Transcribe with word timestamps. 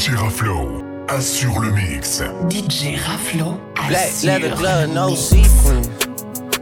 DJ 0.00 0.16
Raflo 0.16 0.82
assure 1.10 1.60
le 1.60 1.72
mix. 1.72 2.22
DJ 2.48 2.96
Raflo 2.96 3.60
Black 3.74 4.10
leather 4.24 4.56
glove, 4.56 4.88
no 4.88 5.14
sequins. 5.14 5.88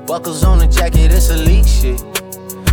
Buckles 0.09 0.43
on 0.43 0.59
the 0.59 0.67
jacket, 0.67 1.13
it's 1.13 1.31
elite 1.31 1.65
shit. 1.65 2.03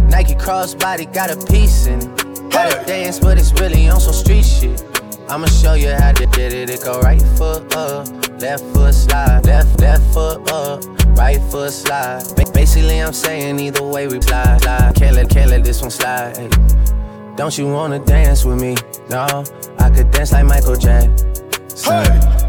Nike 0.10 0.34
crossbody 0.34 1.06
got 1.14 1.30
a 1.30 1.38
piece 1.46 1.86
in 1.86 2.00
it. 2.00 2.50
Gotta 2.50 2.84
dance, 2.84 3.20
but 3.20 3.38
it's 3.38 3.54
really 3.62 3.88
on 3.90 4.00
some 4.00 4.16
street 4.16 4.44
shit. 4.44 4.84
I'ma 5.30 5.46
show 5.46 5.76
you 5.76 5.92
how 5.92 6.14
to 6.14 6.26
get 6.26 6.52
it. 6.52 6.72
It 6.72 6.84
go 6.84 7.00
right 7.00 7.22
foot 7.38 7.76
up, 7.76 8.08
left 8.42 8.64
foot 8.74 8.96
slide, 8.96 9.46
left 9.46 9.80
left 9.80 10.12
foot 10.16 10.52
up, 10.52 10.84
right 11.16 11.40
foot 11.52 11.74
slide. 11.74 12.24
Basically, 12.56 13.04
I'm 13.04 13.14
saying 13.14 13.60
either 13.60 13.84
way 13.84 14.08
we 14.08 14.20
slide. 14.20 14.64
slide. 14.64 14.96
Can't 14.96 15.16
let 15.16 15.30
can't 15.30 15.52
let 15.52 15.64
this 15.64 15.84
one 15.84 15.92
slide. 15.92 16.36
Hey. 16.38 16.50
Don't 17.36 17.56
you 17.56 17.68
wanna 17.68 18.00
dance 18.00 18.46
with 18.46 18.60
me? 18.60 18.76
No, 19.12 19.20
I 19.20 19.44
could 19.96 20.12
dance 20.12 20.32
like 20.32 20.46
Michael 20.46 20.76
Jackson. 20.76 21.94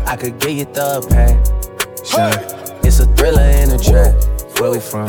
I 0.07 0.17
could 0.17 0.39
get 0.41 0.53
you 0.53 0.65
the 0.65 1.07
passion. 1.09 1.41
It's 2.85 3.01
a 3.01 3.07
thriller 3.15 3.43
in 3.43 3.71
a 3.71 3.79
track. 3.79 4.15
Where 4.59 4.71
we 4.71 4.81
from? 4.81 5.07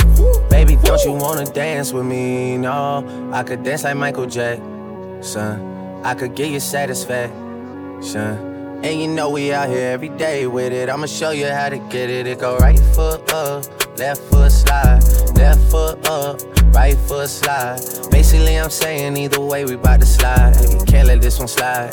Baby, 0.50 0.77
don't 0.84 1.04
you 1.04 1.13
wanna 1.13 1.46
dance 1.46 1.94
with 1.94 2.05
me? 2.05 2.58
No, 2.58 3.32
I 3.34 3.44
could 3.44 3.63
dance 3.63 3.84
like 3.84 3.96
Michael 3.96 4.27
Jackson. 4.27 6.02
I 6.04 6.13
could 6.13 6.36
get 6.36 6.52
you 6.52 6.60
satisfaction. 6.60 8.46
And 8.84 9.02
you 9.02 9.08
know 9.08 9.32
we 9.32 9.52
out 9.54 9.70
here 9.70 9.90
every 9.91 10.10
day 10.10 10.46
with 10.46 10.72
it. 10.72 10.90
I'ma 10.90 11.08
show 11.08 11.32
you 11.32 11.48
how 11.48 11.70
to 11.70 11.77
get 11.77 12.12
it. 12.12 12.27
It 12.27 12.40
go 12.40 12.58
right 12.58 12.80
foot 12.94 13.34
up, 13.34 13.66
left 13.98 14.22
foot 14.30 14.52
slide, 14.52 15.02
left 15.38 15.72
foot 15.72 16.08
up, 16.08 16.41
right 16.73 16.98
foot 16.98 17.30
slide. 17.30 17.80
Basically, 18.12 18.59
I'm 18.59 18.70
saying 18.70 19.18
either 19.18 19.40
way 19.40 19.66
we 19.66 19.76
bout 19.76 20.00
to 20.02 20.05
slide. 20.05 20.55
Can't 20.88 21.07
let 21.07 21.21
this 21.21 21.40
one 21.40 21.48
slide. 21.48 21.91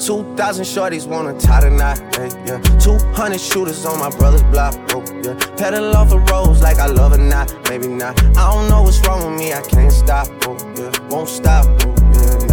2,000 0.00 0.64
shorties 0.64 1.06
wanna 1.06 1.38
tie 1.38 1.68
knot, 1.68 1.98
hey, 2.16 2.30
yeah. 2.46 2.58
200 2.78 3.38
shooters 3.38 3.84
on 3.84 3.98
my 3.98 4.08
brother's 4.16 4.42
block, 4.44 4.74
oh, 4.94 5.04
yeah. 5.22 5.34
Pedal 5.56 5.94
off 5.94 6.08
the 6.08 6.18
roads 6.18 6.62
like 6.62 6.78
I 6.78 6.86
love 6.86 7.12
it, 7.12 7.18
not, 7.18 7.54
maybe 7.68 7.86
not. 7.86 8.18
I 8.36 8.50
don't 8.52 8.68
know 8.70 8.82
what's 8.82 8.98
wrong 9.06 9.30
with 9.30 9.38
me, 9.38 9.52
I 9.52 9.60
can't 9.60 9.92
stop, 9.92 10.26
oh, 10.46 10.56
yeah. 10.76 10.90
Won't 11.10 11.28
stop, 11.28 11.66
oh. 11.84 11.99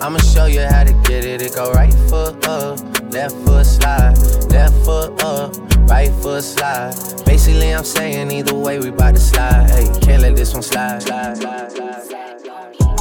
I'ma 0.00 0.18
show 0.18 0.46
you 0.46 0.60
how 0.60 0.84
to 0.84 0.92
get 1.04 1.24
it. 1.24 1.42
It 1.42 1.54
go 1.54 1.72
right 1.72 1.92
foot 2.08 2.46
up, 2.46 2.78
left 3.12 3.34
foot 3.44 3.64
slide, 3.64 4.16
left 4.50 4.74
foot 4.84 5.22
up, 5.22 5.56
right 5.88 6.12
foot 6.22 6.44
slide. 6.44 6.94
Basically, 7.24 7.74
I'm 7.74 7.84
saying 7.84 8.30
either 8.30 8.54
way 8.54 8.78
we 8.78 8.90
bout 8.90 9.14
to 9.14 9.20
slide. 9.20 9.70
Hey, 9.70 9.86
can't 10.00 10.22
let 10.22 10.36
this 10.36 10.52
one 10.52 10.62
slide. 10.62 11.02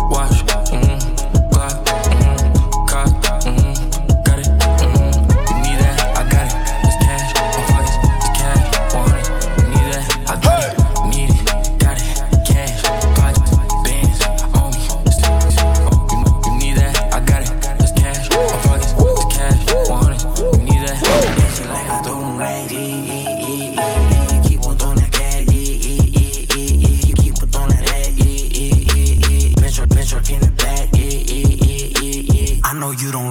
Watch. 0.09 0.45
Mm-hmm. 0.71 0.94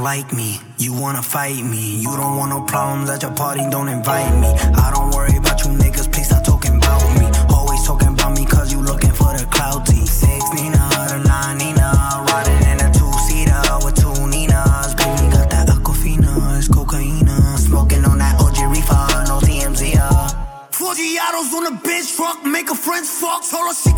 Like 0.04 0.34
me. 0.34 0.60
You 0.76 0.92
wanna 0.92 1.22
fight 1.22 1.64
me. 1.64 1.96
You 1.96 2.14
don't 2.14 2.36
want 2.36 2.50
no 2.50 2.60
problems 2.60 3.08
at 3.08 3.22
your 3.22 3.32
party, 3.32 3.62
don't 3.70 3.88
invite 3.88 4.34
me. 4.38 4.48
I 4.84 4.92
don't 4.94 5.10
worry 5.14 5.34
about 5.38 5.64
you 5.64 5.70
niggas, 5.82 6.12
please 6.12 6.26
stop 6.26 6.44
talking 6.44 6.76
about 6.76 7.02
me. 7.18 7.26
Always 7.48 7.82
talking 7.86 8.08
about 8.08 8.36
me 8.36 8.44
cause 8.44 8.70
you 8.70 8.82
looking 8.82 9.12
for 9.12 9.32
the 9.32 9.46
clouty. 9.54 10.04
Six 10.06 10.40
Nina, 10.56 10.84
the 11.08 11.24
nine 11.24 11.56
Nina, 11.56 11.88
riding 12.28 12.62
in 12.70 12.78
a 12.86 12.92
two 12.92 13.10
seater 13.24 13.64
with 13.82 13.96
two 13.96 14.12
Ninas. 14.28 14.92
Baby 15.00 15.26
got 15.32 15.48
that 15.48 15.68
Aquafina, 15.72 16.58
it's 16.58 16.68
cocaine. 16.68 17.26
Smoking 17.56 18.04
on 18.04 18.18
that 18.18 18.38
OG 18.42 18.58
reefer, 18.76 19.08
no 19.30 19.40
TMZ. 19.40 19.96
Uh. 19.96 20.28
Four 20.70 20.92
Giados 20.92 21.50
on 21.56 21.64
a 21.72 21.76
bitch 21.80 22.14
truck, 22.14 22.44
make 22.44 22.68
a 22.68 22.74
friends 22.74 23.08
fuck. 23.08 23.40
Told 23.50 23.68
her 23.68 23.74
she 23.74 23.93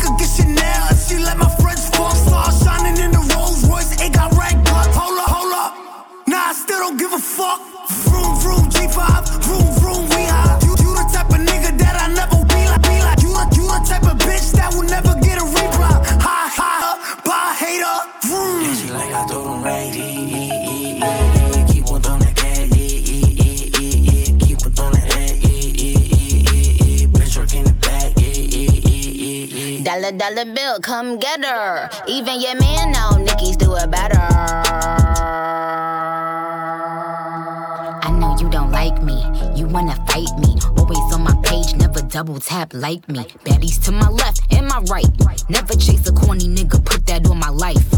double 42.27 42.41
tap 42.41 42.73
like 42.73 43.07
me. 43.07 43.19
Baddies 43.45 43.81
to 43.85 43.91
my 43.93 44.09
left 44.09 44.41
and 44.51 44.67
my 44.67 44.79
right. 44.91 45.07
Never 45.49 45.73
chase 45.75 46.05
a 46.09 46.11
corny 46.11 46.49
nigga, 46.49 46.83
put 46.83 47.05
that 47.05 47.25
on 47.25 47.39
my 47.39 47.49
life. 47.49 47.89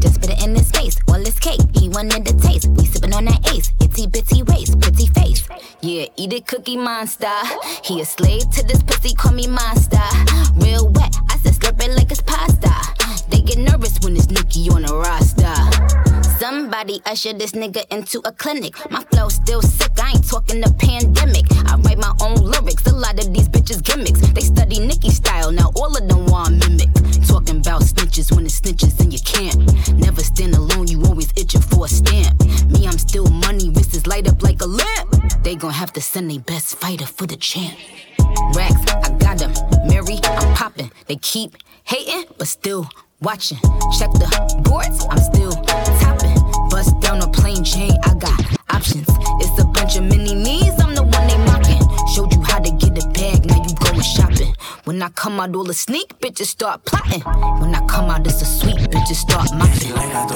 Just 0.00 0.16
spit 0.16 0.30
it 0.30 0.42
in 0.44 0.56
his 0.56 0.68
face, 0.72 0.96
all 1.06 1.22
this 1.22 1.38
cake. 1.38 1.60
He 1.72 1.88
wanted 1.88 2.24
the 2.24 2.34
taste. 2.42 2.66
We 2.68 2.84
sippin' 2.84 3.14
on 3.14 3.26
that 3.26 3.48
ace, 3.54 3.72
itty 3.80 4.08
bitty 4.08 4.42
waist, 4.42 4.80
pretty 4.80 5.06
face. 5.06 5.46
Yeah, 5.82 6.06
eat 6.16 6.32
it, 6.32 6.46
cookie 6.48 6.76
monster. 6.76 7.30
He 7.84 8.00
a 8.00 8.04
slave 8.04 8.50
to 8.50 8.64
this 8.66 8.82
pussy, 8.82 9.14
call 9.14 9.32
me 9.32 9.46
monster. 9.46 9.77
Usher 17.08 17.32
this 17.32 17.52
nigga 17.52 17.82
into 17.90 18.20
a 18.26 18.32
clinic. 18.32 18.74
My 18.90 19.02
flow 19.04 19.28
still 19.30 19.62
sick, 19.62 19.92
I 19.98 20.10
ain't 20.10 20.28
talking 20.28 20.60
the 20.60 20.72
pandemic. 20.78 21.46
I 21.66 21.76
write 21.76 21.96
my 21.96 22.12
own 22.20 22.36
lyrics, 22.36 22.86
a 22.86 22.94
lot 22.94 23.18
of 23.18 23.32
these 23.32 23.48
bitches 23.48 23.82
gimmicks. 23.82 24.20
They 24.20 24.42
study 24.42 24.78
Nicki 24.78 25.10
style, 25.10 25.50
now 25.50 25.72
all 25.74 25.96
of 25.96 26.06
them 26.06 26.26
want 26.26 26.58
mimic. 26.60 26.92
Talking 27.26 27.58
about 27.58 27.80
snitches 27.82 28.34
when 28.34 28.44
it's 28.44 28.60
snitches 28.60 29.00
and 29.00 29.10
you 29.12 29.20
can't. 29.24 29.56
Never 29.96 30.22
stand 30.22 30.54
alone, 30.54 30.86
you 30.88 31.02
always 31.04 31.32
itching 31.36 31.62
for 31.62 31.86
a 31.86 31.88
stamp. 31.88 32.40
Me, 32.68 32.86
I'm 32.86 32.98
still 32.98 33.26
money, 33.26 33.70
wrists 33.70 34.06
light 34.06 34.28
up 34.28 34.42
like 34.42 34.60
a 34.60 34.66
lamp. 34.66 35.42
They 35.42 35.54
gon' 35.56 35.72
have 35.72 35.92
to 35.94 36.02
send 36.02 36.30
their 36.30 36.40
best 36.40 36.76
fighter 36.76 37.06
for 37.06 37.26
the 37.26 37.36
champ. 37.36 37.78
Racks, 38.54 38.84
I 38.92 39.16
got 39.18 39.38
them. 39.38 39.52
Mary, 39.88 40.18
I'm 40.24 40.54
popping. 40.54 40.90
They 41.06 41.16
keep 41.16 41.56
hating, 41.84 42.24
but 42.36 42.48
still 42.48 42.86
watching. 43.22 43.58
Check 43.98 44.12
the 44.12 44.28
boards, 44.62 45.06
I'm 45.08 45.18
still 45.18 45.52
topping. 46.02 46.47
Bust 46.70 46.98
down 47.00 47.22
a 47.22 47.28
plain 47.28 47.64
chain, 47.64 47.92
I 48.04 48.14
got 48.14 48.40
options. 48.70 49.08
It's 49.40 49.60
a 49.60 49.64
bunch 49.64 49.96
of 49.96 50.04
mini 50.04 50.34
me's, 50.34 50.78
I'm 50.80 50.94
the 50.94 51.02
one 51.02 51.26
they 51.26 51.38
mocking. 51.38 51.82
Showed 52.14 52.32
you 52.32 52.42
how 52.42 52.58
to 52.58 52.70
get 52.70 53.02
a 53.02 53.08
bag, 53.08 53.46
now 53.46 53.62
you 53.62 53.74
going 53.76 54.00
shopping. 54.00 54.54
When 54.84 55.02
I 55.02 55.08
come 55.10 55.40
out, 55.40 55.54
all 55.54 55.64
the 55.64 55.74
sneak 55.74 56.18
bitches 56.20 56.46
start 56.46 56.84
plotting. 56.84 57.22
When 57.60 57.74
I 57.74 57.84
come 57.86 58.10
out, 58.10 58.26
it's 58.26 58.42
a 58.42 58.46
sweet 58.46 58.78
bitches 58.90 59.16
start 59.16 59.52
mopping. 59.54 59.94
Like 59.94 60.14
I 60.14 60.26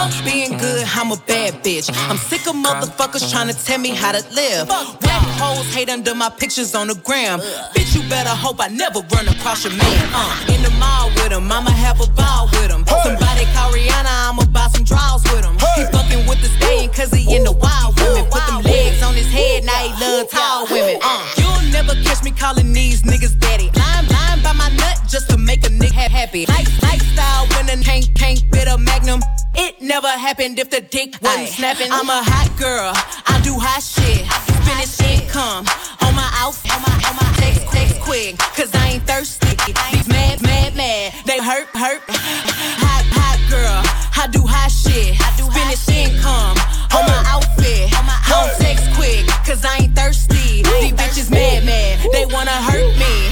don't 0.00 0.24
Being 0.24 0.56
good, 0.56 0.86
I'm 0.96 1.12
a 1.12 1.16
bad 1.28 1.62
bitch. 1.62 1.90
I'm 2.08 2.16
sick 2.16 2.46
of 2.48 2.54
motherfuckers 2.54 3.30
trying 3.30 3.48
to 3.48 3.56
tell 3.64 3.78
me 3.78 3.90
how 3.90 4.12
to 4.12 4.22
live. 4.32 4.68
Whack 4.68 5.24
hoes 5.36 5.68
hate 5.74 5.90
under 5.90 6.14
my 6.14 6.30
pictures 6.30 6.74
on 6.74 6.88
the 6.88 6.94
gram. 6.94 7.40
Bitch, 7.74 7.94
you 7.94 8.02
better 8.08 8.30
hope 8.30 8.60
I 8.60 8.68
never 8.68 9.00
run 9.12 9.28
across 9.28 9.64
your 9.64 9.74
man. 9.74 10.08
Uh, 10.14 10.54
in 10.54 10.62
the 10.62 10.70
mall 10.80 11.08
with 11.16 11.32
him, 11.32 11.50
I'ma 11.52 11.70
have 11.70 12.00
a 12.00 12.08
ball 12.12 12.48
with 12.52 12.70
him. 12.70 12.84
Somebody 13.04 13.44
call 13.52 13.72
Rihanna, 13.72 14.30
I'ma 14.30 14.44
buy 14.46 14.68
some 14.72 14.84
draws 14.84 15.22
with 15.32 15.44
him. 15.44 15.56
He 15.76 15.84
fucking 15.92 16.24
with 16.26 16.40
the 16.40 16.48
stain, 16.56 16.88
cause 16.90 17.12
he 17.12 17.36
in 17.36 17.44
the 17.44 17.52
wild 17.52 17.98
women. 18.00 18.24
Put 18.30 18.46
them 18.46 18.62
legs 18.62 19.02
on 19.02 19.14
his 19.14 19.30
head, 19.30 19.64
now 19.64 19.80
he 19.84 19.90
love 20.00 20.30
tall 20.30 20.66
women. 20.70 20.96
Uh, 21.02 21.20
you'll 21.36 21.72
never 21.72 21.94
catch 22.04 22.22
me 22.24 22.30
calling 22.30 22.72
these 22.72 23.02
niggas 23.02 23.38
daddy. 23.38 23.70
Lying, 23.76 24.09
lying 24.40 24.42
by 24.42 24.52
my 24.52 24.74
nut 24.76 25.00
just 25.08 25.28
to 25.30 25.36
make 25.36 25.64
a 25.66 25.70
nigga 25.70 26.08
happy. 26.08 26.46
Life, 26.46 26.82
lifestyle 26.82 27.46
when 27.48 27.68
a 27.68 27.82
can't, 27.82 28.08
can't 28.14 28.40
fit 28.52 28.68
a 28.68 28.78
magnum. 28.78 29.20
It 29.54 29.80
never 29.80 30.08
happened 30.08 30.58
if 30.58 30.70
the 30.70 30.80
dick 30.80 31.16
wasn't 31.22 31.48
snapping. 31.48 31.88
I'm 31.90 32.08
a 32.08 32.22
hot 32.22 32.50
girl, 32.58 32.92
I 33.26 33.40
do 33.42 33.54
hot 33.58 33.82
shit. 33.82 34.26
Finish 34.64 35.00
income 35.00 35.66
on 36.02 36.14
my 36.14 36.30
outfit, 36.38 36.72
on 36.72 36.82
my, 36.82 36.94
on 37.08 37.16
my 37.16 37.30
text, 37.36 37.66
text 37.72 38.00
quick, 38.00 38.38
cause 38.38 38.70
I 38.74 38.96
ain't 38.96 39.06
thirsty. 39.06 39.56
These 39.66 40.08
mad, 40.08 40.42
mad, 40.42 40.76
mad, 40.76 41.12
they 41.26 41.38
hurt, 41.38 41.68
hurt. 41.74 42.02
Hot, 42.08 43.04
hot 43.10 43.38
girl, 43.50 43.82
I 44.16 44.28
do 44.30 44.46
hot 44.46 44.70
shit. 44.70 45.18
Finish 45.50 45.88
income 45.88 46.56
on 46.94 47.04
my 47.06 47.22
outfit. 47.26 47.90
I 47.92 48.46
don't 48.46 48.54
text 48.62 48.86
quick, 48.94 49.26
cause 49.44 49.64
I 49.64 49.82
ain't 49.82 49.96
thirsty. 49.96 50.62
These 50.62 50.94
bitches 50.94 51.30
mad, 51.30 51.64
mad, 51.66 52.06
they 52.12 52.26
wanna 52.26 52.54
hurt 52.62 52.96
me. 52.96 53.29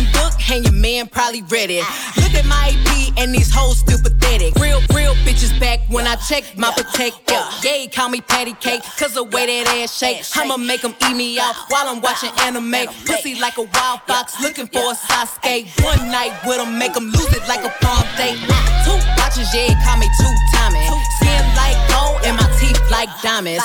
Open 0.00 0.12
book, 0.12 0.50
and 0.50 0.64
your 0.64 0.74
man 0.74 1.08
probably 1.08 1.42
read 1.42 1.70
it. 1.70 1.84
Look 2.16 2.34
at 2.34 2.46
my 2.46 2.72
AP, 2.72 3.18
and 3.18 3.34
these 3.34 3.52
hoes 3.52 3.78
still 3.78 3.98
pathetic. 3.98 4.54
Real, 4.56 4.80
real 4.94 5.14
bitches 5.26 5.58
back 5.60 5.80
when 5.88 6.06
I 6.06 6.16
check 6.16 6.44
my 6.56 6.72
protector. 6.72 7.40
Yeah, 7.62 7.86
call 7.92 8.08
me 8.08 8.20
patty 8.20 8.54
cake, 8.54 8.82
cause 8.98 9.14
the 9.14 9.24
way 9.24 9.46
that 9.46 9.68
ass 9.68 9.96
shake. 9.96 10.24
I'ma 10.36 10.56
make 10.56 10.82
them 10.82 10.94
eat 11.08 11.14
me 11.14 11.38
out 11.38 11.54
while 11.68 11.88
I'm 11.88 12.00
watching 12.00 12.30
anime. 12.40 12.88
Pussy 13.06 13.38
like 13.40 13.58
a 13.58 13.62
wild 13.62 14.00
fox, 14.06 14.40
looking 14.40 14.66
for 14.66 14.92
a 14.92 14.94
Sasuke. 14.94 15.68
One 15.84 16.10
night 16.10 16.32
with 16.46 16.58
them, 16.58 16.78
make 16.78 16.94
them 16.94 17.06
lose 17.06 17.32
it 17.32 17.46
like 17.48 17.64
a 17.64 17.70
prom 17.80 18.04
date. 18.16 18.38
Two 18.84 18.98
watches, 19.18 19.48
yeah, 19.54 19.74
call 19.84 19.98
me 19.98 20.08
two 20.18 20.34
timing. 20.54 20.88
Skin 21.20 21.44
like 21.56 21.76
gold, 21.90 22.20
and 22.24 22.36
my 22.36 22.48
teeth 22.58 22.80
like 22.90 23.08
diamonds. 23.22 23.62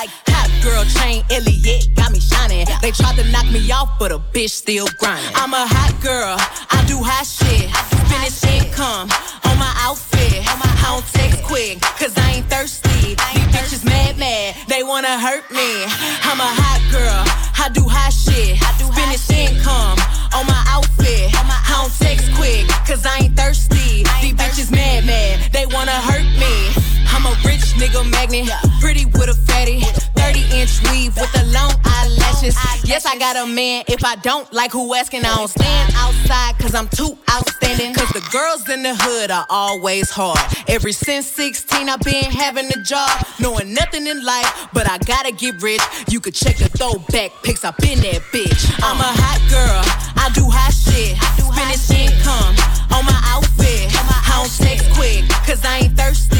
Girl 0.65 0.83
chain, 0.97 1.21
Elliot, 1.29 1.93
got 1.95 2.11
me 2.11 2.19
shining. 2.19 2.65
They 2.81 2.89
tried 2.89 3.15
to 3.17 3.23
knock 3.29 3.45
me 3.51 3.71
off, 3.71 3.99
but 3.99 4.11
a 4.11 4.17
bitch 4.17 4.49
still 4.49 4.87
grinding. 4.97 5.29
I'm 5.35 5.53
a 5.53 5.61
hot 5.61 5.93
girl, 6.01 6.35
I 6.73 6.83
do 6.89 6.97
hot 7.05 7.21
shit. 7.21 7.69
Finish 8.09 8.41
income 8.49 9.05
on 9.45 9.55
my 9.61 9.73
outfit. 9.85 10.41
I 10.41 10.89
don't 10.89 11.05
text 11.13 11.43
quick, 11.43 11.81
cause 12.01 12.17
I 12.17 12.41
ain't 12.41 12.49
thirsty. 12.49 13.13
These 13.13 13.49
bitches 13.53 13.85
mad, 13.85 14.17
mad, 14.17 14.55
they 14.67 14.81
wanna 14.81 15.19
hurt 15.19 15.45
me. 15.51 15.85
I'm 16.25 16.41
a 16.41 16.49
hot 16.49 16.81
girl, 16.89 17.21
I 17.61 17.69
do 17.69 17.85
hot 17.85 18.09
shit. 18.09 18.57
Finish 18.97 19.29
income 19.29 20.01
on 20.33 20.47
my 20.49 20.63
outfit. 20.65 21.29
I 21.29 21.77
don't 21.77 21.93
text 22.01 22.33
quick, 22.33 22.65
cause 22.89 23.05
I 23.05 23.25
ain't 23.25 23.37
thirsty. 23.37 24.01
These 24.21 24.33
bitches 24.33 24.71
mad, 24.71 25.05
mad, 25.05 25.53
they 25.53 25.67
wanna 25.67 25.93
hurt 26.09 26.25
me. 26.41 26.94
I'm 27.15 27.25
a 27.25 27.35
rich 27.47 27.63
nigga 27.79 28.03
magnet, 28.11 28.51
pretty 28.81 29.05
with 29.05 29.29
a 29.29 29.33
fatty. 29.47 29.79
30 30.19 30.39
inch 30.51 30.83
weave 30.91 31.15
with 31.15 31.31
the 31.31 31.45
long 31.55 31.71
eyelashes. 31.85 32.57
Yes, 32.83 33.05
I 33.05 33.17
got 33.17 33.37
a 33.37 33.47
man. 33.47 33.85
If 33.87 34.03
I 34.03 34.17
don't 34.17 34.51
like 34.51 34.73
who 34.73 34.93
asking, 34.93 35.23
I 35.23 35.33
don't 35.33 35.47
stand 35.47 35.93
outside 35.95 36.57
cause 36.59 36.75
I'm 36.75 36.89
too 36.89 37.17
outstanding. 37.31 37.93
Cause 37.93 38.09
the 38.09 38.27
girls 38.33 38.67
in 38.67 38.83
the 38.83 38.93
hood 38.95 39.31
are 39.31 39.45
always 39.49 40.09
hard. 40.09 40.39
Ever 40.67 40.91
since 40.91 41.25
16, 41.27 41.87
I've 41.87 42.01
been 42.01 42.25
having 42.25 42.67
a 42.67 42.83
job, 42.83 43.09
knowing 43.39 43.73
nothing 43.73 44.07
in 44.07 44.21
life, 44.25 44.67
but 44.73 44.89
I 44.89 44.97
gotta 44.97 45.31
get 45.31 45.61
rich. 45.61 45.81
You 46.09 46.19
could 46.19 46.35
check 46.35 46.57
the 46.57 46.67
throwback 46.67 47.31
pics, 47.43 47.63
I've 47.63 47.77
been 47.77 47.99
that 47.99 48.23
bitch. 48.33 48.75
I'm 48.83 48.99
a 48.99 49.11
hot 49.23 49.39
girl, 49.47 49.81
I 50.19 50.29
do 50.35 50.49
hot 50.51 50.73
shit. 50.73 51.15
Finish 51.55 51.89
income 51.91 52.55
on 52.91 53.05
my 53.05 53.19
outfit. 53.31 53.87
I 54.03 54.43
don't 54.43 54.51
text 54.51 54.91
quick, 54.91 55.23
cause 55.47 55.63
I 55.63 55.85
ain't 55.85 55.97
thirsty. 55.97 56.35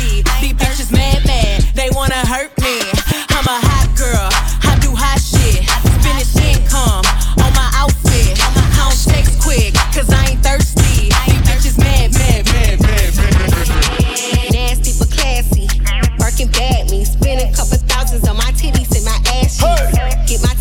Bitches 0.66 0.92
mad, 0.92 1.24
mad, 1.26 1.62
they 1.76 1.90
wanna 1.92 2.26
hurt 2.26 2.50
me. 2.58 2.82
I'm 3.30 3.46
a 3.46 3.58
hot 3.70 3.88
girl, 3.94 4.30
I 4.66 4.74
do 4.82 4.90
hot 4.98 5.22
shit. 5.22 5.62
Finish 6.02 6.34
income 6.42 7.06
on 7.38 7.54
my 7.54 7.70
outfit. 7.78 8.34
I 8.42 8.90
don't 8.90 8.98
text 9.06 9.38
quick, 9.46 9.78
cause 9.94 10.10
I 10.10 10.34
ain't 10.34 10.42
thirsty. 10.42 11.14
These 11.30 11.46
bitches 11.46 11.78
mad, 11.78 12.12
mad, 12.18 12.46
mad, 12.50 12.82
mad, 12.82 13.14
mad. 13.14 14.52
Nasty 14.52 14.98
but 14.98 15.12
classy. 15.14 15.70
Working 16.18 16.50
bad 16.50 16.90
me. 16.90 17.06
Spend 17.06 17.46
a 17.46 17.50
couple 17.54 17.78
thousands 17.86 18.28
on 18.28 18.36
my 18.36 18.50
titties 18.58 18.90
and 18.98 19.06
my 19.06 19.20
ass 19.38 19.62
cheeks. 19.62 19.94
Get 20.26 20.42
my 20.42 20.56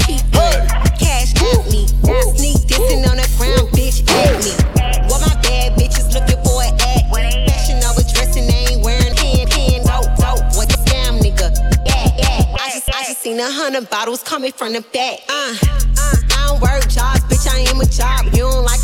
I 13.41 13.49
a 13.49 13.51
hundred 13.51 13.91
bottles 13.91 14.23
coming 14.23 14.53
from 14.53 14.75
the 14.75 14.81
back. 14.81 15.19
Uh, 15.29 15.57
uh, 15.61 16.15
I 16.31 16.47
don't 16.49 16.61
work 16.61 16.89
jobs, 16.89 17.21
bitch, 17.27 17.49
I 17.51 17.61
am 17.71 17.81
a 17.81 17.87
job. 17.87 18.27
You 18.27 18.47
don't 18.47 18.65
like 18.65 18.84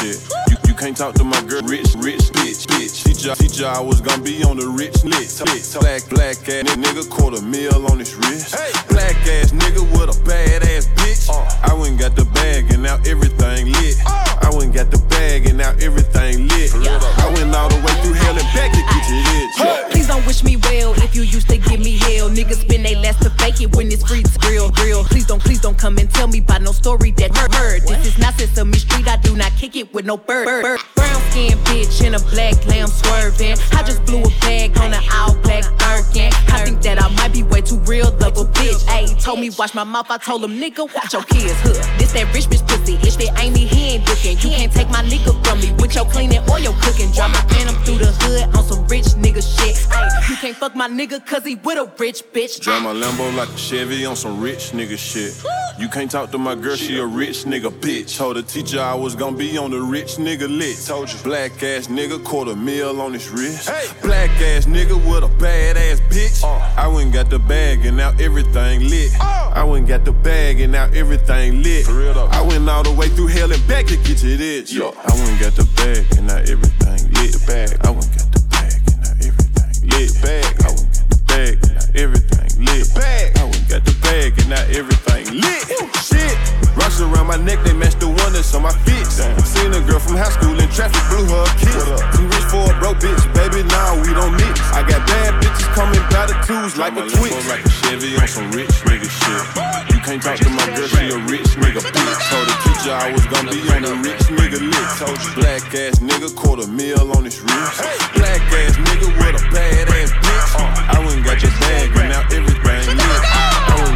shit. 0.00 0.16
You, 0.48 0.56
You 0.68 0.74
can't 0.74 0.96
talk 0.96 1.14
to 1.14 1.24
my 1.24 1.40
girl, 1.42 1.62
rich, 1.62 1.94
rich, 1.98 2.32
bitch, 2.32 2.66
bitch. 2.66 3.04
Teacher, 3.04 3.34
teacher, 3.34 3.66
I 3.66 3.80
was 3.80 4.00
gonna 4.00 4.22
be 4.22 4.42
on 4.44 4.56
the 4.56 4.66
rich 4.68 5.04
list. 5.04 5.44
Black, 5.80 6.08
black 6.08 6.36
ass 6.48 6.76
nigga, 6.76 7.08
quarter 7.08 7.42
mil 7.42 7.90
on 7.90 7.98
his 7.98 8.14
wrist. 8.14 8.54
Black 8.88 9.16
ass 9.26 9.52
nigga 9.52 9.82
with 9.92 10.16
a 10.16 10.24
bad 10.24 10.62
ass 10.62 10.86
bitch. 10.96 11.28
Uh. 11.28 11.70
I 11.70 11.74
went 11.74 11.98
got 11.98 12.16
the 12.16 12.24
bag 12.36 12.72
and 12.72 12.82
now 12.82 12.96
everything 13.06 13.72
lit. 13.72 13.96
Uh. 14.06 14.29
I 14.40 14.50
went 14.54 14.74
got 14.74 14.90
the 14.90 14.98
bag 15.08 15.46
and 15.46 15.58
now 15.58 15.70
everything 15.80 16.48
lit. 16.48 16.72
I 16.74 17.32
went 17.34 17.54
all 17.54 17.68
the 17.68 17.76
way 17.76 17.94
through 18.02 18.14
hell 18.14 18.36
and 18.36 18.48
back 18.54 18.72
to 18.72 18.80
get 18.80 19.02
to 19.06 19.16
this. 19.28 19.92
Please 19.92 20.06
don't 20.08 20.26
wish 20.26 20.42
me 20.42 20.56
well 20.56 20.92
if 21.02 21.14
you 21.14 21.22
used 21.22 21.48
to 21.48 21.58
give 21.58 21.80
me 21.80 21.98
hell. 21.98 22.28
Niggas 22.30 22.62
spend 22.62 22.84
they 22.84 22.96
last 22.96 23.22
to 23.22 23.30
fake 23.30 23.60
it 23.60 23.74
when 23.76 23.90
it's 23.92 24.02
free, 24.02 24.24
real, 24.48 24.70
real. 24.82 25.04
Please 25.04 25.26
don't, 25.26 25.42
please 25.42 25.60
don't 25.60 25.78
come 25.78 25.98
and 25.98 26.10
tell 26.10 26.28
me 26.28 26.38
about 26.38 26.62
no 26.62 26.72
story 26.72 27.10
that 27.12 27.36
heard. 27.36 27.52
heard. 27.54 27.82
This 27.82 28.06
is 28.06 28.18
not 28.18 28.34
Sesame 28.34 28.78
Street. 28.78 29.08
I 29.08 29.16
do 29.16 29.36
not 29.36 29.52
kick 29.52 29.76
it 29.76 29.92
with 29.92 30.06
no 30.06 30.16
bird. 30.16 30.46
bird. 30.46 30.80
Brown 30.96 31.20
skin 31.30 31.58
bitch 31.68 32.04
in 32.04 32.14
a 32.14 32.20
black 32.30 32.54
lamb 32.66 32.88
swerving. 32.88 33.56
I 33.72 33.82
just 33.82 34.04
blew 34.04 34.22
a 34.22 34.30
bag 34.40 34.76
on 34.78 34.92
an 34.92 35.02
all 35.12 35.34
black 35.42 35.64
Birkin. 35.90 36.32
I 36.48 36.64
think 36.64 36.82
that 36.82 37.02
I 37.02 37.08
might 37.16 37.32
be 37.32 37.42
way 37.42 37.60
too 37.60 37.78
real, 37.90 38.10
love 38.20 38.38
a 38.38 38.44
bitch. 38.44 38.84
Ayy, 38.86 39.20
told 39.22 39.40
me 39.40 39.50
watch 39.58 39.74
my 39.74 39.84
mouth. 39.84 40.10
I 40.10 40.18
told 40.18 40.44
him 40.44 40.58
nigga 40.58 40.86
watch 40.94 41.12
your 41.12 41.22
kids. 41.24 41.58
Huh. 41.60 41.74
This 41.98 42.12
that 42.12 42.32
rich 42.32 42.46
bitch 42.46 42.66
pussy. 42.66 42.94
If 43.02 43.18
it 43.20 43.30
ain't 43.38 43.54
me, 43.54 43.66
he 43.66 43.96
ain't 43.96 44.08
looking. 44.08 44.29
You 44.30 44.36
can't 44.36 44.72
take 44.72 44.88
my 44.90 45.02
nigga 45.02 45.34
from 45.44 45.60
me 45.60 45.72
with 45.80 45.94
your 45.96 46.04
cleaning 46.04 46.40
or 46.48 46.60
your 46.60 46.72
cooking. 46.80 47.10
Drive 47.10 47.32
my 47.32 47.40
phantom 47.50 47.74
through 47.82 47.98
the 47.98 48.12
hood 48.22 48.56
on 48.56 48.62
some 48.62 48.86
rich 48.86 49.06
nigga 49.18 49.42
shit. 49.42 49.74
Ayy, 49.90 50.28
you 50.30 50.36
can't 50.36 50.56
fuck 50.56 50.76
my 50.76 50.88
nigga 50.88 51.24
cause 51.26 51.44
he 51.44 51.56
with 51.56 51.78
a 51.78 51.92
rich 51.98 52.22
bitch. 52.32 52.60
Drive 52.60 52.82
my 52.82 52.92
Lambo 52.92 53.34
like 53.36 53.48
a 53.48 53.56
Chevy 53.56 54.06
on 54.06 54.14
some 54.14 54.40
rich 54.40 54.70
nigga 54.70 54.96
shit. 54.96 55.34
You 55.80 55.88
can't 55.88 56.10
talk 56.10 56.30
to 56.30 56.38
my 56.38 56.54
girl, 56.54 56.76
she 56.76 56.98
a 56.98 57.04
rich 57.06 57.44
nigga 57.44 57.70
bitch. 57.70 58.16
Told 58.16 58.36
the 58.36 58.42
teacher 58.42 58.80
I 58.80 58.94
was 58.94 59.16
gonna 59.16 59.36
be 59.36 59.58
on 59.58 59.72
the 59.72 59.80
rich 59.80 60.16
nigga 60.16 60.48
lit. 60.48 60.78
Told 60.86 61.12
you. 61.12 61.18
Black 61.24 61.60
ass 61.62 61.88
nigga, 61.88 62.22
quarter 62.24 62.54
mil 62.54 63.00
on 63.00 63.12
his 63.12 63.28
wrist. 63.30 63.68
Hey. 63.68 63.88
Black 64.00 64.30
ass 64.40 64.66
nigga 64.66 64.94
with 65.10 65.24
a 65.24 65.28
bad 65.40 65.76
ass 65.76 66.00
bitch. 66.08 66.44
Uh. 66.44 66.80
I 66.80 66.86
went 66.86 67.12
got 67.12 67.30
the 67.30 67.38
bag 67.40 67.84
and 67.84 67.96
now 67.96 68.10
everything 68.20 68.88
lit. 68.88 69.10
Oh. 69.20 69.52
I 69.54 69.64
went 69.64 69.88
got 69.88 70.04
the 70.04 70.12
bag 70.12 70.60
and 70.60 70.70
now 70.72 70.84
everything 70.94 71.64
lit. 71.64 71.88
I 71.88 72.42
went 72.42 72.68
all 72.68 72.84
the 72.84 72.92
way 72.92 73.08
through 73.08 73.28
hell 73.28 73.50
and 73.50 73.66
back 73.66 73.86
to 73.86 73.96
get 73.96 74.19
to 74.20 74.36
this. 74.36 74.70
I 74.76 74.84
went 74.84 75.40
got 75.40 75.54
the 75.56 75.64
bag 75.76 76.04
and 76.18 76.26
now 76.26 76.36
everything 76.36 77.08
lit. 77.14 77.32
The 77.32 77.40
bag. 77.46 77.72
I 77.86 77.90
went 77.90 78.12
got 78.12 78.28
the 78.30 78.40
bag 78.52 78.76
and 78.92 79.00
now 79.00 79.16
everything 79.16 79.88
lit. 79.88 80.12
The 80.12 80.20
bag. 80.20 80.44
I 80.60 80.68
went 80.68 80.92
got 80.92 81.08
the 81.08 81.18
bag 81.24 81.56
and 81.64 81.74
now 81.74 81.88
everything 81.94 82.49
lit. 82.60 82.92
Bag. 82.94 83.32
Oh, 83.36 83.40
I 83.40 83.44
went 83.50 83.68
got 83.68 83.84
the 83.84 83.94
bag 84.02 84.38
and 84.38 84.48
now 84.50 84.64
everything 84.68 85.24
lit. 85.34 85.64
Shit. 86.04 86.36
Rocks 86.76 87.00
around 87.00 87.26
my 87.26 87.36
neck, 87.36 87.58
they 87.64 87.74
match 87.74 87.96
the 87.98 88.06
one 88.06 88.32
that's 88.32 88.54
on 88.54 88.62
my 88.62 88.72
feet. 88.86 89.06
Seen 89.44 89.74
a 89.74 89.80
girl 89.84 89.98
from 89.98 90.16
high 90.16 90.30
school 90.30 90.54
in 90.54 90.68
traffic, 90.70 91.02
blew 91.10 91.26
her 91.26 91.44
a 91.44 91.52
kiss. 91.58 91.82
Too 92.14 92.26
rich 92.30 92.46
for 92.46 92.62
a 92.62 92.74
broke 92.78 93.02
bitch, 93.02 93.20
baby, 93.34 93.66
now 93.68 93.98
we 94.00 94.14
don't 94.14 94.32
mix. 94.32 94.60
I 94.70 94.86
got 94.86 95.02
bad 95.06 95.34
bitches 95.42 95.68
coming 95.74 96.02
by 96.14 96.30
the 96.30 96.36
twos 96.46 96.78
like 96.78 96.94
a 96.94 97.04
twitch. 97.04 97.34
like 97.50 97.64
a 97.66 97.70
Chevy 97.84 98.14
on 98.16 98.28
some 98.28 98.50
rich 98.52 98.70
nigga 98.86 99.08
shit. 99.10 99.44
You 99.90 99.98
can't 100.00 100.22
talk 100.22 100.38
to 100.38 100.50
my 100.50 100.66
girl, 100.72 100.88
she 100.88 101.10
a 101.10 101.18
rich 101.26 101.50
nigga 101.58 101.82
bitch. 101.82 102.20
Told 102.30 102.46
the 102.46 102.56
teacher 102.62 102.94
I 102.94 103.12
was 103.12 103.26
gonna 103.26 103.50
be 103.50 103.60
on 103.74 103.84
a 103.84 103.94
rich 104.06 104.24
nigga 104.30 104.60
list. 104.62 104.98
Told 104.98 105.18
you 105.18 105.30
black 105.36 105.66
ass 105.74 105.98
nigga, 105.98 106.30
quarter 106.34 106.66
mil 106.70 107.12
on 107.16 107.24
his 107.24 107.40
wrist. 107.42 107.82
Black 108.14 108.40
ass 108.56 108.78
nigga 108.78 109.08
with 109.18 109.36
a 109.36 109.44
bad 109.50 109.88
ass 109.90 110.10
bitch. 110.14 110.50
Uh. 110.54 110.96
I 110.96 110.98
went 111.04 111.24
got 111.24 111.42
your 111.42 111.52
bag 111.60 111.90
and 111.98 112.08
now 112.08 112.22
everything 112.30 112.40
lit. 112.40 112.40
I 112.40 112.40
went 112.40 112.49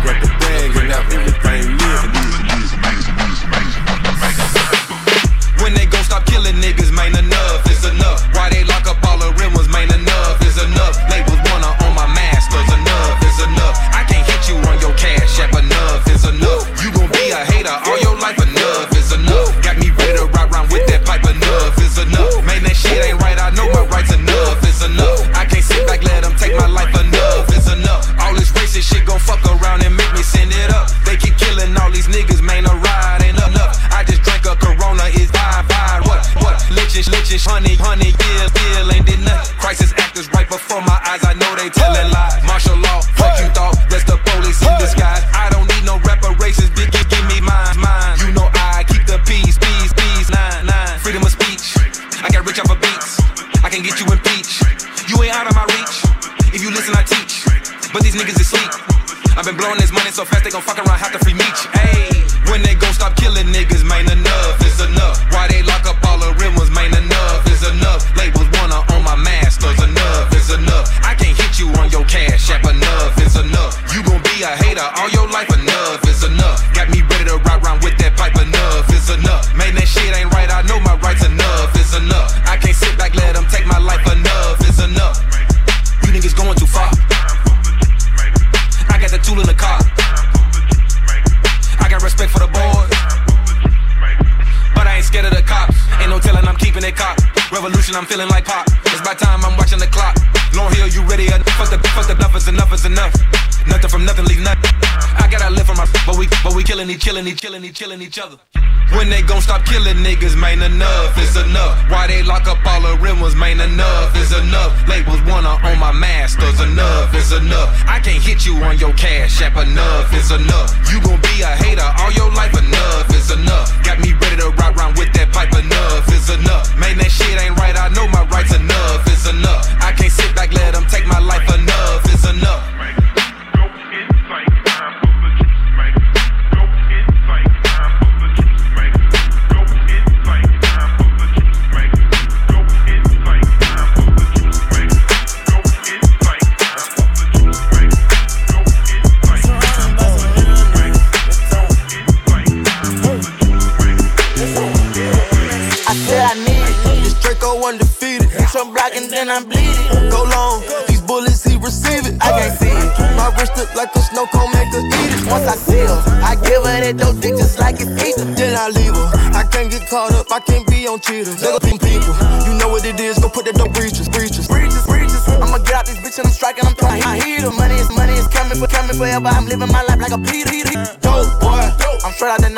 got 0.05 0.21
the 0.21 0.29
bag 0.29 0.77
and 0.77 0.93
everything 0.93 1.79
lit. 1.79 2.14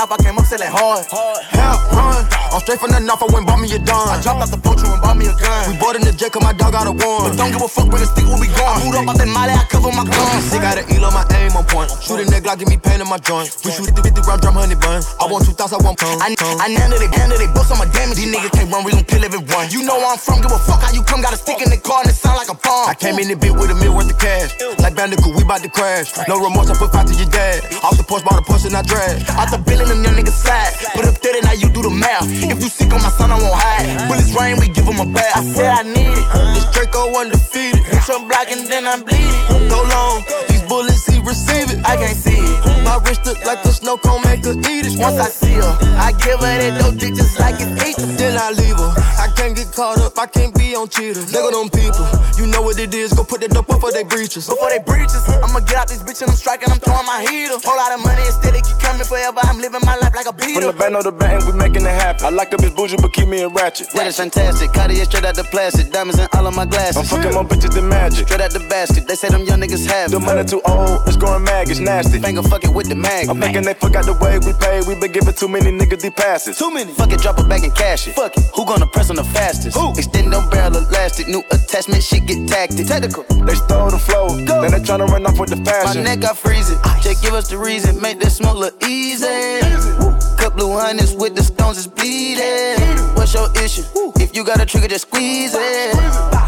Straight 0.07 0.19
out 0.19 0.19
the 0.19 0.21
knife, 0.21 0.21
I 0.21 0.23
came 0.23 0.39
up 0.39 0.47
selling 0.47 0.71
hard. 0.71 1.07
Hell, 1.51 1.79
run. 1.93 2.27
I'm 2.53 2.61
straight 2.61 2.81
from 2.81 2.91
the 2.91 3.01
knife, 3.01 3.23
I 3.23 3.27
went 3.33 3.47
bought 3.47 3.61
me 3.61 3.73
a 3.75 3.79
dime. 3.79 4.09
I 4.09 4.21
dropped 4.23 4.43
off 4.43 4.51
the 4.51 4.59
poacher 4.59 4.87
and 4.87 5.03
bought 5.03 5.17
me 5.17 5.27
a 5.27 5.35
gun. 5.35 5.71
We 5.71 5.79
bought 5.79 5.97
in 5.97 6.03
the 6.03 6.13
jet, 6.13 6.33
cause 6.33 6.43
my 6.43 6.53
dog 6.53 6.73
got 6.73 6.87
a 6.87 6.93
one. 6.93 7.31
But 7.31 7.37
don't 7.37 7.53
give 7.53 7.63
a 7.63 7.69
fuck 7.69 7.91
when 7.91 8.01
the 8.01 8.07
stick 8.07 8.25
will 8.25 8.41
be 8.41 8.49
gone. 8.49 8.81
I 8.81 8.85
moved 8.85 8.97
up 8.97 9.09
out 9.09 9.19
that 9.19 9.29
molly, 9.29 9.55
I 9.55 9.66
cover 9.87 10.03
my 10.03 10.11
guns. 10.11 10.45
Sick 10.51 10.63
got 10.63 10.79
an 10.79 10.85
elo, 10.91 11.11
my 11.11 11.25
aim 11.39 11.55
on 11.55 11.65
point. 11.67 11.91
Shoot 12.03 12.21
a 12.21 12.25
nigga, 12.27 12.59
give 12.59 12.69
me 12.69 12.77
pain 12.77 13.01
in 13.01 13.09
my 13.09 13.19
joint. 13.19 13.51
We 13.65 13.71
shoot 13.71 13.87
50, 13.87 14.03
50 14.03 14.21
round 14.27 14.41
drum, 14.43 14.55
honey 14.55 14.75
bun. 14.75 15.03
I 15.21 15.31
want 15.31 15.47
2,000, 15.47 15.79
I 15.79 15.83
want 15.85 15.99
pound. 15.99 16.23
I, 16.23 16.35
I 16.35 16.69
handle 16.75 16.99
it, 16.99 17.13
handle 17.15 17.39
it, 17.39 17.51
bust 17.55 17.71
on 17.71 17.79
my 17.79 17.87
damage. 17.95 18.19
These 18.19 18.35
niggas 18.35 18.53
can't 18.53 18.71
run, 18.71 18.83
we 18.83 18.93
gon' 18.93 19.05
kill 19.05 19.23
everyone. 19.23 19.71
You 19.71 19.87
know 19.87 19.97
where 19.99 20.11
I'm 20.11 20.19
from, 20.19 20.43
give 20.43 20.51
a 20.51 20.59
fuck 20.59 20.83
how 20.83 20.93
you 20.93 21.03
come. 21.03 21.23
Got 21.23 21.35
a 21.35 21.39
stick 21.39 21.63
in 21.63 21.71
the 21.71 21.79
car 21.79 22.03
and 22.03 22.11
it 22.11 22.19
sound 22.19 22.37
like 22.37 22.51
a 22.51 22.59
bomb. 22.59 22.91
I 22.91 22.95
came 22.95 23.19
in 23.19 23.29
the 23.29 23.37
bit 23.37 23.55
with 23.55 23.71
a 23.71 23.77
meal 23.79 23.95
worth 23.95 24.11
of 24.11 24.19
cash. 24.19 24.55
Like 24.83 24.95
Bandicoot, 24.95 25.35
we 25.35 25.45
bout 25.45 25.63
to 25.63 25.71
crash. 25.71 26.11
No 26.29 26.39
remorse, 26.43 26.71
I 26.71 26.75
put 26.75 26.91
five 26.91 27.07
to 27.07 27.15
your 27.15 27.31
dad. 27.31 27.63
Off 27.83 27.97
the 27.97 28.05
porch, 28.05 28.25
bought 28.25 28.39
a 28.39 28.45
push 28.45 28.67
and 28.67 28.75
I 28.75 28.83
drag. 28.83 29.23
Out 29.39 29.51
the 29.51 29.59
bill 29.59 29.81
and 29.81 29.91
them 29.91 30.03
young 30.03 30.17
niggas 30.19 30.35
slide. 30.35 30.75
Put 30.95 31.07
up 31.07 31.15
30, 31.19 31.47
now 31.47 31.55
you 31.55 31.69
do 31.71 31.83
the 31.83 31.95
math. 31.95 32.27
If 32.27 32.59
you 32.59 32.71
sick 32.71 32.93
on 32.93 33.03
my 33.03 33.11
son, 33.15 33.31
I 33.31 33.39
won't 33.39 33.55
hide. 33.55 34.09
Bullets 34.09 34.35
rain, 34.35 34.59
we 34.59 34.69
give 34.69 34.87
him 34.87 34.99
a 34.99 35.07
bath. 35.07 35.37
I 35.37 35.43
said 35.55 35.71
I 35.71 35.83
need 35.83 36.11
it. 36.11 36.27
This 36.55 36.67
Draco 36.75 37.15
undefeated. 37.15 37.83
Bitch, 37.87 38.11
I'm 38.11 38.27
black 38.29 38.51
and 38.51 38.67
then 38.67 38.87
I'm 38.87 39.03
bleeding. 39.03 39.76
Go 39.77 39.83
long, 39.83 40.25
these 40.49 40.63
bullets, 40.63 41.07
he 41.07 41.21
receive 41.21 41.71
it. 41.71 41.85
I 41.85 41.97
can't 41.97 42.17
see 42.17 42.33
it. 42.33 42.66
My 42.87 43.03
wrist 43.03 43.27
look 43.27 43.43
like 43.45 43.59
a 43.67 43.73
snow 43.75 43.99
cone, 43.99 44.23
make 44.23 44.45
her 44.47 44.55
eat 44.55 44.87
it. 44.87 44.95
Once 44.99 45.19
I 45.19 45.29
see 45.29 45.59
her, 45.59 45.75
I 45.99 46.15
give 46.23 46.39
her 46.39 46.55
that 46.63 46.79
dope 46.79 46.97
dick 46.97 47.15
just 47.19 47.39
like 47.43 47.59
it's 47.59 47.75
eat. 47.83 47.99
Then 48.17 48.39
I 48.39 48.55
leave 48.55 48.79
her. 48.79 48.93
I 49.19 49.27
can't 49.35 49.57
get 49.59 49.75
caught 49.75 49.99
up, 49.99 50.17
I 50.17 50.27
can't 50.27 50.55
be 50.55 50.75
on 50.77 50.89
cheaters. 50.89 51.35
Look 51.35 51.51
at 51.51 51.53
them 51.53 51.69
people, 51.69 52.07
you 52.39 52.47
know 52.47 52.63
what 52.63 52.79
it 52.79 52.95
is. 52.95 53.13
Go 53.13 53.25
put 53.25 53.43
that 53.43 53.51
dope 53.51 53.67
before 53.67 53.91
they 53.91 54.05
breaches. 54.05 54.47
Before 54.47 54.71
they 54.71 54.79
breaches, 54.79 55.19
I'ma 55.29 55.61
get 55.67 55.77
out 55.77 55.89
this 55.89 56.03
bitch 56.07 56.23
and 56.23 56.31
I'm 56.31 56.37
striking, 56.37 56.71
I'm 56.71 56.79
throwing 56.79 57.05
my 57.05 57.27
heater. 57.27 57.59
Whole 57.59 57.77
lot 57.77 57.91
of 57.91 58.01
money 58.07 58.23
instead, 58.23 58.55
it 58.55 58.63
keep 58.63 58.79
coming 58.79 59.03
forever. 59.03 59.43
I'm 59.43 59.59
living 59.59 59.83
my 59.83 59.97
life 59.99 60.15
like 60.15 60.31
a 60.31 60.33
beater. 60.33 60.63
From 60.63 60.71
the 60.71 60.79
band 60.79 60.95
of 60.95 61.05
the 61.05 61.13
band, 61.13 61.43
we 61.45 61.53
making 61.59 61.83
it 61.83 61.97
happen. 61.99 62.25
I 62.25 62.31
like 62.31 62.55
a 62.55 62.57
bitch 62.57 62.77
bougie, 62.79 62.97
but 63.03 63.13
keep 63.13 63.27
me 63.27 63.43
a 63.43 63.49
ratchet. 63.49 63.91
That 63.99 64.07
is 64.07 64.17
fantastic. 64.17 64.73
Cartier 64.73 65.05
straight 65.05 65.27
out 65.27 65.35
the 65.35 65.45
plastic. 65.45 65.91
Diamonds 65.91 66.23
in 66.23 66.29
all 66.33 66.47
of 66.47 66.55
my 66.55 66.65
glasses. 66.65 66.97
I'm 66.97 67.05
fucking 67.05 67.35
more 67.35 67.45
bitches 67.45 67.75
than 67.75 67.89
magic. 67.89 68.31
Straight 68.31 68.41
out 68.41 68.53
the 68.55 68.63
basket. 68.71 69.09
They 69.09 69.17
say 69.17 69.29
them 69.29 69.43
young 69.43 69.61
niggas 69.61 69.87
have 69.91 70.09
it. 70.09 70.15
The 70.15 70.21
money 70.21 70.45
too 70.45 70.63
old, 70.65 71.03
it's 71.07 71.17
growing 71.17 71.43
mag, 71.43 71.69
it's 71.69 71.81
nasty. 71.81 72.21
Finger 72.21 72.43
fucking 72.43 72.73
with 72.77 72.89
the 72.89 72.95
mm-hmm. 72.95 73.03
mag. 73.03 73.29
I'm 73.29 73.41
thinking 73.41 73.65
they 73.65 73.75
forgot 73.75 74.05
the 74.05 74.13
way 74.21 74.39
we 74.39 74.53
pay. 74.61 74.85
We 74.87 75.01
been 75.01 75.11
giving 75.11 75.33
too 75.33 75.49
many 75.49 75.73
niggas 75.73 76.03
these 76.03 76.13
passes. 76.13 76.59
Too 76.59 76.71
many. 76.71 76.93
Fuck 76.93 77.11
it, 77.11 77.21
drop 77.21 77.41
it 77.41 77.49
back 77.49 77.65
and 77.65 77.75
cash 77.75 78.07
it. 78.07 78.15
Fuck 78.15 78.37
it. 78.37 78.45
Who 78.55 78.67
gonna 78.67 78.87
press 78.87 79.09
on 79.09 79.17
the 79.17 79.25
fastest? 79.25 79.77
Who? 79.77 79.97
Extend 79.97 80.33
them 80.33 80.49
barrel 80.51 80.77
elastic. 80.77 81.27
New 81.29 81.43
attachment, 81.51 82.03
shit 82.03 82.27
get 82.27 82.47
tactic. 82.47 82.87
Technical. 82.87 83.25
They 83.25 83.55
stole 83.55 83.91
the 83.91 83.99
flow, 83.99 84.29
Go. 84.45 84.61
then 84.61 84.71
they 84.71 84.85
tryna 84.85 85.09
run 85.09 85.25
off 85.27 85.41
with 85.41 85.51
the 85.51 85.61
fashion. 85.65 86.05
My 86.05 86.15
neck, 86.15 86.25
I 86.25 86.35
freeze 86.35 86.71
it. 86.71 86.79
Just 87.01 87.23
give 87.25 87.33
us 87.33 87.49
the 87.49 87.57
reason. 87.57 88.01
Make 88.01 88.21
this 88.21 88.37
smoke 88.37 88.59
look 88.59 88.77
easy. 88.85 89.27
Cup 89.27 90.26
blue 90.57 90.79
hundreds 90.79 91.15
with 91.15 91.37
the 91.37 91.43
stones 91.43 91.79
is 91.79 91.87
bleeding. 91.87 92.81
What's 93.15 93.35
your 93.35 93.49
issue? 93.63 93.85
If 94.17 94.35
you 94.35 94.45
got 94.45 94.61
a 94.61 94.67
trigger, 94.67 94.89
just 94.89 95.09
squeeze 95.09 95.55
it. 95.55 95.95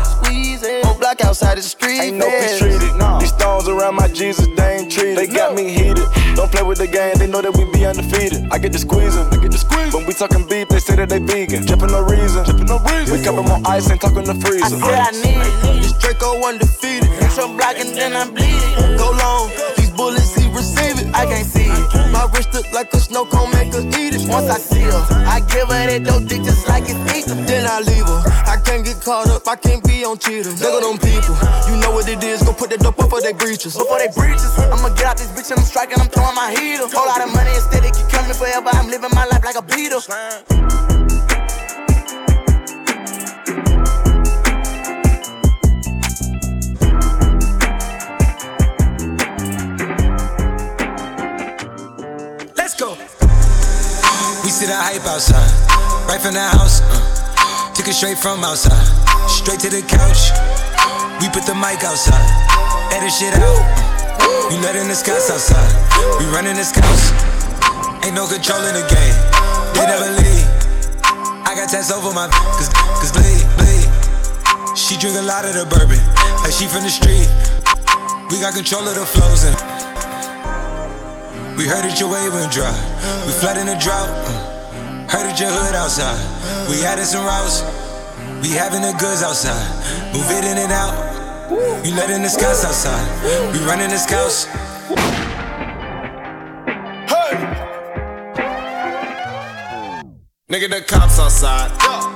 Squeeze 0.04 0.62
it. 0.62 0.84
Whole 0.84 0.98
block 0.98 1.20
outside 1.22 1.58
is 1.58 1.64
the 1.64 1.70
street. 1.70 2.00
Ain't 2.00 2.16
no 2.16 2.24
feds. 2.30 2.52
peace 2.52 2.58
treated. 2.58 3.20
These 3.20 3.34
stones 3.34 3.68
around 3.68 3.96
my 3.96 4.08
Jesus, 4.08 4.46
they 4.56 4.76
ain't 4.76 4.90
treated. 4.90 5.18
They 5.18 5.26
got 5.26 5.54
me 5.54 5.68
heated. 5.68 6.06
Don't 6.34 6.50
play 6.50 6.62
with 6.62 6.78
the 6.78 6.86
game, 6.86 7.14
they 7.18 7.26
know 7.26 7.42
that 7.42 7.50
we 7.56 7.64
be 7.72 7.84
undefeated. 7.84 8.48
I 8.52 8.58
get 8.58 8.72
the 8.72 8.78
squeezing, 8.78 9.26
I 9.26 9.36
get 9.42 9.50
the 9.50 9.58
squeeze. 9.58 9.92
When 9.92 10.06
we 10.06 10.14
talking 10.14 10.46
beef, 10.46 10.68
they 10.68 10.78
say 10.78 10.94
that 10.96 11.08
they 11.08 11.18
vegan. 11.18 11.66
Drippin' 11.66 11.90
no 11.90 12.02
reason, 12.02 12.44
drippin' 12.44 12.66
no 12.66 12.78
reason. 12.78 13.18
We 13.18 13.24
cover 13.24 13.42
more 13.42 13.60
ice 13.66 13.90
and 13.90 14.00
talking 14.00 14.24
the 14.24 14.34
freezer. 14.38 14.64
I 14.64 14.70
freezer. 14.70 14.86
said 14.86 15.02
I 15.02 15.10
need 15.18 15.42
it. 15.42 15.82
This 15.82 15.92
Draco 15.98 16.38
undefeated. 16.46 17.10
Bitch, 17.18 17.42
I'm 17.42 17.56
black 17.56 17.78
and 17.78 17.90
then 17.90 18.14
I'm 18.14 18.32
bleeding. 18.32 18.96
Go 18.96 19.10
long, 19.18 19.50
these 19.76 19.87
bullets, 19.98 20.32
he 20.38 20.46
receive 20.54 21.02
it. 21.02 21.10
I 21.12 21.26
can't 21.26 21.44
see 21.44 21.66
it. 21.66 22.12
My 22.14 22.30
wrist 22.30 22.54
look 22.54 22.70
like 22.72 22.94
a 22.94 23.00
snow 23.02 23.26
cone, 23.26 23.50
make 23.50 23.74
her 23.74 23.82
eat 23.98 24.14
it. 24.14 24.22
Once 24.30 24.48
I 24.48 24.56
see 24.56 24.86
her, 24.86 25.02
I 25.26 25.42
give 25.50 25.66
her 25.66 25.82
that 25.90 26.06
dope 26.06 26.30
dick 26.30 26.46
just 26.46 26.68
like 26.70 26.86
it's 26.86 27.02
eat. 27.10 27.26
Then 27.50 27.66
I 27.66 27.82
leave 27.82 28.06
her. 28.06 28.22
I 28.46 28.56
can't 28.62 28.86
get 28.86 29.02
caught 29.02 29.28
up, 29.28 29.42
I 29.48 29.56
can't 29.56 29.82
be 29.82 30.06
on 30.06 30.16
cheaters. 30.16 30.62
Look 30.62 30.78
at 30.78 30.82
them 30.86 30.98
people, 31.02 31.34
you 31.66 31.76
know 31.82 31.90
what 31.90 32.06
it 32.08 32.22
is. 32.22 32.46
Go 32.46 32.54
put 32.54 32.70
that 32.70 32.80
dope 32.80 32.96
before 32.96 33.20
they 33.20 33.34
breaches. 33.34 33.76
Before 33.76 33.98
they 33.98 34.08
breaches, 34.14 34.54
I'ma 34.70 34.94
get 34.94 35.10
out 35.10 35.18
this 35.18 35.34
bitch 35.34 35.50
and 35.50 35.58
I'm 35.58 35.66
striking, 35.66 35.98
I'm 35.98 36.08
throwing 36.08 36.38
my 36.38 36.54
heater. 36.54 36.86
Whole 36.86 37.10
lot 37.10 37.20
of 37.20 37.34
money 37.34 37.50
instead, 37.50 37.82
it 37.84 37.92
keep 37.92 38.06
coming 38.08 38.32
forever. 38.32 38.70
I'm 38.72 38.86
living 38.88 39.10
my 39.12 39.26
life 39.26 39.42
like 39.42 39.58
a 39.58 39.66
beater. 39.66 39.98
See 54.58 54.66
the 54.66 54.74
hype 54.74 55.06
outside, 55.06 55.46
right 56.10 56.18
from 56.18 56.34
the 56.34 56.42
house. 56.42 56.82
Uh, 56.82 56.98
took 57.78 57.86
it 57.86 57.94
straight 57.94 58.18
from 58.18 58.42
outside, 58.42 58.74
straight 59.30 59.62
to 59.62 59.70
the 59.70 59.86
couch. 59.86 60.34
We 61.22 61.30
put 61.30 61.46
the 61.46 61.54
mic 61.54 61.86
outside, 61.86 62.26
edit 62.90 63.14
shit 63.14 63.38
out. 63.38 63.62
Uh, 64.18 64.26
we 64.50 64.58
letting 64.58 64.90
the 64.90 64.98
scouts 64.98 65.30
outside, 65.30 65.70
we 66.18 66.26
running 66.34 66.58
the 66.58 66.66
scouts. 66.66 67.14
Ain't 68.02 68.18
no 68.18 68.26
control 68.26 68.58
in 68.66 68.74
the 68.74 68.82
game, 68.90 69.16
they 69.78 69.86
never 69.86 70.10
leave. 70.18 70.46
I 71.46 71.54
got 71.54 71.70
tats 71.70 71.94
over 71.94 72.10
my 72.10 72.26
cause, 72.58 72.66
cause 72.98 73.14
bleed, 73.14 73.46
bleed. 73.62 73.86
She 74.74 74.98
drink 74.98 75.22
a 75.22 75.22
lot 75.22 75.46
of 75.46 75.54
the 75.54 75.70
bourbon, 75.70 76.02
like 76.42 76.50
she 76.50 76.66
from 76.66 76.82
the 76.82 76.90
street. 76.90 77.30
We 78.26 78.42
got 78.42 78.58
control 78.58 78.82
of 78.82 78.98
the 78.98 79.06
flows 79.06 79.46
and 79.46 79.54
we 81.54 81.66
heard 81.70 81.86
that 81.86 81.94
your 82.02 82.10
wave 82.10 82.34
went 82.34 82.50
dry. 82.50 82.74
We 83.22 83.30
flooding 83.38 83.66
the 83.66 83.78
drought. 83.78 84.10
uh, 84.10 84.47
Heard 85.08 85.24
that 85.24 85.40
your 85.40 85.48
hood 85.48 85.74
outside. 85.74 86.20
We 86.68 86.84
added 86.84 87.06
some 87.06 87.24
routes. 87.24 87.62
We 88.42 88.50
having 88.52 88.82
the 88.82 88.92
goods 89.00 89.22
outside. 89.22 89.64
Move 90.12 90.28
it 90.30 90.44
in 90.44 90.58
and 90.58 90.70
out. 90.70 90.92
We 91.82 91.92
letting 91.92 92.22
the 92.22 92.28
scouts 92.28 92.62
outside. 92.64 93.08
We 93.52 93.58
running 93.64 93.88
the 93.88 93.96
scouts. 93.96 94.46
Nigga, 100.50 100.68
the 100.68 100.84
cops 100.86 101.18
outside. 101.18 101.70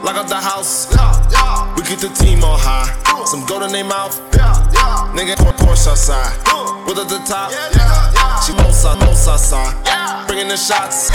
Lock 0.05 0.17
up 0.17 0.29
the 0.29 0.37
house. 0.37 0.87
We 1.77 1.83
keep 1.85 1.99
the 1.99 2.13
team 2.15 2.45
on 2.45 2.59
high. 2.61 3.25
Some 3.25 3.47
gold 3.47 3.63
in 3.63 3.73
their 3.73 3.85
mouth. 3.85 4.21
Nigga, 5.17 5.37
pour 5.39 5.53
Porsche 5.53 5.89
outside. 5.89 6.37
With 6.87 6.99
at 6.99 7.09
the 7.09 7.19
top. 7.25 8.22
She 8.43 8.53
most 8.59 8.85
out, 8.85 8.99
most 9.07 9.29
outside. 9.29 9.71
Bringing 10.27 10.49
the 10.49 10.57
shots. 10.57 11.11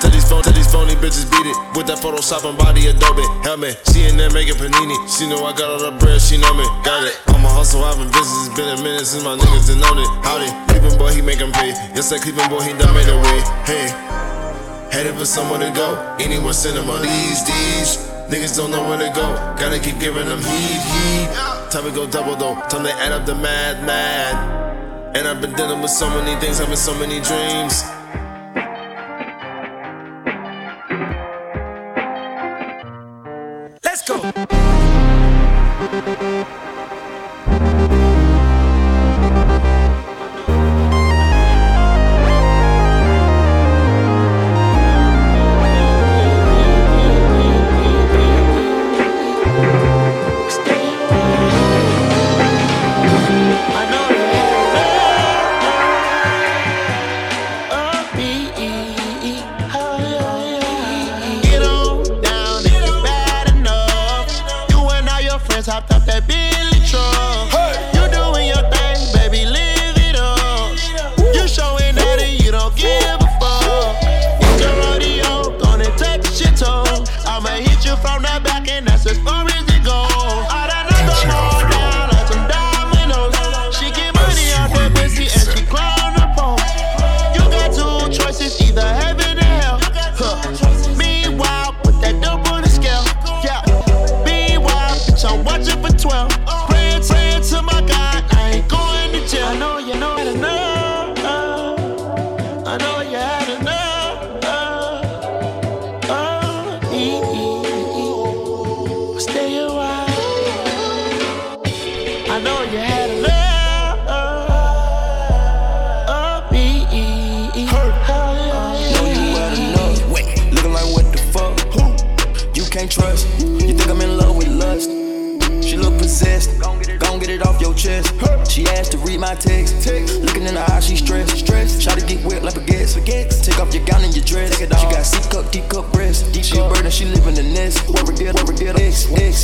Tell 0.00 0.10
these 0.10 0.24
phone, 0.24 0.42
tell 0.42 0.54
these 0.56 0.70
phony 0.72 0.94
bitches 0.96 1.28
beat 1.28 1.44
it. 1.44 1.56
With 1.76 1.86
that 1.88 2.00
Photoshop 2.00 2.48
and 2.48 2.56
body 2.56 2.88
Adobe. 2.88 3.20
Helmet. 3.44 3.76
She 3.92 4.08
in 4.08 4.16
there 4.16 4.30
making 4.30 4.56
panini. 4.56 4.96
She 5.12 5.28
know 5.28 5.44
I 5.44 5.52
got 5.52 5.68
all 5.68 5.90
the 5.90 5.92
bread. 6.00 6.20
She 6.22 6.38
know 6.38 6.54
me. 6.54 6.64
Got 6.88 7.04
it. 7.04 7.20
I'm 7.28 7.44
a 7.44 7.48
hustle, 7.52 7.84
I've 7.84 8.00
been 8.00 8.08
busy. 8.08 8.32
It's 8.48 8.56
been 8.56 8.68
a 8.72 8.80
minute 8.80 9.04
since 9.04 9.24
my 9.24 9.36
niggas 9.36 9.68
done 9.68 9.80
known 9.84 9.98
it. 10.00 10.08
Howdy. 10.24 10.48
Cleveland 10.72 10.98
boy, 10.98 11.12
he 11.12 11.20
make 11.20 11.40
'em 11.40 11.52
pay. 11.52 11.76
Yes, 11.92 12.08
that 12.08 12.22
Cleveland 12.22 12.48
boy, 12.48 12.64
he 12.64 12.72
done 12.72 12.94
made 12.96 13.12
a 13.12 13.18
way. 13.20 13.38
Hey. 13.68 13.92
Headed 14.88 15.20
for 15.20 15.26
somewhere 15.26 15.60
to 15.60 15.70
go. 15.76 16.16
Anywhere 16.18 16.54
cinema 16.54 16.96
these 17.04 17.44
days. 17.44 18.08
Niggas 18.32 18.56
don't 18.56 18.70
know 18.70 18.88
where 18.88 18.96
to 18.96 19.10
go. 19.12 19.26
Gotta 19.60 19.78
keep 19.78 20.00
giving 20.00 20.24
them 20.24 20.40
heat, 20.40 20.80
heat. 20.80 21.28
Time 21.68 21.84
to 21.84 21.90
go 21.90 22.06
double 22.06 22.36
though. 22.36 22.56
Time 22.72 22.84
to 22.84 22.92
add 23.04 23.12
up 23.12 23.26
the 23.26 23.34
mad, 23.34 23.84
mad. 23.84 24.67
And 25.14 25.26
I've 25.26 25.40
been 25.40 25.54
dealing 25.54 25.80
with 25.80 25.90
so 25.90 26.08
many 26.10 26.38
things, 26.40 26.58
having 26.58 26.76
so 26.76 26.94
many 26.94 27.20
dreams. 27.20 27.97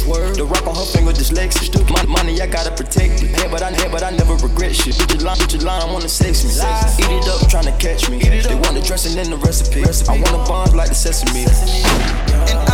Word. 0.06 0.36
The 0.36 0.44
rock 0.44 0.66
on 0.66 0.74
her 0.74 0.84
finger 0.84 1.12
dyslexic. 1.12 1.72
Money, 1.90 2.08
money, 2.08 2.40
I 2.40 2.46
gotta 2.46 2.70
protect 2.70 3.22
it. 3.22 3.30
Hey, 3.34 3.48
but 3.50 3.62
I, 3.62 3.72
hey, 3.72 3.88
but 3.90 4.02
I 4.02 4.10
never 4.10 4.34
regret 4.36 4.76
shit. 4.76 4.94
Bitch, 4.94 5.14
your 5.14 5.24
line, 5.24 5.36
bitch, 5.36 5.54
your 5.54 5.62
line, 5.62 5.92
wanna 5.92 6.08
sex 6.08 6.44
me. 6.44 6.50
Eat 6.50 7.10
it 7.10 7.28
up, 7.28 7.48
trying 7.48 7.64
to 7.64 7.76
catch 7.80 8.10
me. 8.10 8.18
They 8.18 8.54
want 8.54 8.74
the 8.74 8.82
dressing 8.82 9.16
in 9.18 9.30
the 9.30 9.38
recipe. 9.38 9.84
I 9.84 10.20
wanna 10.20 10.44
bomb 10.44 10.76
like 10.76 10.88
the 10.88 10.94
sesame. 10.94 11.46
I 12.68 12.73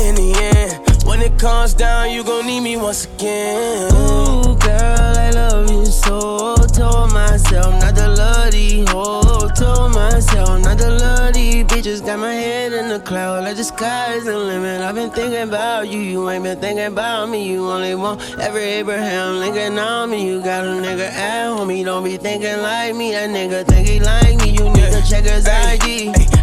in 0.00 0.14
the 0.14 0.32
end. 0.56 1.04
When 1.04 1.20
it 1.20 1.38
comes 1.38 1.74
down, 1.74 2.10
you 2.10 2.24
gon' 2.24 2.46
need 2.46 2.60
me 2.60 2.76
once 2.76 3.06
again. 3.06 3.92
Ooh, 3.92 4.56
girl, 4.56 5.18
I 5.26 5.30
love 5.30 5.70
you 5.70 5.84
so. 5.86 6.56
Told 6.80 7.12
myself 7.12 7.72
not 7.82 7.94
to 7.96 8.08
love 8.08 8.52
these 8.52 8.88
hoes. 8.90 9.52
Told 9.58 9.92
myself 9.92 10.60
not 10.62 10.78
to 10.78 10.90
love 10.90 11.34
these 11.34 11.64
bitches. 11.64 12.04
Got 12.04 12.20
my 12.20 12.32
head 12.32 12.72
in 12.72 12.88
the 12.88 13.00
cloud 13.00 13.44
like 13.44 13.56
the 13.56 13.64
sky's 13.64 14.24
the 14.24 14.38
limit. 14.38 14.80
I've 14.80 14.94
been 14.94 15.10
thinking 15.10 15.42
about 15.42 15.88
you, 15.88 16.00
you 16.00 16.30
ain't 16.30 16.44
been 16.44 16.58
thinking 16.58 16.86
about 16.86 17.28
me. 17.28 17.50
You 17.50 17.68
only 17.68 17.94
want 17.94 18.20
every 18.38 18.64
Abraham 18.80 19.40
Lincoln 19.40 19.78
on 19.78 20.10
me. 20.10 20.26
You 20.26 20.42
got 20.42 20.64
a 20.64 20.68
nigga 20.68 21.08
at 21.08 21.48
home, 21.48 21.68
he 21.68 21.84
don't 21.84 22.04
be 22.04 22.16
thinking 22.16 22.58
like 22.62 22.94
me. 22.94 23.12
That 23.12 23.30
nigga 23.30 23.66
think 23.66 23.88
he 23.88 24.00
like 24.00 24.36
me. 24.38 24.50
You 24.50 24.64
need 24.70 24.92
to 24.92 25.02
check 25.08 25.24
his 25.24 25.46
ID. 25.46 26.08
I've 26.08 26.14
been 26.14 26.39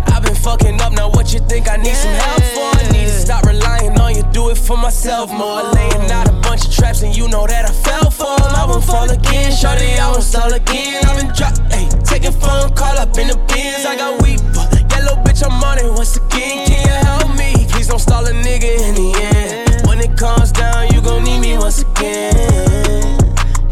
fucking 0.47 0.79
up, 0.79 0.93
now 0.93 1.09
what 1.09 1.33
you 1.33 1.41
think 1.51 1.69
I 1.69 1.75
need 1.75 1.97
some 2.03 2.15
help 2.23 2.43
for? 2.55 2.69
I 2.79 2.83
need 2.93 3.07
to 3.11 3.19
stop 3.25 3.43
relying 3.43 3.99
on 3.99 4.15
you, 4.15 4.23
do 4.31 4.49
it 4.49 4.57
for 4.57 4.77
myself 4.77 5.29
more. 5.29 5.61
Laying 5.75 6.09
out 6.17 6.27
a 6.29 6.35
bunch 6.45 6.65
of 6.67 6.71
traps, 6.73 7.01
and 7.01 7.13
you 7.17 7.27
know 7.27 7.45
that 7.45 7.63
I 7.71 7.73
fell 7.85 8.09
for 8.09 8.33
'em. 8.43 8.53
I 8.61 8.63
won't 8.65 8.85
fall 8.91 9.09
again, 9.17 9.51
shorty, 9.51 9.91
I 9.99 10.09
won't 10.11 10.23
stall 10.23 10.53
again. 10.53 11.03
I've 11.07 11.17
been 11.19 11.31
drop, 11.37 11.53
ayy, 11.75 11.87
taking 12.11 12.31
phone 12.31 12.69
call 12.79 12.97
up 13.03 13.17
in 13.21 13.27
the 13.27 13.37
bins. 13.49 13.85
I 13.91 13.95
got 14.03 14.21
weak, 14.23 14.39
but 14.55 14.67
yellow 14.91 15.15
bitch, 15.25 15.41
I'm 15.45 15.63
on 15.69 15.77
it 15.83 15.91
once 15.99 16.15
again. 16.15 16.65
Can 16.67 16.79
you 16.87 16.95
help 17.09 17.29
me? 17.41 17.51
Please 17.71 17.87
don't 17.91 18.03
stall 18.07 18.25
a 18.25 18.33
nigga 18.47 18.71
in 18.87 18.93
the 19.01 19.09
end. 19.35 19.87
When 19.87 19.99
it 19.99 20.13
comes 20.23 20.51
down, 20.53 20.79
you 20.93 21.01
gon' 21.01 21.23
need 21.27 21.39
me 21.45 21.57
once 21.57 21.79
again. 21.87 23.17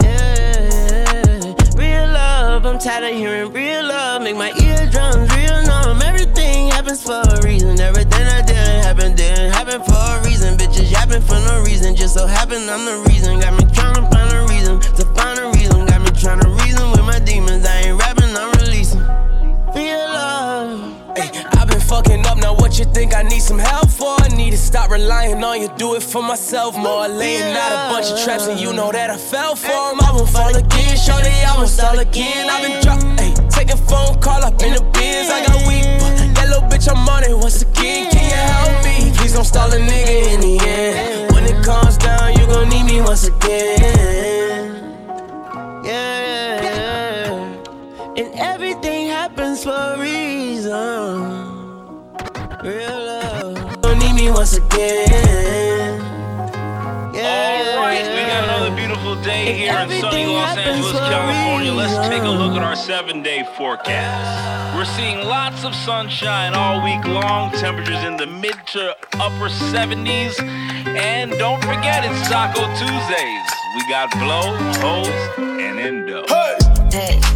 Yeah, 0.04 1.54
real 1.82 2.08
love, 2.20 2.66
I'm 2.66 2.78
tired 2.80 3.06
of 3.10 3.14
hearing 3.22 3.54
real 3.54 3.84
love. 3.86 3.95
Happens 6.96 7.32
for 7.32 7.36
a 7.36 7.48
reason. 7.48 7.80
Everything 7.80 8.28
I 8.28 8.42
didn't 8.42 8.84
happen 8.84 9.16
didn't 9.16 9.52
happen 9.52 9.82
for 9.84 9.94
a 9.94 10.24
reason. 10.26 10.58
Bitches 10.58 10.92
yapping 10.92 11.22
for 11.22 11.36
no 11.36 11.64
reason. 11.64 11.96
Just 11.96 12.16
so 12.16 12.28
happen 12.28 12.70
I'm 12.70 12.86
the 12.86 13.04
reason. 13.10 13.40
Got 13.40 13.54
me 13.54 13.66
trying 13.74 13.96
to 13.96 14.02
find 14.12 14.32
a 14.32 14.46
reason 14.48 14.80
to 14.80 15.06
find 15.16 15.40
a 15.40 15.48
reason. 15.58 15.86
Got 15.86 16.02
me 16.02 16.12
trying 16.12 16.40
to 16.42 16.50
reason 16.64 16.92
with 16.92 17.06
my 17.06 17.20
demons. 17.20 17.66
I 17.66 17.88
ain't 17.88 18.00
rapping, 18.00 18.36
I'm 18.36 18.52
releasing. 18.60 19.02
Feel 19.74 19.98
love. 20.18 21.18
Hey, 21.18 21.30
I've 21.58 21.68
been 21.68 21.80
fucking 21.80 22.26
up. 22.26 22.38
Now 22.38 22.56
what 22.56 22.80
you 22.80 22.86
think 22.86 23.16
I 23.16 23.24
need 23.24 23.42
some 23.42 23.60
help 23.60 23.90
for? 23.90 24.16
I 24.22 24.30
need 24.30 24.52
to 24.52 24.58
stop 24.58 24.90
relying 24.90 25.44
on 25.44 25.62
you. 25.62 25.70
Do 25.78 25.96
it 25.96 26.04
for 26.04 26.22
myself 26.22 26.78
more. 26.78 27.08
Laying 27.08 27.56
out 27.56 27.72
a 27.72 27.94
bunch 27.94 28.12
of 28.12 28.24
traps, 28.24 28.48
and 28.48 28.60
you 28.60 28.74
know 28.74 28.92
that 28.92 29.10
I 29.10 29.18
fell 29.18 29.56
for 29.56 29.92
'em. 29.92 30.00
I 30.02 30.12
won't 30.14 30.30
fall 30.30 30.56
again, 30.56 30.98
shorty. 30.98 31.36
I 31.50 31.56
won't 31.58 31.70
stall 31.70 32.00
again. 32.00 32.50
I've 32.50 32.64
been 32.64 32.82
drop, 32.84 33.00
ayy, 33.20 33.34
taking 33.50 33.78
phone 33.88 34.20
call 34.22 34.44
up 34.44 34.62
in 34.62 34.74
the 34.74 34.82
bins. 34.96 35.30
I 35.30 35.46
got 35.46 35.68
weak, 35.68 35.86
but 36.46 36.52
yellow 36.52 36.70
bitch, 36.70 36.88
I'm 36.90 37.08
on 37.10 37.24
it 37.24 37.38
once 37.38 37.62
again. 37.62 38.12
Can 38.12 38.24
you 38.24 38.36
help 38.36 38.84
me? 38.84 39.12
Please 39.18 39.34
don't 39.34 39.44
stall 39.44 39.72
a 39.72 39.78
nigga 39.78 40.34
in 40.34 40.42
the 40.42 40.60
end. 40.68 41.32
When 41.34 41.46
it 41.46 41.64
comes 41.64 41.98
down, 41.98 42.34
you 42.34 42.46
gon' 42.48 42.70
need 42.70 42.84
me 42.84 43.02
once 43.02 43.28
again. 43.28 44.76
Yeah, 45.84 47.32
and 48.18 48.34
everything 48.36 49.08
happens 49.10 49.64
for 49.64 49.72
a 49.72 49.98
reason. 50.00 50.74
Real 52.64 53.00
love. 53.06 53.82
Don't 53.82 54.00
need 54.00 54.14
me 54.14 54.32
once 54.32 54.58
again. 54.58 55.75
Yeah. 57.16 57.76
All 57.76 57.82
right, 57.82 58.04
we 58.04 58.30
got 58.30 58.44
another 58.44 58.76
beautiful 58.76 59.16
day 59.24 59.54
here 59.54 59.72
in 59.72 60.02
sunny 60.02 60.26
Los 60.26 60.58
Angeles, 60.58 60.92
California. 60.92 61.72
Let's 61.72 62.10
take 62.10 62.24
a 62.24 62.30
look 62.30 62.58
at 62.58 62.62
our 62.62 62.76
seven 62.76 63.24
day 63.24 63.48
forecast. 63.58 64.76
We're 64.76 64.84
seeing 64.84 65.20
lots 65.20 65.64
of 65.64 65.74
sunshine 65.74 66.54
all 66.54 66.84
week 66.84 67.06
long, 67.06 67.52
temperatures 67.52 68.04
in 68.04 68.18
the 68.18 68.28
mid 68.28 68.56
to 68.74 68.96
upper 69.14 69.48
70s. 69.48 70.42
And 70.42 71.32
don't 71.40 71.62
forget, 71.62 72.04
it's 72.04 72.28
Taco 72.28 72.68
Tuesdays. 72.76 73.50
We 73.76 73.90
got 73.90 74.12
blow, 74.20 74.54
hose, 74.82 75.38
and 75.38 75.80
endo. 75.80 76.26
Hey, 76.92 77.22
when 77.22 77.35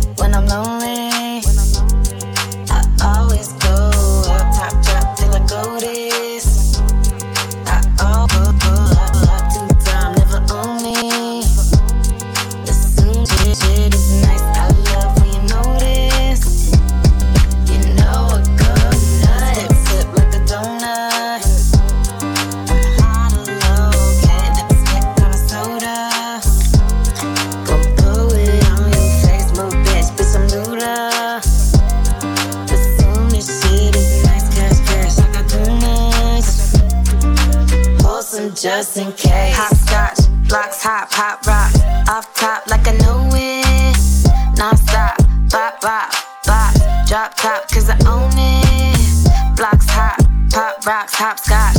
just 38.62 38.98
in 38.98 39.12
case. 39.14 39.56
Hot 39.56 39.76
scotch, 39.76 40.48
blocks, 40.50 40.84
hop, 40.84 41.08
hop, 41.12 41.46
rock. 41.48 41.72
Off 42.10 42.34
top 42.34 42.68
like 42.68 42.88
I 42.88 42.92
know 42.98 43.30
it 43.32 44.58
Non-stop, 44.58 45.18
bop, 45.50 45.80
bop, 45.82 46.12
bop. 46.46 46.74
Drop 47.08 47.36
top 47.36 47.70
cause 47.72 47.90
I 47.90 47.98
own 48.06 48.32
it. 48.36 49.56
Blocks, 49.56 49.88
hop, 49.90 50.20
pop, 50.52 50.86
rocks, 50.86 51.14
hopscotch 51.16 51.76
Off 51.76 51.79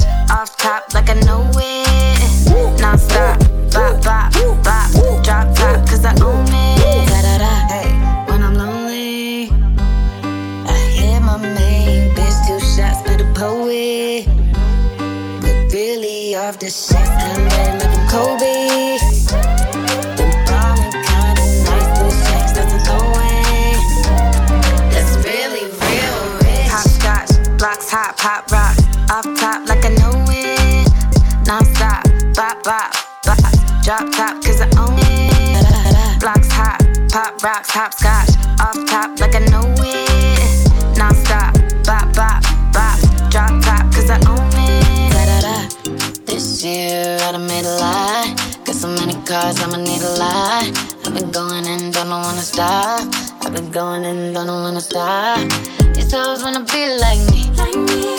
don't 54.90 55.06
wanna 55.06 55.50
stop. 55.50 55.94
These 55.94 56.12
hoes 56.12 56.42
wanna 56.42 56.64
be 56.64 56.98
like 56.98 57.20
me. 57.30 57.50
Like 57.56 57.76
me, 57.76 58.16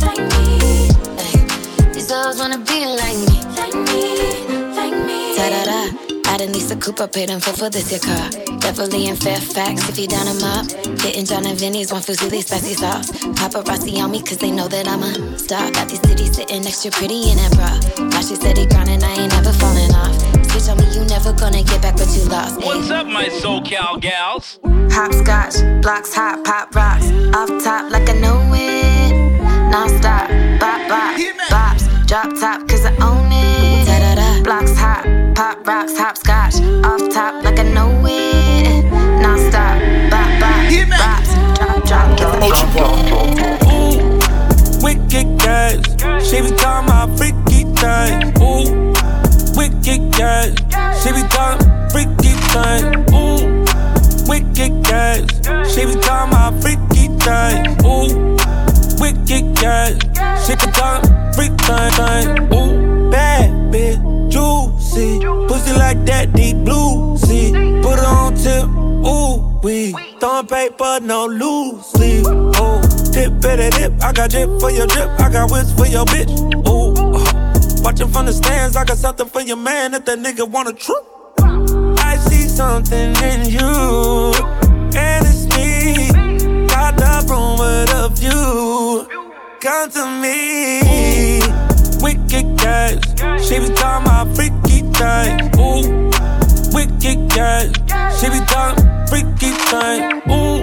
like 0.00 0.22
me. 0.32 0.88
Ay. 1.18 1.92
These 1.92 2.10
hoes 2.10 2.38
wanna 2.38 2.58
be 2.58 2.86
like 2.86 3.18
me. 3.26 3.38
Like 3.58 3.74
me, 3.74 4.46
like 4.74 4.96
me. 5.06 5.36
Da 5.36 5.50
da 5.50 5.64
da. 5.64 6.30
I 6.32 6.36
done 6.38 6.52
leased 6.52 6.72
a 6.72 6.76
Cooper, 6.76 7.06
paid 7.06 7.30
in 7.30 7.40
full 7.40 7.54
for 7.54 7.70
this 7.70 7.90
your 7.90 8.00
car. 8.00 8.30
Beverly 8.60 9.06
and 9.08 9.18
Fairfax, 9.20 9.88
if 9.88 9.98
you 9.98 10.08
down 10.08 10.26
them 10.26 10.42
up. 10.42 10.66
Hitting 11.00 11.26
Jon 11.26 11.46
and 11.46 11.58
Vinny's, 11.58 11.92
one 11.92 12.02
fusilli, 12.02 12.42
spicy 12.42 12.74
sauce. 12.74 13.10
Paparazzi 13.38 14.02
on 14.02 14.10
me, 14.10 14.20
cause 14.20 14.38
they 14.38 14.50
know 14.50 14.66
that 14.68 14.88
I'm 14.88 15.02
a 15.02 15.38
star. 15.38 15.70
Got 15.70 15.88
these 15.88 16.00
cities 16.00 16.34
sitting 16.34 16.66
extra 16.66 16.90
pretty 16.90 17.30
in 17.30 17.36
that 17.36 17.52
bra. 17.54 18.06
Now 18.06 18.20
she 18.20 18.36
said 18.36 18.56
he 18.56 18.66
grinding, 18.66 19.02
I 19.04 19.14
ain't 19.14 19.32
never 19.32 19.52
falling 19.52 19.92
off. 19.94 20.14
Switch 20.50 20.68
on 20.68 20.78
me, 20.78 20.86
you 20.94 21.04
never 21.06 21.32
gonna 21.32 21.62
get 21.62 21.82
back 21.82 21.94
what 21.96 22.08
you 22.16 22.24
lost. 22.24 22.58
ayy. 22.58 22.66
What's 22.66 22.90
up, 22.90 23.06
my 23.06 23.26
SoCal 23.26 24.00
gals? 24.00 24.58
Hopscotch, 24.92 25.56
blocks 25.82 26.14
hot, 26.14 26.44
pop 26.44 26.74
rocks. 26.74 27.06
Off 27.34 27.50
top 27.62 27.90
like 27.90 28.08
I 28.08 28.12
know 28.14 28.40
it. 28.54 29.12
Non 29.70 29.88
stop, 29.88 30.28
bop 30.60 30.88
bop, 30.88 31.16
bops. 31.50 32.06
Drop 32.06 32.28
top 32.38 32.68
cause 32.68 32.84
I 32.84 32.90
own 33.02 33.30
it. 33.32 33.86
Da 33.86 33.98
da 33.98 34.14
da. 34.14 34.42
Blocks 34.42 34.76
hot, 34.76 35.04
pop 35.34 35.66
rocks, 35.66 35.96
hopscotch. 35.98 36.56
Off 36.84 37.12
top 37.12 37.42
like 37.44 37.58
I 37.58 37.62
know 37.64 37.90
it. 38.06 38.84
Non 39.20 39.38
stop, 39.50 39.78
bop 40.10 40.30
bop, 40.40 40.70
bops. 41.00 41.30
Drop 41.86 42.16
drop, 42.16 42.16
drop. 42.16 43.04
Ooh, 43.72 43.98
wicked 44.82 45.38
guys. 45.38 45.82
She 46.26 46.40
be 46.40 46.50
talking 46.56 46.88
about 46.88 47.16
freaky 47.18 47.64
things. 47.74 48.32
Ooh, 48.40 48.92
wicked 49.56 50.12
guys. 50.16 50.54
She 51.02 51.12
be 51.12 51.22
talking 51.28 51.66
freaky 51.90 52.32
things. 52.52 53.12
Ooh, 53.12 53.63
wicked 54.26 54.84
guys. 54.84 55.26
She 55.72 55.86
be 55.86 55.94
talking 56.00 56.32
about 56.32 56.60
freaky 56.62 57.08
things. 57.22 57.84
Ooh, 57.84 58.36
wicked 59.00 59.56
guys. 59.60 59.98
She 60.44 60.54
be 60.54 60.70
talking 60.72 61.10
freaky 61.34 61.56
things. 61.56 62.54
Ooh, 62.54 63.10
bad 63.10 63.50
bitch, 63.72 64.30
juicy. 64.30 65.20
Pussy 65.48 65.72
like 65.78 66.04
that 66.06 66.32
deep 66.34 66.56
blue 66.64 67.16
sea. 67.18 67.52
Put 67.82 67.98
her 67.98 68.06
on 68.06 68.34
tip. 68.34 68.64
Ooh, 69.06 69.60
we 69.62 69.92
throwing 70.20 70.46
paper, 70.46 71.00
no 71.02 71.26
loose 71.26 71.86
sleeve. 71.92 72.26
Ooh, 72.26 72.80
dip, 73.12 73.40
better 73.40 73.70
dip. 73.70 73.92
I 74.02 74.12
got 74.12 74.30
drip 74.30 74.48
for 74.60 74.70
your 74.70 74.86
drip. 74.86 75.08
I 75.20 75.30
got 75.30 75.50
whips 75.50 75.72
for 75.72 75.86
your 75.86 76.04
bitch. 76.06 76.30
Ooh, 76.68 76.94
uh, 76.94 77.82
watching 77.82 78.08
from 78.08 78.26
the 78.26 78.32
stands. 78.32 78.76
I 78.76 78.84
got 78.84 78.96
something 78.96 79.26
for 79.26 79.42
your 79.42 79.56
man 79.56 79.94
if 79.94 80.04
that 80.06 80.18
nigga 80.18 80.48
wanna 80.48 80.72
trip. 80.72 81.13
Something 82.54 83.16
in 83.16 83.50
you, 83.50 84.32
and 84.94 85.26
it's 85.26 85.44
me. 85.56 86.06
Got 86.68 86.96
the 86.96 87.26
room 87.28 87.58
with 87.58 87.90
a 87.92 88.08
view. 88.14 89.08
Come 89.60 89.90
to 89.90 90.06
me, 90.22 91.40
wicked 92.00 92.56
guys. 92.56 93.00
She 93.44 93.58
be 93.58 93.74
talking 93.74 94.06
about 94.06 94.28
freaky 94.36 94.82
things. 94.94 95.50
Ooh, 95.58 96.10
wicked 96.72 97.28
guys. 97.34 97.72
She 98.20 98.28
be 98.30 98.38
talking 98.46 98.86
freaky 99.08 99.50
things. 99.70 100.22
Ooh, 100.30 100.62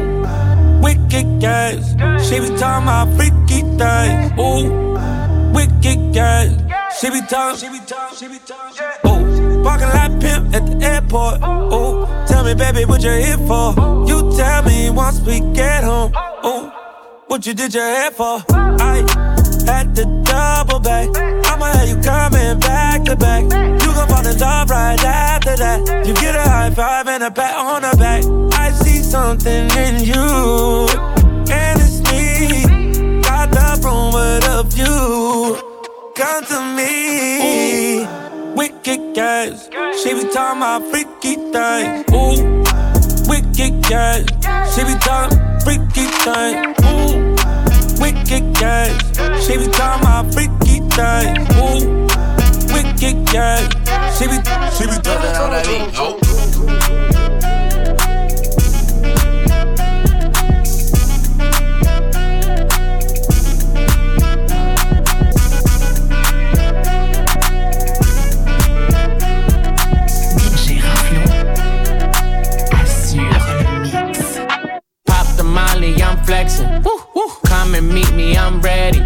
wicked 0.82 1.42
guys. 1.42 1.84
She 2.26 2.40
be 2.40 2.50
talking 2.58 3.18
freaky 3.18 3.62
things. 3.78 4.32
Ooh, 4.40 4.96
wicked 5.54 6.14
guys. 6.14 6.56
She 7.00 7.10
be 7.10 7.22
talking. 7.28 7.60
She 7.60 7.68
be 7.70 7.86
talking. 7.86 8.18
She 8.18 8.28
be 8.30 8.40
talking. 8.46 8.88
Ooh, 9.08 9.21
parking 9.63 9.89
lot 9.89 10.12
pimp 10.19 10.54
at 10.56 10.65
the 10.65 10.86
airport. 10.86 11.36
Ooh, 11.74 12.08
tell 12.28 12.43
me, 12.43 12.54
baby, 12.54 12.86
what 12.86 13.02
you 13.04 13.12
here 13.12 13.38
for? 13.38 13.74
You 14.08 14.32
tell 14.36 14.63
me 14.63 14.89
once 14.89 15.19
we 15.21 15.39
get 15.54 15.84
home. 15.84 16.13
Ooh, 16.45 16.71
what 17.28 17.45
you 17.45 17.54
did 17.54 17.74
your 17.74 17.84
hair 17.84 18.12
for? 18.12 18.43
I 18.50 19.06
had 19.65 19.95
to 19.95 20.06
double 20.24 20.80
back. 20.80 21.10
I'ma 21.45 21.65
have 21.65 21.88
you 21.88 21.97
coming 22.02 22.60
back 22.60 23.04
to 23.06 23.15
back. 23.15 23.43
You 23.43 23.93
gon' 23.93 24.08
fall 24.08 24.28
in 24.28 24.38
love 24.38 24.69
right 24.69 25.04
after 25.04 25.56
that. 25.56 26.08
You 26.08 26.13
get 26.15 26.36
a 26.36 26.41
high 26.41 26.71
five 26.71 27.08
and 27.08 27.24
a 27.24 27.32
pat 27.32 27.56
on 27.56 27.82
the 27.84 27.95
back. 27.97 28.24
I 28.54 28.71
see 28.71 29.02
something 29.02 29.69
in 29.78 30.04
you, 30.04 30.88
and 31.52 31.80
it's 31.80 32.00
me. 32.12 33.21
Got 33.21 33.52
the 33.52 33.82
room 33.84 34.13
with 34.13 34.47
a 34.47 34.63
view. 34.63 35.58
Come 36.15 36.45
to 36.45 36.60
me, 36.76 36.91
wicked 37.41 38.31
guys. 39.13 39.69
She 40.02 40.13
be 40.13 40.21
talking 40.32 40.62
about 40.62 40.84
freaky 40.89 41.36
things. 41.36 42.06
Ooh, 42.12 42.63
wicked 43.28 43.84
guys. 43.89 44.26
She 44.74 44.84
be 44.84 44.95
talking 45.00 45.38
freaky 45.62 46.08
things. 46.24 46.78
Ooh, 46.86 47.36
wicked 48.02 48.54
guys. 48.60 48.95
She 49.45 49.58
be 49.58 49.67
talking 49.71 50.02
about 50.02 50.34
freaky 50.34 50.80
things. 50.95 51.50
Ooh, 51.58 52.08
wicked 52.74 53.26
guys. 53.32 53.67
She 54.17 54.28
be, 54.28 54.38
she 54.76 54.86
be 54.88 54.97
talking. 55.02 55.91
Pop 55.91 57.21
flexing. 76.82 77.12
Woo, 77.13 77.28
woo. 77.28 77.41
Come 77.52 77.76
and 77.76 77.90
meet 77.94 78.14
me, 78.14 78.38
I'm 78.38 78.62
ready. 78.62 79.00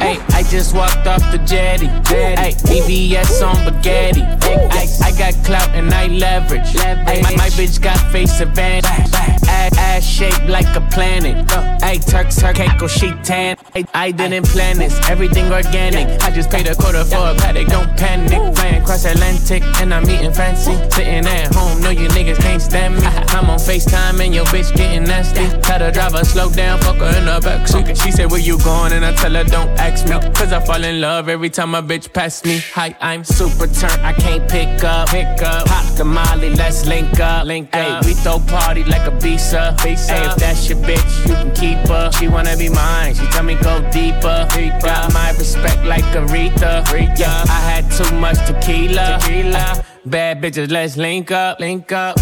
Hey, 0.00 0.18
I 0.30 0.42
just 0.48 0.74
walked 0.74 1.06
off 1.06 1.20
the 1.30 1.36
jetty. 1.44 1.86
Hey, 2.08 2.54
BBS 2.64 3.46
on 3.46 3.54
spaghetti. 3.56 4.22
Ay, 4.22 4.88
I 5.04 5.12
got 5.18 5.34
clout 5.44 5.68
and 5.74 5.92
I 5.92 6.06
leverage. 6.06 6.74
Ay, 6.78 7.20
my, 7.22 7.36
my 7.36 7.50
bitch 7.50 7.78
got 7.78 8.00
face 8.10 8.40
advantage. 8.40 8.86
Ass, 8.90 9.76
ass 9.76 10.02
shaped 10.02 10.48
like 10.48 10.74
a 10.74 10.80
planet. 10.90 11.50
Hey, 11.82 11.98
Turks, 11.98 12.40
Turk, 12.40 12.56
cake, 12.56 12.70
oh, 12.80 12.86
she 12.86 13.12
tan. 13.22 13.58
Ay, 13.74 13.84
I 13.92 14.12
didn't 14.12 14.46
plan 14.46 14.78
this, 14.78 14.98
everything 15.10 15.52
organic. 15.52 16.22
I 16.22 16.30
just 16.30 16.48
paid 16.50 16.68
a 16.68 16.74
quarter 16.74 17.04
for 17.04 17.16
a 17.16 17.34
paddock, 17.34 17.68
don't 17.68 17.94
panic. 17.98 18.56
Flying 18.56 18.82
cross 18.82 19.04
Atlantic 19.04 19.62
and 19.82 19.92
I'm 19.92 20.08
eating 20.08 20.32
fancy. 20.32 20.72
Sitting 20.90 21.26
at 21.26 21.54
home, 21.54 21.82
know 21.82 21.90
you 21.90 22.08
niggas 22.08 22.38
can't 22.38 22.62
stand 22.62 22.96
me. 22.96 23.02
I'm 23.04 23.50
on 23.50 23.58
FaceTime 23.58 24.24
and 24.24 24.34
your 24.34 24.46
bitch 24.46 24.74
getting 24.74 25.04
nasty. 25.04 25.46
Tell 25.60 25.78
the 25.78 25.90
driver 25.90 26.24
slow 26.24 26.50
down, 26.50 26.80
fuck 26.80 26.96
her 26.96 27.18
in 27.18 27.26
the 27.26 27.40
backseat. 27.40 27.89
She 27.94 28.10
said, 28.12 28.30
Where 28.30 28.40
you 28.40 28.58
going? 28.58 28.92
And 28.92 29.04
I 29.04 29.12
tell 29.14 29.32
her, 29.34 29.44
Don't 29.44 29.68
ask 29.78 30.04
me. 30.06 30.12
Cause 30.34 30.52
I 30.52 30.60
fall 30.60 30.82
in 30.84 31.00
love 31.00 31.28
every 31.28 31.50
time 31.50 31.74
a 31.74 31.82
bitch 31.82 32.12
pass 32.12 32.44
me. 32.44 32.60
Hi, 32.74 32.94
I'm 33.00 33.24
super 33.24 33.66
turned, 33.66 34.00
I 34.02 34.12
can't 34.12 34.48
pick 34.48 34.84
up. 34.84 35.08
Pick 35.08 35.42
up. 35.42 35.66
Pop 35.66 35.96
the 35.96 36.04
molly, 36.04 36.50
let's 36.50 36.86
link 36.86 37.18
up. 37.20 37.46
Link 37.46 37.74
up. 37.74 38.04
we 38.04 38.14
throw 38.14 38.38
party 38.38 38.84
like 38.84 39.06
a 39.06 39.10
visa. 39.18 39.76
visa. 39.82 40.12
Hey, 40.12 40.26
if 40.26 40.36
that's 40.36 40.68
your 40.68 40.78
bitch, 40.78 41.28
you 41.28 41.34
can 41.34 41.54
keep 41.54 41.78
her. 41.88 42.10
She 42.12 42.28
wanna 42.28 42.56
be 42.56 42.68
mine, 42.68 43.14
she 43.14 43.26
tell 43.26 43.42
me 43.42 43.54
go 43.56 43.80
deeper. 43.90 44.46
deeper. 44.54 44.80
Got 44.80 45.12
my 45.12 45.30
respect 45.32 45.84
like 45.84 46.04
Aretha. 46.14 46.84
Aretha. 46.84 47.18
Yeah, 47.18 47.44
I 47.48 47.60
had 47.70 47.90
too 47.90 48.14
much 48.16 48.38
tequila. 48.46 49.18
tequila. 49.20 49.58
Uh, 49.58 49.82
bad 50.06 50.40
bitches, 50.40 50.70
let's 50.70 50.96
link 50.96 51.30
up. 51.30 51.60
Link 51.60 51.90
up. 51.92 52.16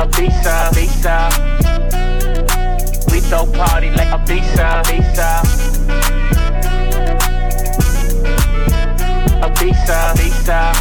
A 0.00 0.06
visa. 0.06 0.68
A 0.70 0.74
visa. 0.74 1.53
Throw 3.34 3.46
party 3.52 3.90
like 3.90 4.12
a 4.12 4.24
visa. 4.26 4.80
A 4.80 4.84
visa. 4.84 5.40
A 9.42 9.48
visa. 9.58 10.12
Visa. 10.14 10.72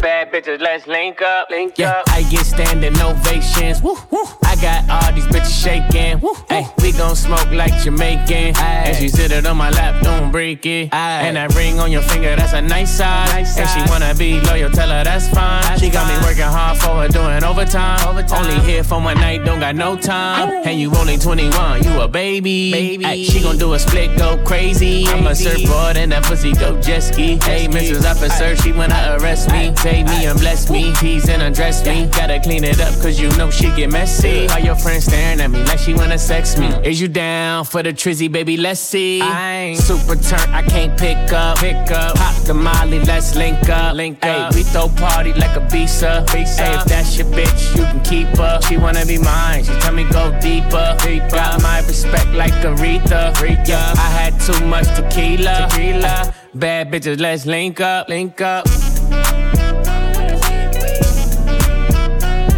Bad 0.00 0.30
bitches, 0.30 0.60
let's 0.60 0.86
link 0.86 1.20
up, 1.22 1.50
link 1.50 1.76
yeah, 1.76 1.90
up. 1.90 2.04
I 2.10 2.22
get 2.30 2.46
standing 2.46 2.96
ovations. 3.00 3.82
Woo, 3.82 3.96
woo. 4.12 4.43
Got 4.64 4.88
all 4.88 5.12
these 5.12 5.26
bitches 5.26 5.62
shaking. 5.62 6.20
Hey, 6.48 6.66
we 6.78 6.92
gon' 6.92 7.14
smoke 7.16 7.50
like 7.52 7.76
Jamaican. 7.82 8.56
Aye. 8.56 8.84
And 8.86 8.96
she 8.96 9.10
sit 9.10 9.30
it 9.30 9.44
on 9.44 9.58
my 9.58 9.68
lap, 9.68 10.02
don't 10.02 10.32
break 10.32 10.64
it. 10.64 10.88
Aye. 10.90 11.26
And 11.26 11.36
that 11.36 11.54
ring 11.54 11.78
on 11.80 11.92
your 11.92 12.00
finger, 12.00 12.34
that's 12.34 12.54
a 12.54 12.62
nice 12.62 12.96
size. 12.96 13.28
Nice 13.28 13.58
and 13.58 13.68
she 13.68 13.90
wanna 13.90 14.14
be 14.14 14.40
loyal, 14.40 14.70
tell 14.70 14.88
her 14.88 15.04
that's 15.04 15.28
fine. 15.28 15.60
That's 15.64 15.82
she 15.82 15.90
got 15.90 16.06
fine. 16.06 16.18
me 16.18 16.26
working 16.26 16.44
hard 16.44 16.78
for 16.78 17.02
her 17.02 17.08
doing 17.08 17.44
overtime. 17.44 18.08
overtime. 18.08 18.42
Only 18.42 18.58
here 18.60 18.82
for 18.82 19.02
one 19.02 19.16
night, 19.16 19.44
don't 19.44 19.60
got 19.60 19.76
no 19.76 19.98
time. 19.98 20.48
And 20.64 20.80
you 20.80 20.90
only 20.96 21.18
21, 21.18 21.84
you 21.84 22.00
a 22.00 22.08
baby. 22.08 22.72
baby. 22.72 23.04
Ay, 23.04 23.22
she 23.22 23.42
gon' 23.42 23.58
do 23.58 23.74
a 23.74 23.78
split, 23.78 24.16
go 24.16 24.42
crazy. 24.46 25.06
I'm 25.08 25.26
a 25.26 25.34
surfboard 25.34 25.98
and 25.98 26.10
that 26.12 26.24
pussy 26.24 26.54
go 26.54 26.80
jet 26.80 27.00
ski. 27.00 27.36
Hey, 27.42 27.68
Mrs. 27.68 28.10
Officer, 28.10 28.56
she 28.56 28.72
wanna 28.72 29.18
arrest 29.20 29.50
me. 29.50 29.74
Take 29.76 30.06
me 30.06 30.24
and 30.24 30.40
bless 30.40 30.70
me. 30.70 30.94
Tease 30.94 31.28
and 31.28 31.42
undress 31.42 31.84
me. 31.84 32.06
Gotta 32.06 32.40
clean 32.40 32.64
it 32.64 32.80
up, 32.80 32.94
cause 33.02 33.20
you 33.20 33.28
know 33.36 33.50
she 33.50 33.68
get 33.76 33.92
messy. 33.92 34.48
All 34.54 34.60
your 34.60 34.76
friends 34.76 35.06
staring 35.06 35.40
at 35.40 35.50
me 35.50 35.64
like 35.64 35.80
she 35.80 35.94
wanna 35.94 36.16
sex 36.16 36.56
me. 36.56 36.68
Mm. 36.68 36.86
Is 36.86 37.00
you 37.00 37.08
down 37.08 37.64
for 37.64 37.82
the 37.82 37.92
trizzy, 37.92 38.30
baby? 38.30 38.56
Let's 38.56 38.78
see. 38.78 39.20
I 39.20 39.52
ain't 39.54 39.80
super 39.80 40.14
turn, 40.14 40.48
I 40.54 40.62
can't 40.62 40.96
pick 40.96 41.32
up. 41.32 41.58
Pick 41.58 41.90
up. 41.90 42.14
Pop 42.14 42.36
the 42.44 42.54
molly, 42.54 43.00
let's 43.00 43.34
link 43.34 43.68
up. 43.68 43.96
Link 43.96 44.24
up. 44.24 44.52
Ay, 44.52 44.56
we 44.56 44.62
throw 44.62 44.88
party 44.90 45.32
like 45.32 45.56
a 45.56 45.68
visa. 45.70 46.24
visa. 46.30 46.62
Ay, 46.62 46.78
if 46.78 46.84
that's 46.84 47.18
your 47.18 47.26
bitch, 47.32 47.74
you 47.76 47.82
can 47.82 48.00
keep 48.04 48.28
her. 48.38 48.60
She 48.62 48.76
wanna 48.76 49.04
be 49.04 49.18
mine, 49.18 49.64
she 49.64 49.72
tell 49.80 49.92
me 49.92 50.04
go 50.04 50.30
deeper. 50.40 50.96
deeper. 51.02 51.30
Got 51.30 51.60
my 51.60 51.80
respect 51.80 52.30
like 52.34 52.52
Aretha. 52.62 53.34
Yeah, 53.66 53.92
I 53.96 54.08
had 54.08 54.38
too 54.38 54.64
much 54.66 54.86
tequila. 54.94 55.66
tequila. 55.68 56.32
Bad 56.54 56.92
bitches, 56.92 57.18
let's 57.18 57.44
link 57.44 57.80
up. 57.80 58.08
Link 58.08 58.40
up. 58.40 58.66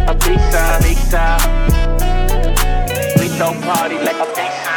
A 0.07 0.13
pizza, 0.13 0.79
pizza. 0.83 1.76
Throw 3.37 3.53
party 3.61 3.95
like 3.99 4.15
a 4.15 4.25
pizza. 4.33 4.73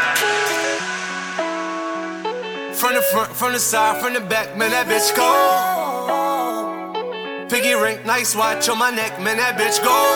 From 2.75 2.93
the 2.95 3.01
front, 3.11 3.35
from 3.35 3.53
the 3.55 3.59
side, 3.59 4.03
from 4.03 4.13
the 4.13 4.21
back, 4.21 4.55
man, 4.55 4.73
that 4.73 4.87
bitch 4.87 5.17
go. 5.17 5.33
Piggy 7.49 7.73
ring, 7.73 7.99
nice 8.05 8.37
watch 8.37 8.69
on 8.69 8.77
my 8.77 8.91
neck, 8.91 9.19
man, 9.19 9.39
that 9.39 9.57
bitch 9.57 9.83
go. 9.83 10.15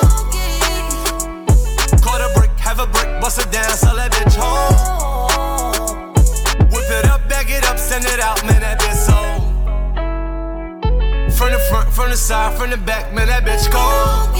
Caught 2.03 2.21
a 2.21 2.29
brick, 2.39 2.51
have 2.59 2.81
a 2.81 2.87
brick, 2.87 3.19
bust 3.19 3.39
it 3.41 3.51
down, 3.51 3.71
sell 3.71 3.97
that 3.97 4.13
bitch 4.13 4.37
home. 4.37 6.13
Whip 6.69 6.91
it 6.91 7.07
up, 7.07 7.27
bag 7.31 7.49
it 7.49 7.65
up, 7.65 7.79
send 7.79 8.05
it 8.05 8.21
out, 8.21 8.45
man, 8.45 8.61
that 8.61 8.79
bitch 8.79 8.95
so. 9.09 9.17
From 11.35 11.51
the 11.51 11.59
front, 11.71 11.91
from 11.91 12.11
the 12.11 12.17
side, 12.19 12.59
from 12.59 12.69
the 12.69 12.77
back, 12.77 13.11
man, 13.15 13.29
that 13.29 13.47
bitch 13.47 13.71
go. 13.73 14.35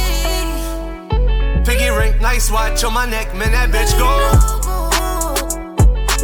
Piggy 1.65 1.89
ring, 1.89 2.21
nice 2.21 2.51
watch 2.51 2.85
on 2.85 2.93
my 2.93 3.07
neck, 3.07 3.35
man, 3.35 3.53
that 3.53 3.71
bitch 3.71 3.97
go. 3.99 4.09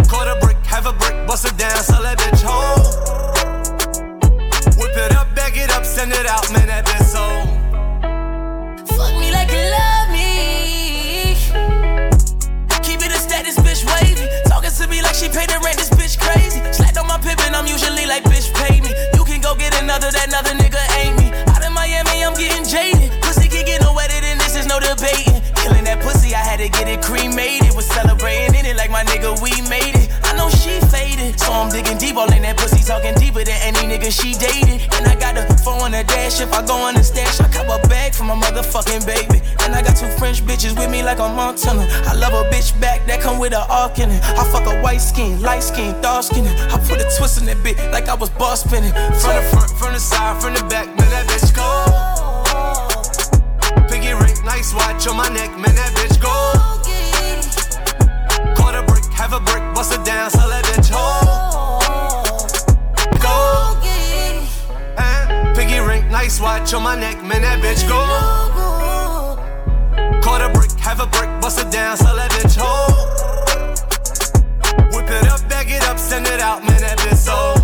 Caught 0.08 0.28
a 0.28 0.38
brick, 0.40 0.58
have 0.66 0.86
a 0.86 0.92
brick, 0.92 1.26
bust 1.26 1.46
it 1.46 1.56
down, 1.56 1.82
sell 1.82 2.02
that 2.02 2.18
bitch 2.18 2.42
home. 2.44 2.80
Whip 4.78 4.96
it 4.96 5.12
up, 5.16 5.34
bag 5.34 5.56
it 5.56 5.70
up, 5.70 5.84
send 5.84 6.12
it 6.12 6.26
out, 6.26 6.52
man, 6.52 6.66
that 6.68 6.84
bitch 6.84 7.06
so. 7.06 7.24
Fuck 8.96 9.14
me 9.18 9.32
like 9.32 9.50
you 9.50 9.70
love 9.70 9.89
she 34.10 34.34
dated. 34.34 34.82
And 34.94 35.06
I 35.06 35.14
got 35.14 35.36
a 35.36 35.46
phone 35.62 35.80
on 35.82 35.92
the 35.92 36.04
dash, 36.04 36.40
if 36.40 36.52
I 36.52 36.66
go 36.66 36.74
on 36.74 36.94
the 36.94 37.02
stash, 37.02 37.40
I 37.40 37.48
cop 37.48 37.68
a 37.68 37.88
bag 37.88 38.14
for 38.14 38.24
my 38.24 38.34
motherfucking 38.34 39.06
baby. 39.06 39.40
And 39.62 39.74
I 39.74 39.82
got 39.82 39.96
two 39.96 40.10
French 40.18 40.42
bitches 40.42 40.76
with 40.78 40.90
me 40.90 41.02
like 41.02 41.18
a 41.18 41.28
Montana. 41.28 41.86
I 42.06 42.14
love 42.14 42.32
a 42.34 42.48
bitch 42.50 42.78
back 42.80 43.06
that 43.06 43.20
come 43.20 43.38
with 43.38 43.52
a 43.52 43.64
arc 43.70 43.98
in 43.98 44.10
it. 44.10 44.22
I 44.22 44.44
fuck 44.50 44.66
a 44.66 44.80
white 44.82 45.00
skin, 45.00 45.40
light 45.40 45.62
skin, 45.62 46.00
dark 46.02 46.24
skin. 46.24 46.46
I 46.46 46.78
put 46.88 47.00
a 47.00 47.08
twist 47.16 47.40
in 47.40 47.46
that 47.46 47.58
bitch 47.58 47.78
like 47.92 48.08
I 48.08 48.14
was 48.14 48.30
boss 48.30 48.64
spinning. 48.64 48.92
From 48.92 49.34
the 49.36 49.42
front, 49.52 49.70
from 49.78 49.92
the 49.92 50.00
side, 50.00 50.40
from 50.42 50.54
the 50.54 50.62
back, 50.68 50.86
man, 50.86 51.10
that 51.10 51.26
bitch 51.26 51.54
go. 51.54 51.68
Piggy 53.88 54.14
ring, 54.14 54.36
nice 54.44 54.74
watch 54.74 55.06
on 55.06 55.16
my 55.16 55.28
neck, 55.28 55.50
man, 55.58 55.74
that 55.74 55.92
bitch 55.94 56.20
go. 56.20 56.30
A 58.70 58.82
brick, 58.84 59.04
have 59.06 59.32
a 59.32 59.40
brick, 59.40 59.74
bust 59.74 59.92
it 59.92 60.04
down, 60.04 60.30
sell 60.30 60.48
that 60.48 60.64
bitch 60.64 60.79
nice 66.10 66.40
watch 66.40 66.74
on 66.74 66.82
my 66.82 66.98
neck, 66.98 67.22
man, 67.22 67.42
that 67.42 67.60
bitch 67.62 67.86
go. 67.88 68.00
Caught 70.20 70.42
a 70.42 70.50
brick, 70.52 70.70
have 70.80 71.00
a 71.00 71.06
brick, 71.06 71.30
bust 71.40 71.60
it 71.60 71.70
down, 71.70 71.96
sell 71.96 72.16
that 72.16 72.30
bitch 72.32 72.56
home. 72.58 72.92
Whip 74.92 75.08
it 75.08 75.28
up, 75.28 75.40
bag 75.48 75.70
it 75.70 75.82
up, 75.84 75.98
send 75.98 76.26
it 76.26 76.40
out, 76.40 76.64
man, 76.64 76.80
that 76.80 76.98
bitch 76.98 77.16
so. 77.16 77.54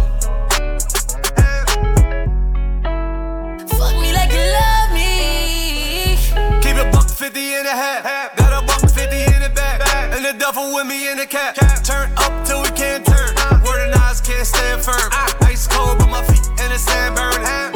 Fuck 3.76 3.94
me 4.00 4.12
like 4.14 4.32
you 4.32 4.46
love 4.56 4.92
me. 4.94 6.16
Keep 6.62 6.76
a 6.76 6.90
buck 6.92 7.10
fifty 7.10 7.54
in 7.54 7.64
the 7.64 7.70
hat. 7.70 8.36
Got 8.36 8.62
a 8.62 8.66
buck 8.66 8.88
fifty 8.90 9.24
in 9.34 9.42
the 9.42 9.50
back. 9.54 9.82
And 10.14 10.24
the 10.24 10.32
duffel 10.38 10.72
with 10.74 10.86
me 10.86 11.10
in 11.10 11.18
the 11.18 11.26
cap. 11.26 11.56
Turn 11.84 12.10
up 12.16 12.46
till 12.46 12.62
we 12.62 12.70
can't 12.70 13.04
turn. 13.04 13.34
Word 13.64 13.86
and 13.86 13.94
eyes 13.94 14.20
can't 14.20 14.46
stand 14.46 14.82
firm. 14.82 15.10
Ice 15.42 15.66
cold, 15.66 15.98
but 15.98 16.08
my 16.08 16.22
feet 16.24 16.46
in 16.64 16.70
the 16.70 16.78
sand 16.78 17.16
burn. 17.16 17.75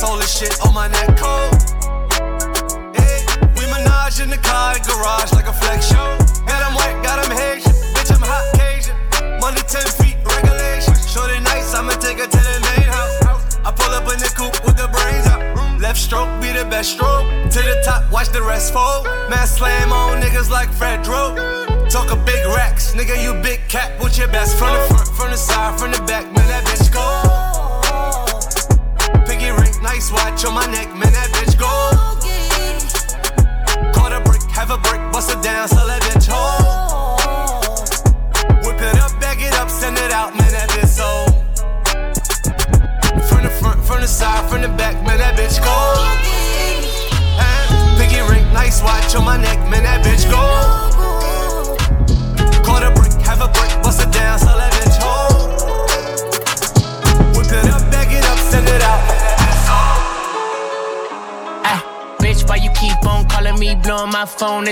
All 0.00 0.16
this 0.18 0.36
shit 0.36 0.58
on 0.66 0.74
my 0.74 0.88
neck 0.88 1.16
cold. 1.16 1.54
Hey, 2.96 3.22
we 3.54 3.62
menage 3.70 4.18
in 4.18 4.30
the 4.30 4.40
car, 4.42 4.74
the 4.74 4.80
garage 4.82 5.32
like 5.32 5.46
a 5.46 5.52
flex 5.52 5.86
show. 5.86 6.18
Got 6.44 6.60
'em 6.66 6.74
white, 6.74 6.98
got 7.04 7.22
'em 7.22 7.30
Haitian. 7.30 7.70
Bitch, 7.94 8.10
I'm 8.10 8.20
hot 8.20 8.42
Cajun. 8.58 8.96
Money 9.38 9.60
10 9.62 9.86
feet, 10.00 10.16
regulation. 10.24 10.96
Shorty 11.06 11.38
nice, 11.40 11.72
I'ma 11.74 11.92
take 12.00 12.18
her 12.18 12.26
to 12.26 12.36
the 12.36 12.58
main 12.66 12.88
house. 12.88 13.14
I 13.64 13.70
pull 13.70 13.94
up 13.94 14.10
in 14.10 14.18
the 14.18 14.32
coupe 14.34 14.58
with 14.64 14.76
the 14.76 14.88
brains 14.88 15.26
out. 15.28 15.42
Left 15.78 16.00
stroke 16.00 16.30
be 16.40 16.50
the 16.50 16.64
best 16.64 16.92
stroke. 16.94 17.26
To 17.54 17.60
the 17.62 17.80
top, 17.84 18.10
watch 18.10 18.30
the 18.30 18.42
rest 18.42 18.72
fold. 18.72 19.06
Man, 19.30 19.46
slam 19.46 19.92
on 19.92 20.20
niggas 20.20 20.50
like 20.50 20.72
Fred 20.72 21.04
Dro. 21.04 21.36
Talk 21.88 22.10
a 22.10 22.16
big 22.16 22.44
racks, 22.56 22.92
nigga, 22.92 23.22
you 23.22 23.34
big 23.40 23.60
cat 23.68 23.92
with 24.02 24.18
your 24.18 24.28
best 24.28 24.56
from 24.56 24.72
the 24.72 24.82
front, 24.88 25.08
from 25.16 25.30
the 25.30 25.36
side, 25.36 25.78
from 25.78 25.92
the 25.92 26.02
back, 26.10 26.24
man, 26.32 26.48
that 26.48 26.64
bitch 26.64 26.90
go. 26.90 27.21
Nice 29.82 30.12
watch 30.12 30.44
on 30.44 30.54
my 30.54 30.64
neck, 30.66 30.88
man, 30.94 31.12
that 31.12 31.28
bitch 31.32 31.58
go. 31.58 32.11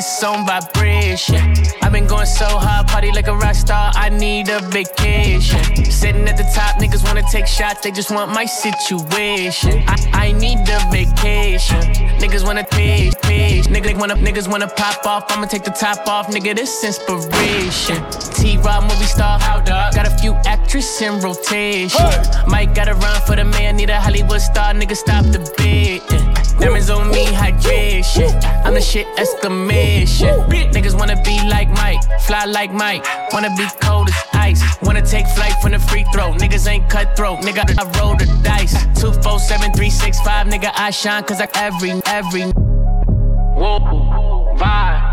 It's 0.00 0.24
on 0.24 0.46
vibration. 0.46 1.52
I've 1.82 1.92
been 1.92 2.06
going 2.06 2.24
so 2.24 2.46
hard, 2.46 2.86
party 2.88 3.12
like 3.12 3.26
a 3.26 3.36
rock 3.36 3.54
star. 3.54 3.92
I 3.94 4.08
need 4.08 4.48
a 4.48 4.60
vacation. 4.70 5.60
Sitting 5.84 6.26
at 6.26 6.38
the 6.38 6.50
top, 6.54 6.80
niggas 6.80 7.04
wanna 7.04 7.22
take 7.30 7.46
shots, 7.46 7.82
they 7.82 7.90
just 7.90 8.10
want 8.10 8.32
my 8.32 8.46
situation. 8.46 9.84
I, 9.86 9.96
I 10.14 10.32
need 10.32 10.60
a 10.70 10.80
vacation. 10.90 11.82
Niggas 12.16 12.46
wanna 12.46 12.64
page, 12.64 13.12
page. 13.20 13.66
Niggas 13.66 13.98
wanna, 13.98 14.14
niggas 14.14 14.48
wanna 14.48 14.68
pop 14.68 15.04
off. 15.04 15.24
I'ma 15.28 15.44
take 15.44 15.64
the 15.64 15.70
top 15.70 16.08
off, 16.08 16.28
nigga. 16.28 16.56
This 16.56 16.82
inspiration. 16.82 18.00
T 18.36 18.56
Rob 18.56 18.84
movie 18.84 19.04
star, 19.04 19.38
how 19.38 19.60
dog? 19.60 19.92
Got 19.94 20.06
a 20.06 20.16
few 20.16 20.32
actresses 20.46 21.02
in 21.02 21.20
rotation. 21.20 22.00
Mike 22.46 22.74
gotta 22.74 22.94
run 22.94 23.20
for 23.26 23.36
the 23.36 23.44
man, 23.44 23.76
need 23.76 23.90
a 23.90 24.00
Hollywood 24.00 24.40
star, 24.40 24.72
nigga. 24.72 24.96
Stop 24.96 25.26
the 25.26 25.40
bid. 25.58 26.39
Diamonds 26.58 26.90
on 26.90 27.10
me, 27.10 27.26
hydration. 27.26 28.30
I'm 28.64 28.74
the 28.74 28.80
shit 28.80 29.06
exclamation. 29.18 30.28
Niggas 30.72 30.98
wanna 30.98 31.20
be 31.22 31.38
like 31.48 31.68
Mike, 31.70 32.00
fly 32.20 32.44
like 32.44 32.72
Mike. 32.72 33.04
Wanna 33.32 33.54
be 33.56 33.66
cold 33.80 34.08
as 34.08 34.14
ice. 34.32 34.62
Wanna 34.82 35.04
take 35.04 35.26
flight 35.28 35.54
from 35.62 35.72
the 35.72 35.78
free 35.78 36.04
throw. 36.12 36.32
Niggas 36.32 36.66
ain't 36.68 36.88
cutthroat, 36.88 37.40
nigga. 37.40 37.64
I 37.78 38.00
roll 38.00 38.16
the 38.16 38.26
dice. 38.42 38.74
Two, 39.00 39.12
four, 39.22 39.38
seven, 39.38 39.72
three, 39.72 39.90
six, 39.90 40.20
five, 40.20 40.46
nigga. 40.46 40.70
I 40.74 40.90
shine 40.90 41.24
cause 41.24 41.40
I 41.40 41.48
every, 41.54 41.92
every. 42.06 42.42
Whoa, 43.60 44.54
vibe. 44.56 45.09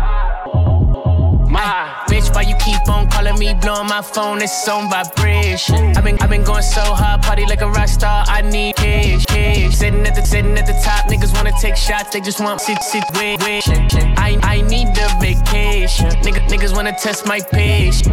My 1.50 2.04
bitch, 2.08 2.34
why 2.34 2.42
you 2.42 2.54
keep 2.56 2.88
on 2.88 3.08
calling 3.08 3.38
me, 3.38 3.54
blowing 3.54 3.88
my 3.88 4.02
phone? 4.02 4.42
It's 4.42 4.68
on 4.68 4.90
vibration. 4.90 5.96
I've 5.96 6.04
been, 6.04 6.18
I've 6.20 6.28
been 6.28 6.44
going 6.44 6.62
so 6.62 6.82
hard, 6.82 7.22
party 7.22 7.46
like 7.46 7.62
a 7.62 7.68
rock 7.70 7.88
star. 7.88 8.24
I 8.28 8.42
need 8.42 8.76
cash, 8.76 9.24
cash. 9.24 9.74
Sitting 9.74 10.06
at 10.06 10.14
the, 10.14 10.22
sitting 10.22 10.56
at 10.58 10.66
the 10.66 10.78
top, 10.84 11.06
niggas 11.06 11.34
wanna 11.34 11.52
take 11.60 11.76
shots, 11.76 12.10
they 12.12 12.20
just 12.20 12.40
want 12.40 12.60
sit 12.60 12.82
situation. 12.82 13.88
I 14.18 14.38
I 14.42 14.60
need 14.62 14.88
the 14.94 15.08
vacation. 15.20 16.10
Nigga, 16.22 16.46
niggas 16.48 16.74
wanna 16.74 16.92
test 16.98 17.26
my 17.26 17.40
patience. 17.40 18.06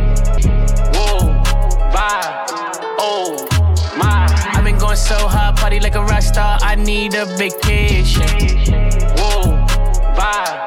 Whoa, 0.96 1.44
vibe, 1.92 2.48
oh 3.00 3.48
my. 3.98 4.28
I've 4.54 4.64
been 4.64 4.78
going 4.78 4.96
so 4.98 5.16
hard, 5.28 5.58
party 5.58 5.82
like 5.82 5.96
a 5.96 6.04
rock 6.04 6.22
star. 6.22 6.58
I 6.62 6.76
need 6.76 7.14
a 7.16 7.26
vacation. 7.38 8.30
Whoa, 9.18 9.66
vibe, 10.16 10.65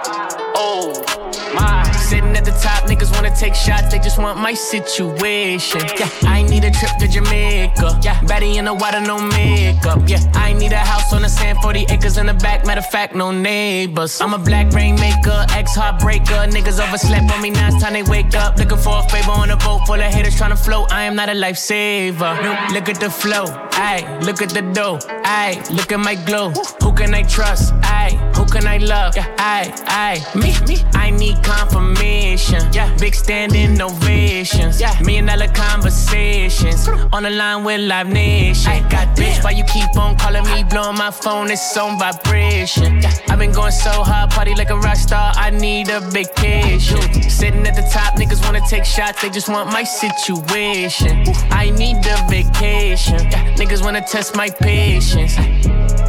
at 2.38 2.44
the 2.44 2.52
top, 2.52 2.88
niggas 2.88 3.12
wanna 3.12 3.34
take 3.34 3.54
shots, 3.54 3.90
they 3.90 3.98
just 3.98 4.18
want 4.18 4.38
my 4.38 4.54
situation. 4.54 5.82
Yeah, 5.98 6.08
I 6.22 6.42
need 6.42 6.64
a 6.64 6.70
trip 6.70 6.92
to 7.00 7.08
Jamaica. 7.08 7.98
Yeah, 8.02 8.20
Betty 8.22 8.58
in 8.58 8.64
the 8.66 8.74
water, 8.74 9.00
no 9.00 9.18
makeup. 9.18 9.98
Yeah, 10.06 10.22
I 10.34 10.52
need 10.52 10.72
a 10.72 10.78
house 10.78 11.12
on 11.12 11.22
the 11.22 11.28
sand, 11.28 11.58
40 11.58 11.86
acres 11.90 12.16
in 12.16 12.26
the 12.26 12.34
back. 12.34 12.64
Matter 12.64 12.78
of 12.78 12.86
fact, 12.86 13.14
no 13.14 13.32
neighbors. 13.32 14.20
I'm 14.20 14.34
a 14.34 14.38
black 14.38 14.72
rainmaker, 14.72 15.46
ex 15.50 15.76
heartbreaker. 15.76 16.40
Niggas 16.54 16.78
overslept 16.84 17.30
on 17.32 17.42
me, 17.42 17.50
now 17.50 17.68
it's 17.68 17.82
time 17.82 17.94
they 17.94 18.04
wake 18.04 18.34
up. 18.34 18.56
Looking 18.56 18.78
for 18.78 18.98
a 19.00 19.08
favor 19.08 19.32
on 19.32 19.50
a 19.50 19.56
boat 19.56 19.80
full 19.86 20.00
of 20.06 20.12
haters 20.14 20.36
trying 20.36 20.50
to 20.50 20.56
float. 20.56 20.92
I 20.92 21.02
am 21.02 21.16
not 21.16 21.28
a 21.28 21.32
lifesaver. 21.32 22.32
Look 22.72 22.88
at 22.88 23.00
the 23.00 23.10
flow, 23.10 23.46
ayy. 23.72 24.02
Look 24.24 24.40
at 24.42 24.50
the 24.50 24.62
dough, 24.62 24.98
ayy. 25.24 25.54
Look 25.76 25.90
at 25.90 26.00
my 26.00 26.14
glow. 26.14 26.50
Who 26.82 26.92
can 26.92 27.14
I 27.14 27.24
trust? 27.24 27.74
Ayy. 27.82 28.27
Who 28.38 28.46
can 28.46 28.66
I 28.66 28.78
love? 28.78 29.16
Yeah, 29.16 29.26
ayy, 29.36 29.72
ayy. 30.04 30.18
Me, 30.40 30.50
me. 30.66 30.76
I 30.94 31.10
need 31.10 31.42
confirmation. 31.42 32.62
Yeah, 32.72 32.94
big 32.98 33.14
standing 33.14 33.80
ovations. 33.82 34.80
Yeah, 34.80 34.94
me 35.00 35.18
million 35.18 35.26
dollar 35.26 35.52
conversations. 35.52 36.88
On 37.12 37.22
the 37.24 37.30
line 37.30 37.64
with 37.64 37.80
Live 37.80 38.08
Nation. 38.08 38.70
I 38.70 38.80
got 38.88 39.16
bitch, 39.16 39.42
why 39.42 39.50
you 39.50 39.64
keep 39.64 39.96
on 39.96 40.16
calling 40.16 40.44
me? 40.44 40.62
Blowing 40.64 40.96
my 40.96 41.10
phone, 41.10 41.50
it's 41.50 41.76
on 41.76 41.98
vibration. 41.98 43.02
Yeah, 43.02 43.12
I've 43.28 43.38
been 43.38 43.52
going 43.52 43.72
so 43.72 43.90
hard, 43.90 44.30
party 44.30 44.54
like 44.54 44.70
a 44.70 44.76
rock 44.76 44.96
star. 44.96 45.32
I 45.34 45.50
need 45.50 45.88
a 45.90 46.00
vacation. 46.00 47.02
Sitting 47.28 47.66
at 47.66 47.74
the 47.74 47.88
top, 47.92 48.14
niggas 48.14 48.44
wanna 48.44 48.60
take 48.68 48.84
shots, 48.84 49.20
they 49.22 49.30
just 49.30 49.48
want 49.48 49.72
my 49.72 49.82
situation. 49.82 51.24
I 51.50 51.70
need 51.70 52.06
a 52.06 52.16
vacation. 52.28 53.18
Yeah, 53.32 53.54
niggas 53.56 53.82
wanna 53.82 54.06
test 54.06 54.36
my 54.36 54.48
patience. 54.50 55.36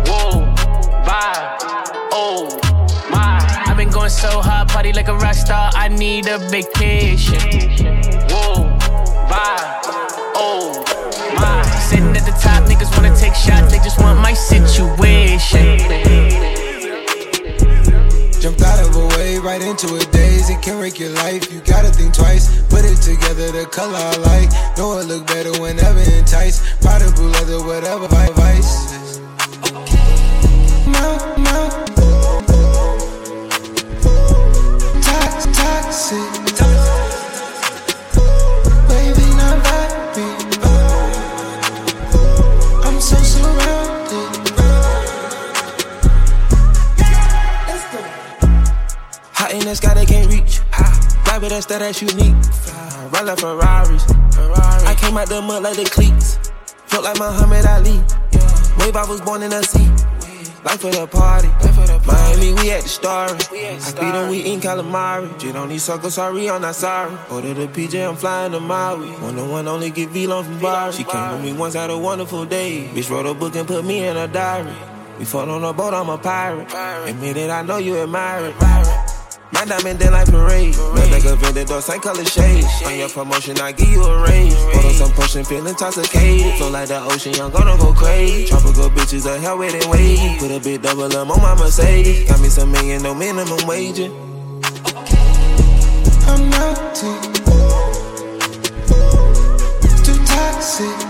Whoa, 0.07 0.45
vibe, 1.07 1.68
going 4.09 4.31
so 4.31 4.41
hard, 4.41 4.67
party 4.69 4.93
like 4.93 5.07
a 5.07 5.15
rock 5.15 5.33
star. 5.33 5.71
I 5.73 5.87
need 5.87 6.27
a 6.27 6.37
vacation. 6.49 7.39
Whoa, 8.29 8.65
vibe, 9.29 9.81
oh 10.35 10.83
my. 11.35 11.61
Sitting 11.79 12.15
at 12.15 12.25
the 12.25 12.35
top, 12.41 12.63
niggas 12.69 12.95
wanna 12.95 13.15
take 13.15 13.35
shots, 13.35 13.71
they 13.71 13.77
just 13.79 13.99
want 13.99 14.19
my 14.19 14.33
situation. 14.33 15.79
Jumped 18.39 18.61
out 18.61 18.79
of 18.79 18.95
a 18.95 19.07
wave 19.17 19.43
right 19.43 19.61
into 19.61 19.87
a 19.95 20.03
daze. 20.11 20.49
It 20.49 20.61
can 20.61 20.79
wreck 20.79 20.97
your 20.99 21.09
life. 21.09 21.51
You 21.51 21.59
gotta 21.61 21.89
think 21.89 22.13
twice. 22.13 22.63
Put 22.69 22.85
it 22.85 22.95
together, 23.01 23.51
the 23.51 23.65
color 23.69 23.97
I 23.97 24.15
like. 24.31 24.77
Know 24.77 24.97
it 24.97 25.07
look 25.07 25.27
better 25.27 25.51
whenever 25.61 25.99
enticed. 25.99 26.63
Prada 26.81 27.11
blue 27.15 27.29
leather, 27.31 27.61
whatever 27.61 28.07
vice. 28.07 29.19
Mount, 30.87 31.37
mount. 31.39 31.68
Toxic. 35.69 36.29
Baby, 38.89 39.27
not 39.39 39.57
vibing. 39.65 40.39
I'm 42.85 42.97
so 42.99 43.17
surrounded. 43.33 44.31
Hot 49.37 49.51
in 49.53 49.59
the 49.65 49.75
sky, 49.75 49.93
they 49.93 50.05
can't 50.05 50.31
reach. 50.31 50.59
Fly 51.25 51.37
with 51.37 51.51
us, 51.51 51.65
that 51.67 51.79
that's 51.79 52.01
unique. 52.01 52.35
Ride 53.13 53.25
like 53.25 53.39
Ferraris. 53.39 54.05
I 54.91 54.95
came 54.99 55.17
out 55.17 55.29
the 55.29 55.41
mud 55.41 55.63
like 55.63 55.75
the 55.75 55.85
cleats. 55.85 56.39
Felt 56.87 57.03
like 57.03 57.19
Muhammad 57.19 57.65
Ali. 57.65 57.97
Wave, 58.79 58.95
I 58.95 59.05
was 59.07 59.21
born 59.21 59.43
in 59.43 59.51
the 59.51 59.61
sea. 59.61 59.87
Life 60.63 60.81
for 60.81 60.91
the 60.91 61.07
party. 61.07 61.49
Miami, 62.09 62.53
we 62.53 62.71
at 62.71 62.81
the 62.83 62.89
story. 62.89 63.31
I 63.31 63.77
feed 63.77 64.13
them, 64.13 64.29
we 64.29 64.37
eat 64.39 64.61
calamari. 64.61 65.37
Jit 65.39 65.55
on 65.55 65.69
these 65.69 65.83
suckers, 65.83 66.15
sorry, 66.15 66.49
I'm 66.49 66.61
not 66.61 66.75
sorry. 66.75 67.15
Order 67.29 67.53
the 67.53 67.67
PJ, 67.67 68.07
I'm 68.07 68.15
flying 68.15 68.51
to 68.53 68.59
Maui. 68.59 69.09
One 69.21 69.35
to 69.35 69.45
one, 69.45 69.67
only 69.67 69.91
get 69.91 70.09
V-Long 70.09 70.43
from 70.43 70.59
Bari. 70.59 70.93
She 70.93 71.03
came 71.03 71.31
with 71.31 71.43
me 71.43 71.53
once, 71.53 71.75
had 71.75 71.89
a 71.89 71.97
wonderful 71.97 72.45
day. 72.45 72.89
Bitch 72.93 73.09
wrote 73.09 73.25
a 73.25 73.33
book 73.33 73.55
and 73.55 73.67
put 73.67 73.85
me 73.85 74.05
in 74.05 74.17
a 74.17 74.27
diary. 74.27 74.75
We 75.19 75.25
fought 75.25 75.49
on 75.49 75.63
a 75.63 75.73
boat, 75.73 75.93
I'm 75.93 76.09
a 76.09 76.17
pirate. 76.17 76.67
Admit 77.09 77.37
it, 77.37 77.49
I 77.49 77.61
know 77.61 77.77
you 77.77 77.97
admire 77.97 78.45
it. 78.45 79.08
My 79.59 79.65
diamond 79.65 79.99
then 79.99 80.13
like 80.13 80.31
parade. 80.31 80.73
Red 80.77 81.11
like 81.11 81.25
a 81.25 81.35
vendedor, 81.35 81.81
same 81.81 81.99
color 81.99 82.23
shades. 82.23 82.65
On 82.85 82.97
your 82.97 83.09
promotion, 83.09 83.59
I 83.59 83.73
give 83.73 83.89
you 83.89 84.01
a 84.01 84.23
raise. 84.23 84.55
Photo 84.55 84.89
some 84.93 85.11
potion, 85.11 85.43
feeling 85.43 85.67
intoxicated. 85.67 86.53
Flow 86.53 86.69
like 86.69 86.87
the 86.87 87.01
ocean, 87.01 87.33
young 87.33 87.51
gonna 87.51 87.75
go 87.75 87.91
crazy. 87.91 88.47
Tropical 88.47 88.89
bitches 88.89 89.25
are 89.25 89.37
hell 89.37 89.57
with 89.57 89.75
it 89.75 89.85
wavy. 89.87 90.39
Put 90.39 90.51
a 90.51 90.61
bit 90.61 90.81
double 90.81 91.03
up 91.03 91.29
on 91.29 91.41
my 91.41 91.55
Mercedes. 91.55 92.29
Got 92.29 92.39
me 92.39 92.47
some 92.47 92.71
million, 92.71 93.03
no 93.03 93.13
minimum 93.13 93.67
wage. 93.67 93.99
I'm 96.29 96.49
melting. 96.49 97.33
Too 100.05 100.25
toxic. 100.25 101.08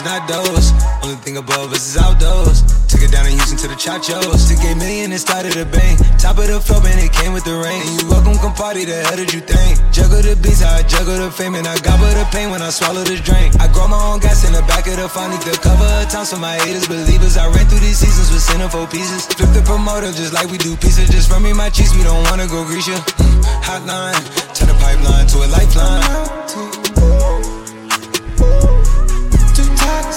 Entrance, 0.00 0.04
not 0.04 0.28
those. 0.28 0.72
Only 1.02 1.16
thing 1.16 1.36
above 1.36 1.72
us 1.72 1.94
is 1.94 1.96
outdoors. 1.96 2.62
Took 2.88 3.02
it 3.02 3.12
down 3.12 3.26
in 3.26 3.32
Houston 3.32 3.58
to 3.58 3.68
the 3.68 3.74
Chachos. 3.74 4.48
Took 4.48 4.62
a 4.64 4.74
million 4.74 5.12
and 5.12 5.20
started 5.20 5.56
a 5.56 5.64
bang. 5.64 5.96
Top 6.18 6.38
of 6.38 6.46
the 6.48 6.60
floor, 6.60 6.82
man, 6.82 6.98
it 6.98 7.12
came 7.12 7.32
with 7.32 7.44
the 7.44 7.54
rain. 7.56 7.80
And 7.80 8.02
you 8.02 8.08
welcome, 8.08 8.34
come 8.38 8.54
party, 8.54 8.84
the 8.84 9.02
hell 9.04 9.16
did 9.16 9.32
you 9.32 9.40
think? 9.40 9.78
Juggle 9.92 10.22
the 10.22 10.36
beats, 10.36 10.62
I 10.62 10.82
juggle 10.82 11.18
the 11.18 11.30
fame, 11.30 11.54
and 11.54 11.66
I 11.66 11.78
gobble 11.80 12.10
the 12.10 12.26
pain 12.32 12.50
when 12.50 12.62
I 12.62 12.70
swallow 12.70 13.04
this 13.04 13.20
drink. 13.20 13.54
I 13.60 13.68
grow 13.72 13.88
my 13.88 14.00
own 14.00 14.20
gas 14.20 14.44
in 14.46 14.52
the 14.52 14.62
back 14.66 14.86
of 14.86 14.96
the 14.96 15.08
phone, 15.08 15.30
need 15.30 15.42
the 15.42 15.56
cover 15.58 15.86
of 15.86 16.08
town 16.10 16.26
so 16.26 16.38
my 16.38 16.56
haters 16.58 16.88
believers. 16.88 17.36
I 17.36 17.46
ran 17.48 17.66
through 17.66 17.80
these 17.80 17.98
seasons 17.98 18.30
with 18.30 18.42
centerfold 18.42 18.90
pieces. 18.90 19.26
Flip 19.26 19.50
the 19.54 19.62
promoter 19.62 20.12
just 20.12 20.32
like 20.32 20.50
we 20.50 20.58
do 20.58 20.76
pizza. 20.76 21.04
Just 21.06 21.30
run 21.30 21.42
me 21.42 21.52
my 21.52 21.70
cheese, 21.70 21.94
we 21.94 22.02
don't 22.02 22.22
wanna 22.30 22.46
go 22.46 22.64
grease 22.64 22.88
ya. 22.88 22.96
Mm, 22.96 23.42
hotline, 23.62 24.22
turn 24.54 24.68
the 24.68 24.76
pipeline 24.78 25.26
to 25.28 25.38
a 25.44 25.48
lifeline. 25.48 26.69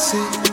Toxic. 0.03 0.52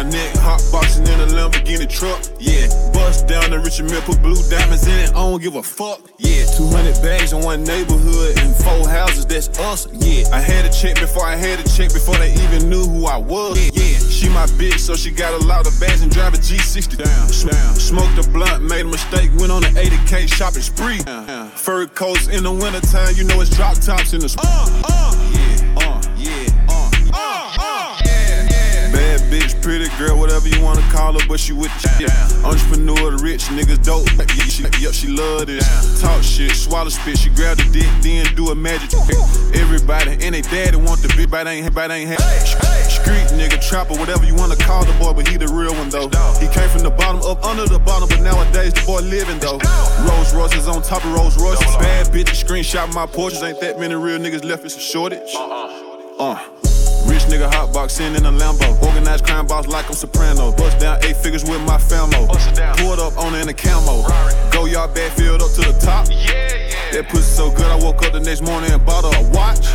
My 0.00 0.08
neck, 0.08 0.34
hot 0.36 0.64
boxing 0.72 1.06
in 1.08 1.20
a 1.20 1.26
Lamborghini 1.26 1.84
truck. 1.84 2.24
Yeah, 2.40 2.72
bust 2.94 3.28
down 3.28 3.50
the 3.50 3.58
Richard 3.58 3.84
Mille, 3.90 4.00
put 4.00 4.22
blue 4.22 4.40
diamonds 4.48 4.86
in 4.86 4.96
it. 4.98 5.10
I 5.10 5.20
don't 5.20 5.42
give 5.42 5.56
a 5.56 5.62
fuck. 5.62 6.00
Yeah, 6.16 6.46
200 6.56 7.02
bags 7.02 7.34
in 7.34 7.44
one 7.44 7.64
neighborhood 7.64 8.38
and 8.40 8.56
four 8.56 8.88
houses. 8.88 9.26
That's 9.26 9.52
us. 9.60 9.92
Yeah, 9.92 10.24
I 10.32 10.40
had 10.40 10.64
a 10.64 10.72
check 10.72 10.96
before 10.96 11.26
I 11.26 11.36
had 11.36 11.60
a 11.60 11.68
check 11.68 11.92
before 11.92 12.16
they 12.16 12.32
even 12.32 12.70
knew 12.70 12.80
who 12.80 13.04
I 13.04 13.18
was. 13.18 13.60
Yeah, 13.76 13.98
she 14.08 14.30
my 14.30 14.46
bitch, 14.56 14.78
so 14.78 14.96
she 14.96 15.10
got 15.10 15.34
a 15.34 15.44
lot 15.44 15.66
of 15.66 15.78
bags 15.78 16.00
and 16.00 16.10
drive 16.10 16.32
a 16.32 16.38
G60. 16.38 16.96
Down, 16.96 17.52
down. 17.52 17.74
Smoked 17.76 18.24
a 18.24 18.30
blunt, 18.30 18.64
made 18.64 18.86
a 18.86 18.88
mistake, 18.88 19.28
went 19.36 19.52
on 19.52 19.64
an 19.64 19.74
80k 19.74 20.32
shopping 20.32 20.62
spree. 20.62 21.04
Fur 21.60 21.86
coats 21.88 22.26
in 22.28 22.42
the 22.44 22.50
wintertime, 22.50 23.16
you 23.16 23.24
know 23.24 23.38
it's 23.42 23.54
drop 23.54 23.76
tops 23.76 24.14
in 24.14 24.20
the 24.20 24.30
spring. 24.30 24.48
Uh, 24.48 24.82
uh, 24.88 25.29
bitch, 29.30 29.62
pretty 29.62 29.88
girl, 29.96 30.18
whatever 30.18 30.48
you 30.48 30.60
wanna 30.60 30.82
call 30.90 31.12
her, 31.14 31.26
but 31.28 31.38
she 31.38 31.52
with 31.52 31.70
the 31.80 31.88
shit. 31.96 32.10
Entrepreneur, 32.44 33.12
the 33.12 33.22
rich 33.22 33.44
niggas 33.54 33.82
dope. 33.84 34.10
Yeah, 34.18 34.44
she, 34.44 34.62
yeah, 34.82 34.90
she 34.90 35.08
love 35.08 35.46
this. 35.46 36.00
Talk 36.00 36.22
shit, 36.22 36.50
swallow 36.50 36.90
spit. 36.90 37.16
She 37.18 37.30
grab 37.30 37.56
the 37.56 37.64
dick, 37.70 37.88
then 38.02 38.26
do 38.34 38.50
a 38.50 38.54
magic 38.54 38.90
trick. 38.90 39.18
Everybody 39.54 40.18
and 40.20 40.34
they 40.34 40.42
daddy 40.42 40.76
want 40.76 41.00
the 41.00 41.08
bitch, 41.08 41.30
but 41.30 41.46
ain't, 41.46 41.72
but 41.72 41.90
ain't 41.90 42.10
have. 42.10 42.20
Street 42.90 43.30
nigga, 43.38 43.56
trapper, 43.62 43.94
whatever 43.94 44.26
you 44.26 44.34
wanna 44.34 44.56
call 44.56 44.84
the 44.84 44.92
boy, 44.98 45.12
but 45.12 45.28
he 45.28 45.36
the 45.36 45.46
real 45.46 45.72
one 45.74 45.88
though. 45.88 46.10
He 46.42 46.48
came 46.48 46.68
from 46.68 46.82
the 46.82 46.90
bottom 46.90 47.22
up 47.22 47.44
under 47.44 47.66
the 47.66 47.78
bottom, 47.78 48.08
but 48.08 48.20
nowadays 48.20 48.74
the 48.74 48.82
boy 48.84 49.00
living 49.00 49.38
though. 49.38 49.60
Rolls 50.08 50.34
Royces 50.34 50.66
on 50.66 50.82
top 50.82 51.04
of 51.04 51.14
Rolls 51.14 51.40
Royces. 51.40 51.76
Bad 51.76 52.08
bitches 52.08 52.42
screenshot 52.42 52.92
my 52.94 53.06
portraits. 53.06 53.42
Ain't 53.42 53.60
that 53.60 53.78
many 53.78 53.94
real 53.94 54.18
niggas 54.18 54.44
left? 54.44 54.64
It's 54.64 54.76
a 54.76 54.80
shortage. 54.80 55.30
Uh. 56.18 56.59
Rich 57.20 57.32
nigga 57.32 57.50
hotboxing 57.50 58.16
in 58.16 58.24
a 58.24 58.32
Lambo. 58.32 58.80
Organized 58.82 59.26
crime 59.26 59.46
boss 59.46 59.66
like 59.66 59.86
I'm 59.88 59.94
Soprano. 59.94 60.52
Bust 60.52 60.78
down 60.78 60.98
eight 61.04 61.16
figures 61.16 61.44
with 61.44 61.60
my 61.62 61.76
famo. 61.76 62.26
Pulled 62.78 63.00
up 63.00 63.16
on 63.18 63.34
it 63.34 63.42
in 63.42 63.48
a 63.48 63.54
camo. 63.54 64.06
Go 64.50 64.64
yard 64.66 64.94
bad 64.94 65.12
filled 65.12 65.42
up 65.42 65.52
to 65.52 65.60
the 65.60 65.78
top. 65.80 66.08
Yeah, 66.08 66.16
yeah. 66.16 66.92
That 66.92 67.08
pussy 67.08 67.22
so 67.22 67.50
good, 67.50 67.66
I 67.66 67.76
woke 67.76 68.02
up 68.04 68.12
the 68.12 68.20
next 68.20 68.42
morning 68.42 68.70
and 68.70 68.84
bought 68.84 69.04
her 69.04 69.20
a 69.20 69.30
watch. 69.30 69.66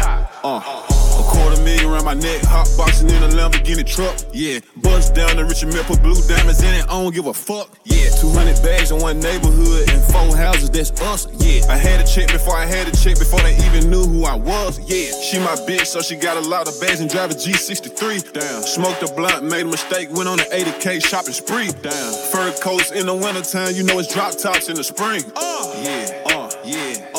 Uh. 0.44 0.95
Quarter 1.36 1.62
million 1.64 1.92
around 1.92 2.06
my 2.06 2.14
neck, 2.14 2.42
hot 2.44 2.70
boxing 2.78 3.10
in 3.10 3.22
a 3.22 3.28
Lamborghini 3.28 3.86
truck. 3.86 4.16
Yeah, 4.32 4.60
bust 4.78 5.14
down 5.14 5.36
the 5.36 5.44
Richard 5.44 5.74
Mille, 5.74 5.84
put 5.84 6.02
blue 6.02 6.16
diamonds 6.28 6.64
in 6.64 6.74
it. 6.74 6.86
I 6.86 6.96
don't 6.96 7.14
give 7.14 7.28
a 7.28 7.34
fuck. 7.34 7.76
Yeah, 7.84 8.08
200 8.10 8.64
bags 8.64 8.92
in 8.92 9.00
one 9.00 9.20
neighborhood 9.20 9.90
and 9.92 10.02
four 10.12 10.36
houses. 10.36 10.70
That's 10.70 10.96
us. 11.02 11.28
Yeah, 11.44 11.68
I 11.68 11.76
had 11.76 12.00
a 12.00 12.08
check 12.08 12.32
before 12.32 12.56
I 12.56 12.66
had 12.66 12.88
a 12.88 12.96
check 12.96 13.20
before 13.20 13.42
they 13.42 13.56
even 13.68 13.90
knew 13.92 14.06
who 14.06 14.24
I 14.24 14.36
was. 14.36 14.80
Yeah, 14.80 15.12
she 15.22 15.38
my 15.40 15.56
bitch, 15.68 15.88
so 15.88 16.02
she 16.02 16.16
got 16.16 16.38
a 16.38 16.48
lot 16.48 16.68
of 16.68 16.80
bags 16.80 17.02
and 17.02 17.10
drive 17.10 17.32
a 17.32 17.34
G63. 17.34 18.32
Damn, 18.32 18.62
smoked 18.64 19.04
a 19.04 19.14
blunt, 19.14 19.44
made 19.44 19.66
a 19.66 19.70
mistake, 19.70 20.08
went 20.12 20.30
on 20.30 20.40
an 20.40 20.48
80k 20.48 21.04
shopping 21.06 21.34
spree. 21.34 21.70
Damn, 21.82 22.14
fur 22.32 22.54
coats 22.64 22.92
in 22.92 23.08
the 23.08 23.16
wintertime, 23.16 23.76
you 23.76 23.84
know 23.84 24.00
it's 24.00 24.14
drop 24.14 24.38
tops 24.38 24.70
in 24.70 24.76
the 24.76 24.84
spring. 24.84 25.22
Uh, 25.36 25.74
yeah, 25.84 26.24
uh, 26.28 26.50
yeah. 26.64 27.12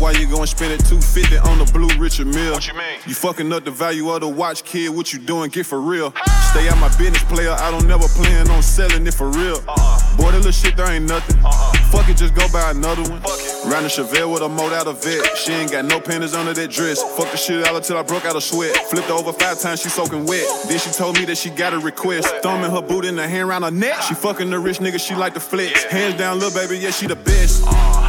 Why 0.00 0.12
you 0.12 0.26
gon' 0.26 0.46
spend 0.46 0.72
it 0.72 0.80
250 0.86 1.36
on 1.44 1.58
the 1.58 1.70
blue 1.72 1.86
Richard 1.98 2.26
Mille? 2.26 2.52
What 2.54 2.66
you 2.66 2.72
mean? 2.72 3.00
You 3.06 3.14
fucking 3.14 3.52
up 3.52 3.66
the 3.66 3.70
value 3.70 4.08
of 4.08 4.22
the 4.22 4.28
watch, 4.28 4.64
kid. 4.64 4.88
What 4.88 5.12
you 5.12 5.18
doing? 5.18 5.50
Get 5.50 5.66
for 5.66 5.78
real. 5.78 6.14
Stay 6.50 6.70
out 6.70 6.78
my 6.78 6.88
business, 6.96 7.22
player. 7.24 7.52
I 7.52 7.70
don't 7.70 7.86
never 7.86 8.08
plan 8.08 8.48
on 8.48 8.62
selling 8.62 9.06
it 9.06 9.12
for 9.12 9.28
real. 9.28 9.56
Uh-uh. 9.68 10.16
Boy, 10.16 10.30
that 10.30 10.38
little 10.38 10.52
shit, 10.52 10.74
there 10.74 10.90
ain't 10.90 11.06
nothing. 11.06 11.36
Uh-uh. 11.44 11.72
Fuck 11.92 12.08
it, 12.08 12.16
just 12.16 12.34
go 12.34 12.48
buy 12.50 12.70
another 12.70 13.02
one. 13.02 13.20
Round 13.68 13.84
the 13.84 13.90
Chevelle 13.92 14.32
with 14.32 14.40
a 14.40 14.48
mold 14.48 14.72
out 14.72 14.86
of 14.86 15.04
vet. 15.04 15.36
She 15.36 15.52
ain't 15.52 15.70
got 15.70 15.84
no 15.84 16.00
panties 16.00 16.32
under 16.32 16.54
that 16.54 16.70
dress. 16.70 17.02
Fuck 17.02 17.30
the 17.30 17.36
shit 17.36 17.62
out 17.66 17.76
of 17.76 17.84
till 17.84 17.98
I 17.98 18.02
broke 18.02 18.24
out 18.24 18.36
a 18.36 18.40
sweat. 18.40 18.74
Flipped 18.88 19.08
her 19.08 19.14
over 19.14 19.34
five 19.34 19.60
times, 19.60 19.82
she 19.82 19.90
soaking 19.90 20.24
wet. 20.24 20.46
Then 20.66 20.78
she 20.78 20.90
told 20.92 21.18
me 21.18 21.26
that 21.26 21.36
she 21.36 21.50
got 21.50 21.74
a 21.74 21.78
request. 21.78 22.26
Thumbing 22.42 22.70
her 22.70 22.80
boot 22.80 23.04
in 23.04 23.16
the 23.16 23.28
hand 23.28 23.50
around 23.50 23.64
her 23.64 23.70
neck. 23.70 24.00
She 24.00 24.14
fucking 24.14 24.48
the 24.48 24.58
rich 24.58 24.78
nigga, 24.78 24.98
she 24.98 25.14
like 25.14 25.34
to 25.34 25.40
flex. 25.40 25.84
Hands 25.84 26.16
down, 26.16 26.38
little 26.38 26.58
baby, 26.58 26.78
yeah, 26.78 26.90
she 26.90 27.06
the 27.06 27.16
best. 27.16 27.64
Uh-uh. 27.66 27.99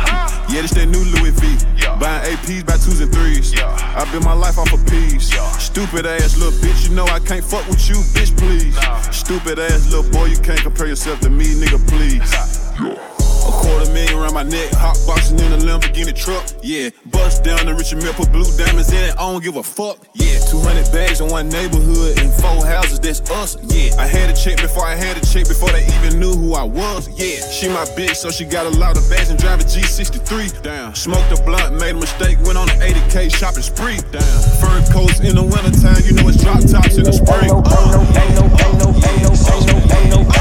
Yeah, 0.52 0.64
this 0.64 0.72
that 0.72 0.88
new 0.88 1.00
Louis 1.00 1.32
V. 1.40 1.64
Buying 1.98 2.36
APs 2.36 2.66
by 2.66 2.74
twos 2.74 3.00
and 3.00 3.10
threes. 3.14 3.54
I 3.58 4.06
built 4.12 4.26
my 4.26 4.34
life 4.34 4.58
off 4.58 4.74
of 4.74 4.86
peas. 4.86 5.32
Stupid 5.58 6.06
ass 6.06 6.38
little 6.38 6.52
bitch, 6.60 6.90
you 6.90 6.96
know 6.96 7.06
I 7.06 7.20
can't 7.20 7.44
fuck 7.44 7.66
with 7.70 7.88
you, 7.88 7.96
bitch, 8.12 8.38
please. 8.38 8.76
Stupid 9.16 9.60
ass 9.60 9.90
little 9.90 10.12
boy, 10.12 10.26
you 10.26 10.38
can't 10.40 10.60
compare 10.60 10.88
yourself 10.88 11.22
to 11.22 11.30
me, 11.30 11.46
nigga, 11.46 11.80
please. 11.88 13.11
A 13.42 13.52
quarter 13.52 13.92
million 13.92 14.18
around 14.20 14.34
my 14.34 14.44
neck, 14.44 14.72
hot 14.74 14.98
boxing 15.08 15.40
in 15.40 15.52
a 15.54 15.58
Lamborghini 15.58 16.14
truck. 16.14 16.44
Yeah, 16.62 16.90
bust 17.08 17.44
down 17.44 17.66
the 17.66 17.74
Richard 17.74 18.04
Mille, 18.04 18.14
put 18.14 18.32
blue 18.32 18.46
diamonds 18.58 18.92
in 18.92 19.04
it. 19.04 19.14
I 19.18 19.26
don't 19.26 19.44
give 19.44 19.58
a 19.58 19.64
fuck. 19.64 19.98
Yeah, 20.14 20.40
200 20.50 20.92
bags 20.92 21.22
in 21.22 21.30
one 21.30 21.50
neighborhood 21.50 22.20
and 22.20 22.32
four 22.34 22.66
houses. 22.66 23.00
That's 23.00 23.22
us. 23.32 23.58
Yeah, 23.74 23.98
I 23.98 24.06
had 24.06 24.30
a 24.30 24.36
check 24.36 24.62
before 24.62 24.86
I 24.86 24.96
had 24.96 25.18
a 25.18 25.26
check 25.26 25.48
before 25.48 25.70
they 25.72 25.86
even 25.98 26.20
knew 26.20 26.34
who 26.34 26.54
I 26.54 26.64
was. 26.64 27.10
Yeah, 27.18 27.42
she 27.50 27.68
my 27.68 27.86
bitch, 27.98 28.16
so 28.16 28.30
she 28.30 28.46
got 28.46 28.66
a 28.66 28.74
lot 28.78 28.98
of 28.98 29.10
bags 29.10 29.30
and 29.30 29.40
drive 29.40 29.60
a 29.60 29.64
G63. 29.64 30.62
Damn, 30.62 30.94
smoked 30.96 31.32
a 31.32 31.42
blunt, 31.44 31.80
made 31.80 31.96
a 31.96 32.00
mistake, 32.00 32.38
went 32.46 32.58
on 32.58 32.70
an 32.70 32.80
80k 32.80 33.34
shopping 33.34 33.64
spree. 33.64 34.00
Damn, 34.12 34.22
fur 34.62 34.82
coats 34.94 35.20
in 35.20 35.36
the 35.36 35.44
wintertime, 35.44 36.02
you 36.06 36.14
know 36.14 36.30
it's 36.30 36.42
drop 36.44 36.62
tops 36.62 36.98
in 36.98 37.04
the 37.06 37.14
spring. 37.14 37.50
Ain't 37.50 37.58
no, 37.58 37.66
ain't 37.74 37.90
no, 37.90 38.02
ain't 38.22 38.36
no, 38.38 38.46
ain't 38.54 38.78
no, 38.78 38.90
ain't 38.92 39.24
no, 39.24 39.32
ain't 39.34 39.68
no, 39.68 39.96
ain't 39.98 40.10
no, 40.30 40.41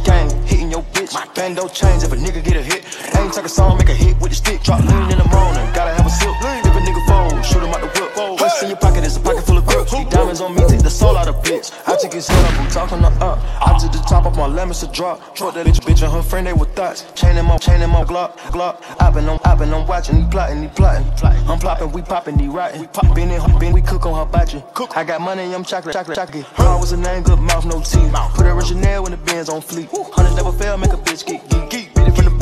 No 0.00 0.06
throwing 0.06 0.26
my 0.26 0.28
game, 0.28 0.46
hitting 0.46 0.70
your 0.70 0.82
bitch. 0.92 1.14
My 1.14 1.26
bando 1.34 1.68
change 1.68 2.02
if 2.02 2.12
a 2.12 2.16
nigga 2.16 2.42
get 2.44 2.56
a 2.56 2.62
hit. 2.62 2.84
Ain't 3.16 3.32
take 3.32 3.44
a 3.44 3.48
song, 3.48 3.78
make 3.78 3.88
a 3.88 3.94
hit 3.94 4.20
with 4.20 4.30
the 4.30 4.36
stick. 4.36 4.62
Drop 4.62 4.80
lean 4.80 5.10
in 5.10 5.18
the 5.18 5.28
morning, 5.28 5.66
gotta 5.74 5.92
have 5.92 6.06
a 6.06 6.10
sip. 6.10 6.30
If 6.40 6.74
a 6.74 6.80
nigga 6.80 7.02
fold, 7.06 7.44
shoot 7.44 7.62
him 7.62 7.74
out 7.74 7.80
the 7.80 7.88
whip. 7.88 8.40
What's 8.40 8.62
in 8.62 8.68
your 8.68 8.78
pocket 8.78 9.04
is 9.04 9.16
a 9.16 9.20
pocket 9.20 9.44
full 9.44 9.58
of 9.58 9.66
grips. 9.66 9.92
Diamonds 10.10 10.40
on 10.40 10.54
me, 10.54 10.62
the 10.90 10.96
soul 10.96 11.16
out 11.16 11.28
of 11.28 11.36
bitch. 11.42 11.70
I 11.86 11.96
took 11.96 12.12
his 12.12 12.26
head 12.26 12.44
up, 12.44 12.60
I'm 12.60 12.70
talking 12.70 12.98
her 12.98 13.24
up. 13.24 13.38
I 13.66 13.78
took 13.78 13.92
the 13.92 13.98
top 14.08 14.26
off 14.26 14.36
my 14.36 14.46
lemons 14.46 14.80
to 14.80 14.88
drop. 14.88 15.34
Truck 15.34 15.54
that 15.54 15.66
bitch, 15.66 15.80
bitch 15.80 16.02
and 16.02 16.12
her 16.12 16.22
friend, 16.22 16.46
they 16.46 16.52
were 16.52 16.66
thoughts. 16.66 17.06
Chain 17.14 17.36
him 17.36 17.50
up, 17.50 17.60
chain 17.60 17.80
him 17.80 17.94
up, 17.94 18.08
glock, 18.08 18.36
glock. 18.54 18.82
I 19.00 19.10
been 19.10 19.28
on, 19.28 19.38
I 19.44 19.54
been 19.54 19.72
on 19.72 19.86
watching, 19.86 20.16
he 20.16 20.28
plotting, 20.30 20.62
he 20.62 20.68
plotting. 20.68 21.06
I'm 21.48 21.58
plopping, 21.58 21.92
we 21.92 22.02
popping, 22.02 22.38
he 22.38 22.48
rotting. 22.48 22.88
Been 23.14 23.30
in, 23.30 23.58
been, 23.58 23.72
we 23.72 23.82
cook 23.82 24.06
on 24.06 24.14
her 24.14 24.30
botchin'. 24.30 24.62
I 24.96 25.04
got 25.04 25.20
money, 25.20 25.42
I'm 25.54 25.64
chocolate, 25.64 25.94
chocolate, 25.94 26.16
chocolate. 26.16 26.44
Her 26.58 26.78
was 26.78 26.92
a 26.92 26.96
name, 26.96 27.22
good 27.22 27.38
mouth, 27.38 27.64
no 27.64 27.80
teeth. 27.80 28.12
Put 28.34 28.46
her 28.46 28.58
in 28.58 28.66
Chanel 28.66 29.02
when 29.02 29.12
the 29.12 29.18
Benz 29.18 29.48
on 29.48 29.60
fleek. 29.60 29.88
Hundreds 30.14 30.36
never 30.36 30.52
fail, 30.52 30.76
make 30.76 30.92
a 30.92 30.96
bitch 30.96 31.24
get 31.26 31.70
geek. 31.70 31.89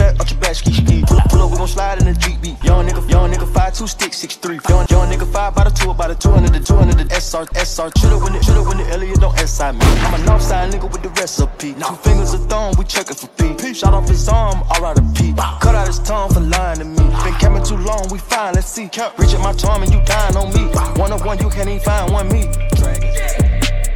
Beat 0.09 0.15
it 0.15 0.19
back, 0.19 0.21
out 0.21 0.31
your 0.31 0.41
back, 0.41 0.55
ski 0.55 0.73
ski. 0.73 1.05
Pull, 1.07 1.21
pull 1.29 1.43
up, 1.43 1.51
we 1.51 1.57
gon' 1.59 1.69
slide 1.69 1.99
in 1.99 2.07
the 2.07 2.15
Jeep 2.15 2.41
beat. 2.41 2.63
Young 2.65 2.87
nigga, 2.87 3.09
young 3.11 3.31
nigga, 3.31 3.53
five 3.53 3.75
two 3.75 3.87
sticks, 3.87 4.17
six 4.17 4.37
three. 4.37 4.59
Young, 4.69 4.87
young 4.89 5.11
nigga, 5.11 5.31
five 5.33 5.55
by 5.55 5.65
the 5.65 5.71
two, 5.71 5.93
by 5.95 6.09
the 6.09 6.15
two 6.15 6.31
hundred, 6.31 6.53
the 6.53 6.61
two 6.61 6.77
hundred, 6.77 6.97
the 6.97 7.15
SR, 7.15 7.47
SR. 7.55 7.91
Shoulda 7.99 8.19
win 8.19 8.35
it, 8.35 8.45
shoulda 8.45 8.63
win 8.63 8.81
it, 8.81 8.89
Elliot, 8.89 9.21
don't 9.21 9.37
SI 9.39 9.73
me. 9.73 9.85
I'm 10.07 10.15
a 10.15 10.25
north 10.25 10.43
side 10.43 10.73
nigga 10.73 10.91
with 10.91 11.03
the 11.03 11.11
recipe. 11.11 11.75
Two 11.75 11.97
fingers 11.97 12.35
of 12.35 12.47
thumb, 12.49 12.75
we 12.79 12.85
checkin' 12.85 13.19
for 13.19 13.29
P. 13.37 13.75
Shot 13.75 13.95
off 13.95 14.09
his 14.09 14.29
arm, 14.29 14.63
alright 14.71 14.99
a 14.99 15.03
P. 15.15 15.35
Cut 15.61 15.75
out 15.75 15.87
his 15.87 15.99
tongue 16.01 16.33
for 16.33 16.41
lying 16.41 16.79
to 16.79 16.85
me. 16.85 16.97
Been 17.25 17.35
camping 17.35 17.65
too 17.65 17.77
long, 17.77 18.09
we 18.11 18.19
fine, 18.19 18.55
let's 18.55 18.69
see. 18.69 18.89
Reaching 19.19 19.43
my 19.43 19.53
charm 19.53 19.83
and 19.83 19.93
you 19.93 20.03
dying 20.05 20.37
on 20.37 20.53
me. 20.55 20.65
One 20.99 21.13
of 21.13 21.25
one, 21.25 21.39
you 21.39 21.51
can't 21.51 21.69
even 21.69 21.81
find 21.81 22.13
one 22.13 22.29
me. 22.29 22.49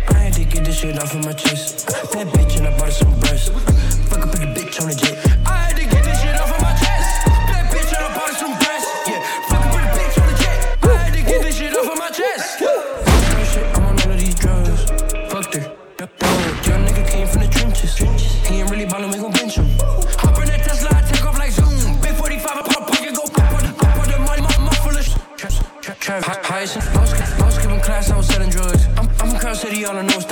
I 0.08 0.28
had 0.28 0.34
to 0.34 0.44
get 0.44 0.64
this 0.64 0.78
shit 0.78 0.98
off 0.98 1.14
of 1.14 1.24
my 1.24 1.32
chest. 1.32 1.86
That 2.12 2.26
bitch 2.28 2.58
and 2.58 2.68
I 2.68 2.76
bought 2.76 2.86
her 2.86 2.92
some 2.92 3.18
breasts. 3.20 3.71
Trap, 26.66 26.84
hi- 26.84 26.92
highest. 26.92 26.96
I 26.96 27.00
was, 27.00 27.12
I 27.12 27.44
was 27.46 27.54
skipping 27.54 27.80
class, 27.80 28.10
I 28.10 28.16
was 28.16 28.26
selling 28.26 28.50
drugs. 28.50 28.86
I'm, 28.96 29.08
I'm 29.08 29.30
from 29.30 29.38
Crown 29.38 29.54
City, 29.54 29.84
all 29.84 29.96
I 29.96 30.02
know 30.02 30.16
is 30.16 30.24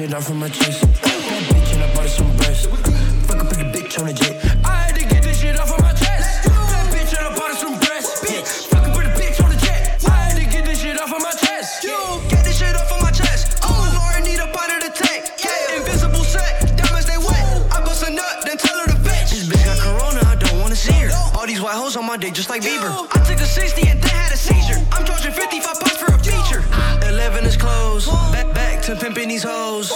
shit 0.00 0.14
off 0.14 0.30
of 0.30 0.36
my 0.36 0.48
chest. 0.48 0.80
That 0.80 1.42
bitch 1.52 1.74
and 1.74 1.82
I 1.84 1.94
bought 1.94 2.04
her 2.04 2.08
some 2.08 2.36
breasts. 2.36 2.66
Fuck 3.26 3.42
a 3.42 3.44
pretty 3.44 3.68
bitch 3.68 3.98
on 4.00 4.06
the 4.06 4.14
jet. 4.14 4.34
I 4.64 4.88
had 4.88 4.94
to 4.96 5.04
get 5.04 5.22
this 5.22 5.40
shit 5.40 5.60
off 5.60 5.70
of 5.70 5.80
my 5.80 5.92
chest. 5.92 6.44
That 6.44 6.88
bitch 6.88 7.12
and 7.12 7.26
I 7.28 7.36
bought 7.36 7.50
her 7.52 7.58
some 7.64 7.76
breasts. 7.78 8.16
Yeah, 8.24 8.40
fuck 8.70 8.86
a 8.88 8.90
pretty 8.96 9.12
bitch 9.20 9.44
on 9.44 9.50
the 9.50 9.60
jet. 9.60 10.00
I 10.08 10.32
had 10.32 10.36
to 10.40 10.46
get 10.48 10.64
this 10.64 10.80
shit 10.80 10.96
off 10.98 11.12
of 11.12 11.20
my 11.20 11.32
chest. 11.32 11.84
You 11.84 11.96
get 12.32 12.44
this 12.44 12.56
shit 12.56 12.74
off 12.74 12.90
of 12.90 13.02
my 13.02 13.10
chest. 13.10 13.60
Oh, 13.62 13.76
Lord, 13.92 14.24
need 14.24 14.40
a 14.40 14.48
of 14.48 14.80
the 14.80 14.92
tank. 14.94 15.36
Yeah, 15.44 15.76
invisible 15.76 16.24
set, 16.24 16.76
diamonds 16.80 17.04
they 17.04 17.18
wet. 17.18 17.44
I 17.68 17.84
bust 17.84 18.02
a 18.08 18.10
nut, 18.10 18.44
then 18.46 18.56
tell 18.56 18.78
her 18.80 18.86
to 18.86 18.98
bitch. 19.04 19.36
This 19.36 19.44
bitch 19.44 19.64
got 19.68 19.76
corona, 19.84 20.24
I 20.24 20.36
don't 20.36 20.60
wanna 20.60 20.76
see 20.76 20.96
her. 21.04 21.12
All 21.36 21.46
these 21.46 21.60
white 21.60 21.76
hoes 21.76 21.96
on 21.96 22.06
my 22.06 22.16
dick 22.16 22.32
just 22.32 22.48
like 22.48 22.62
Bieber. 22.62 22.88
Pimping 29.20 29.28
these 29.28 29.42
hoes. 29.42 29.90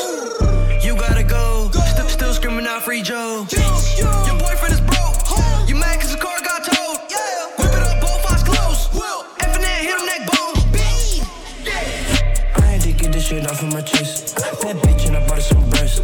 You 0.84 0.96
gotta 0.96 1.22
go. 1.22 1.70
Still, 1.72 2.08
still 2.08 2.34
screaming 2.34 2.66
out 2.66 2.82
free 2.82 3.00
Joe. 3.00 3.46
Your 3.96 4.38
boyfriend 4.38 4.74
is 4.74 4.80
broke. 4.80 5.16
You 5.68 5.76
mad 5.76 6.00
cause 6.00 6.12
the 6.12 6.18
car 6.18 6.36
got 6.42 6.64
towed. 6.64 6.98
Whip 7.58 7.72
it 7.72 7.82
up, 7.82 8.00
both 8.00 8.30
eyes 8.30 8.42
closed. 8.42 8.90
Effing 9.40 9.62
that, 9.62 9.80
hit 9.80 9.96
him 9.96 10.04
neck 10.06 10.26
bone. 10.28 10.56
I 12.56 12.60
had 12.60 12.80
to 12.82 12.92
get 12.92 13.12
this 13.12 13.26
shit 13.26 13.46
off 13.46 13.62
of 13.62 13.72
my 13.72 13.80
chest. 13.80 14.36
That 14.36 14.76
bitch 14.82 15.06
and 15.06 15.16
I 15.16 15.26
bought 15.26 15.36
her 15.36 15.40
some 15.40 15.70
breasts. 15.70 16.00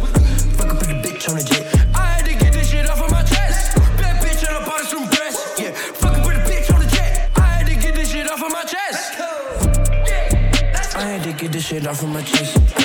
Fuck 0.57 0.71
a 0.71 0.75
pretty 0.75 0.99
bitch 1.01 1.29
on 1.29 1.35
the 1.37 1.43
jet. 1.43 1.65
I 1.93 2.05
had 2.15 2.25
to 2.25 2.33
get 2.33 2.53
this 2.53 2.69
shit 2.71 2.89
off 2.89 3.01
of 3.01 3.11
my 3.11 3.21
chest. 3.23 3.77
Bad 3.97 4.23
bitch 4.23 4.47
and 4.47 4.57
I 4.57 4.65
bought 4.65 4.79
her 4.79 4.85
some 4.85 5.07
breasts. 5.09 5.59
Yeah, 5.59 5.71
fuck 5.71 6.17
a 6.17 6.21
pretty 6.23 6.41
bitch 6.49 6.73
on 6.73 6.79
the 6.81 6.87
jet. 6.87 7.29
I 7.35 7.41
had 7.41 7.67
to 7.67 7.75
get 7.75 7.93
this 7.93 8.09
shit 8.11 8.27
off 8.31 8.41
of 8.41 8.51
my 8.51 8.63
chest. 8.63 9.19
I 10.95 11.03
had 11.03 11.23
to 11.23 11.33
get 11.33 11.51
this 11.51 11.65
shit 11.67 11.85
off 11.85 12.01
of 12.01 12.09
my 12.09 12.23
chest. 12.23 12.80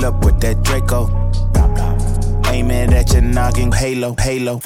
Pull 0.00 0.08
up 0.08 0.24
with 0.24 0.40
that 0.40 0.62
Draco. 0.62 1.08
Aim 2.50 2.70
it 2.70 2.92
at 2.92 3.12
your 3.12 3.22
noggin, 3.22 3.70
halo, 3.72 4.14
halo. 4.18 4.60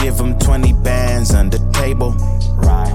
Give 0.00 0.18
him 0.18 0.38
20 0.38 0.72
bands 0.74 1.34
under 1.34 1.58
table. 1.72 2.12
He 2.12 2.87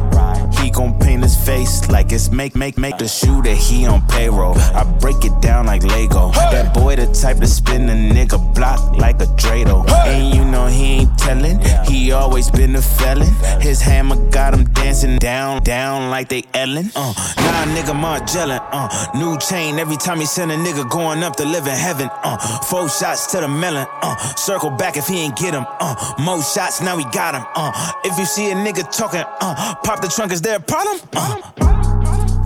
gon' 0.74 0.98
paint 1.00 1.24
his 1.24 1.36
face 1.36 1.90
like 1.90 2.12
it's 2.12 2.32
make, 2.32 2.56
make, 2.56 2.78
make 2.78 2.98
the 2.98 3.08
shooter. 3.08 3.54
He 3.54 3.86
on 3.86 4.06
payroll. 4.08 4.58
I 4.58 4.84
break 5.00 5.24
it 5.24 5.40
down 5.42 5.68
like 5.68 5.84
Lego. 5.84 6.32
That 6.32 6.74
boy 6.74 6.96
the 6.96 7.08
type 7.08 7.38
to 7.38 7.48
spin 7.48 7.90
a 7.90 7.94
nigga 7.94 8.40
block 8.56 8.98
like 8.98 9.22
a 9.22 9.28
Drado. 9.38 9.88
And 10.06 10.36
you 10.36 10.44
know 10.44 10.66
he 10.68 11.02
ain't 11.02 11.18
telling. 11.18 11.60
He 11.86 12.12
always 12.12 12.50
been 12.50 12.76
a 12.76 12.82
felon. 12.82 13.32
His 13.62 13.82
hammer 13.82 14.16
got 14.30 14.54
him 14.54 14.66
dancing 14.74 15.18
down, 15.18 15.64
down 15.64 16.10
like 16.10 16.30
they 16.30 16.44
Ellen. 16.54 16.92
Uh, 16.96 17.14
nah, 17.38 17.66
nigga 17.76 17.94
Margellin. 17.94 18.60
Uh, 18.72 18.90
new 19.16 19.38
chain 19.40 19.80
every 19.80 19.98
time 19.98 20.20
he 20.20 20.26
send 20.26 20.52
a 20.52 20.56
nigga 20.58 20.90
going 20.90 21.24
up 21.24 21.36
to 21.38 21.46
live 21.46 21.68
in 21.68 21.76
heaven. 21.76 22.10
Uh, 22.24 22.38
four 22.64 22.90
shots 22.90 23.28
to 23.28 23.40
the 23.40 23.48
melon. 23.48 23.86
Uh, 24.02 24.16
circle 24.36 24.72
back 24.72 24.98
if 24.98 25.08
he 25.08 25.20
ain't 25.20 25.38
get 25.38 25.54
him. 25.54 25.66
Uh, 25.80 25.96
more 26.20 26.42
shots 26.42 26.82
now 26.82 26.98
we 26.98 27.04
got 27.12 27.36
him. 27.36 27.46
Uh, 27.56 27.72
if 28.04 28.18
you 28.18 28.26
see 28.26 28.52
a 28.52 28.56
nigga 28.56 28.84
talking, 28.96 29.24
uh, 29.42 29.76
pop 29.84 30.02
the 30.02 30.08
trunk, 30.08 30.32
is 30.32 30.42
there 30.42 30.60
problem? 30.64 31.00
Uh. 31.14 31.42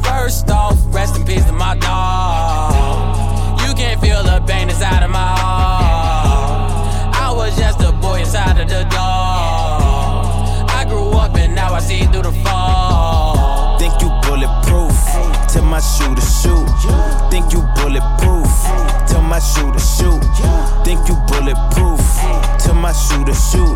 First 0.03 0.49
off, 0.49 0.77
rest 0.93 1.15
in 1.17 1.25
peace 1.25 1.45
to 1.45 1.53
my 1.53 1.75
dog. 1.77 3.61
You 3.61 3.73
can't 3.75 3.99
feel 4.01 4.23
the 4.23 4.43
pain 4.47 4.69
inside 4.69 5.03
of 5.03 5.11
my 5.11 5.31
heart. 5.39 7.15
I 7.15 7.31
was 7.33 7.57
just 7.57 7.81
a 7.81 7.91
boy 7.91 8.19
inside 8.19 8.59
of 8.59 8.67
the 8.67 8.83
dog. 8.89 10.69
I 10.69 10.85
grew 10.87 11.11
up 11.11 11.35
and 11.35 11.55
now 11.55 11.73
I 11.73 11.79
see 11.79 12.05
through 12.05 12.23
the 12.23 12.31
fall. 12.43 12.66
Tell 15.57 15.65
my 15.65 15.79
shooter 15.79 16.21
shoot. 16.21 16.67
Think 17.31 17.51
you 17.51 17.61
bulletproof? 17.75 18.45
Tell 19.07 19.23
my 19.23 19.39
shooter 19.39 19.79
shoot. 19.79 20.21
Think 20.85 21.09
you 21.09 21.15
bulletproof? 21.25 21.99
Tell 22.59 22.75
my 22.75 22.93
shooter 22.93 23.33
shoot. 23.33 23.75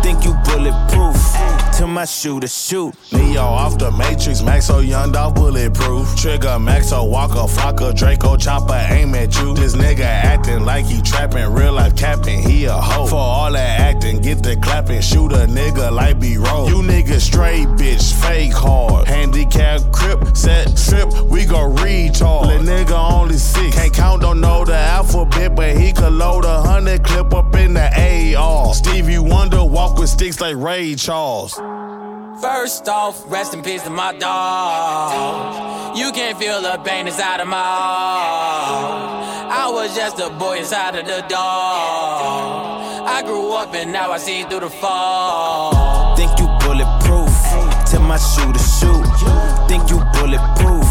Think 0.00 0.24
you 0.24 0.34
bulletproof? 0.44 1.16
Tell 1.76 1.88
my 1.88 2.04
shooter 2.04 2.46
shoot. 2.46 2.94
Neo 3.12 3.42
off 3.42 3.78
the 3.78 3.90
Matrix, 3.90 4.42
Maxo 4.42 4.86
Young 4.86 5.16
off 5.16 5.34
bulletproof. 5.34 6.16
Trigger 6.16 6.58
Maxo, 6.58 7.08
Walker, 7.08 7.46
Flocka, 7.52 7.96
Draco, 7.96 8.36
Chopper, 8.36 8.86
aim 8.90 9.14
at 9.16 9.36
you. 9.38 9.54
This 9.54 9.74
nigga 9.74 10.04
acting 10.04 10.64
like 10.64 10.86
he 10.86 11.02
trapping, 11.02 11.52
real 11.52 11.72
life 11.72 11.96
capping, 11.96 12.42
he 12.42 12.64
a 12.66 12.72
hoe. 12.72 13.06
For 13.06 13.16
all 13.16 13.52
that 13.52 13.80
acting, 13.80 14.20
get 14.20 14.42
the 14.42 14.56
clapping, 14.56 15.00
shoot 15.00 15.32
a 15.32 15.46
nigga 15.46 15.90
like 15.92 16.20
B 16.20 16.36
roll. 16.36 16.68
You 16.68 16.76
niggas 16.76 17.20
straight 17.20 17.66
bitch, 17.78 18.12
fake 18.24 18.52
hard. 18.52 19.06
Handicap 19.06 19.80
crip, 19.92 20.36
set 20.36 20.76
trip, 20.76 21.07
we 21.30 21.44
gon' 21.44 21.74
recharge. 21.76 22.46
Little 22.46 22.66
nigga 22.66 23.12
only 23.12 23.36
six, 23.36 23.76
can't 23.76 23.92
count, 23.92 24.22
don't 24.22 24.40
know 24.40 24.64
the 24.64 24.74
alphabet, 24.74 25.54
but 25.54 25.76
he 25.76 25.92
could 25.92 26.12
load 26.12 26.44
a 26.44 26.60
hundred 26.62 27.02
clip 27.04 27.34
up 27.34 27.54
in 27.54 27.74
the 27.74 28.36
AR. 28.36 28.74
Stevie 28.74 29.18
Wonder 29.18 29.64
walk 29.64 29.98
with 29.98 30.08
sticks 30.08 30.40
like 30.40 30.56
Ray 30.56 30.94
Charles. 30.94 31.54
First 32.40 32.88
off, 32.88 33.28
rest 33.30 33.52
in 33.52 33.62
peace 33.62 33.82
to 33.82 33.90
my 33.90 34.16
dog. 34.16 35.96
You 35.96 36.12
can't 36.12 36.38
feel 36.38 36.62
the 36.62 36.78
pain 36.84 37.08
inside 37.08 37.40
of 37.40 37.48
my 37.48 37.56
heart. 37.56 39.18
I 39.50 39.68
was 39.70 39.96
just 39.96 40.20
a 40.20 40.30
boy 40.30 40.58
inside 40.58 40.94
of 40.94 41.06
the 41.06 41.24
dog. 41.28 42.78
I 43.08 43.22
grew 43.24 43.52
up 43.54 43.74
and 43.74 43.92
now 43.92 44.12
I 44.12 44.18
see 44.18 44.44
through 44.44 44.60
the 44.60 44.70
fall. 44.70 46.14
Think 46.16 46.38
you 46.38 46.46
bulletproof? 46.60 47.34
Tell 47.90 48.02
my 48.02 48.18
shooter 48.18 48.58
shoot. 48.58 49.04
Think 49.66 49.90
you 49.90 49.98
bulletproof? 50.14 50.87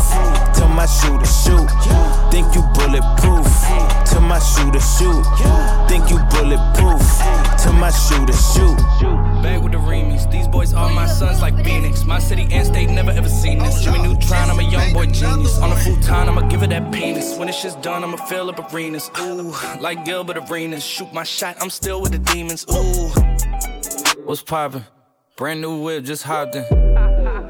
Shooter 4.80 5.24
shoot. 5.38 5.88
Think 5.88 6.10
you 6.10 6.18
bulletproof? 6.32 7.02
Tell 7.60 7.74
my 7.74 7.92
shooter 7.92 8.34
shoot. 8.34 8.78
Back 9.42 9.62
with 9.62 9.72
the 9.72 9.78
remix. 9.80 10.30
These 10.32 10.48
boys 10.48 10.74
are 10.74 10.90
my 10.92 11.08
sons 11.08 11.42
like 11.42 11.56
Phoenix. 11.64 12.06
My 12.06 12.20
city 12.20 12.48
and 12.52 12.66
state 12.66 12.90
never 12.90 13.12
ever 13.12 13.30
seen 13.30 13.60
this. 13.60 13.84
Jimmy 13.84 14.00
Neutron, 14.00 14.50
I'm 14.50 14.60
a 14.60 14.64
young 14.64 14.94
boy 14.94 15.08
genius. 15.08 15.60
On 15.60 15.72
a 15.72 15.76
futon, 15.76 16.30
I'ma 16.30 16.42
give 16.48 16.64
it 16.64 16.70
that 16.70 16.92
penis. 16.92 17.38
When 17.38 17.48
this 17.48 17.58
shit's 17.58 17.76
done, 17.76 18.04
I'ma 18.04 18.18
fill 18.18 18.50
up 18.50 18.74
arenas. 18.74 19.10
Ooh, 19.20 19.54
like 19.80 20.06
Gilbert 20.06 20.38
Arenas. 20.50 20.84
Shoot 20.84 21.14
my 21.14 21.24
shot, 21.24 21.58
I'm 21.62 21.70
still 21.70 22.02
with 22.02 22.12
the 22.12 22.20
demons. 22.20 22.66
Ooh. 22.72 24.24
What's 24.26 24.42
poppin'? 24.42 24.86
Brand 25.38 25.62
new 25.62 25.82
whip, 25.82 26.04
just 26.04 26.24
hopped 26.24 26.56
in. 26.56 26.87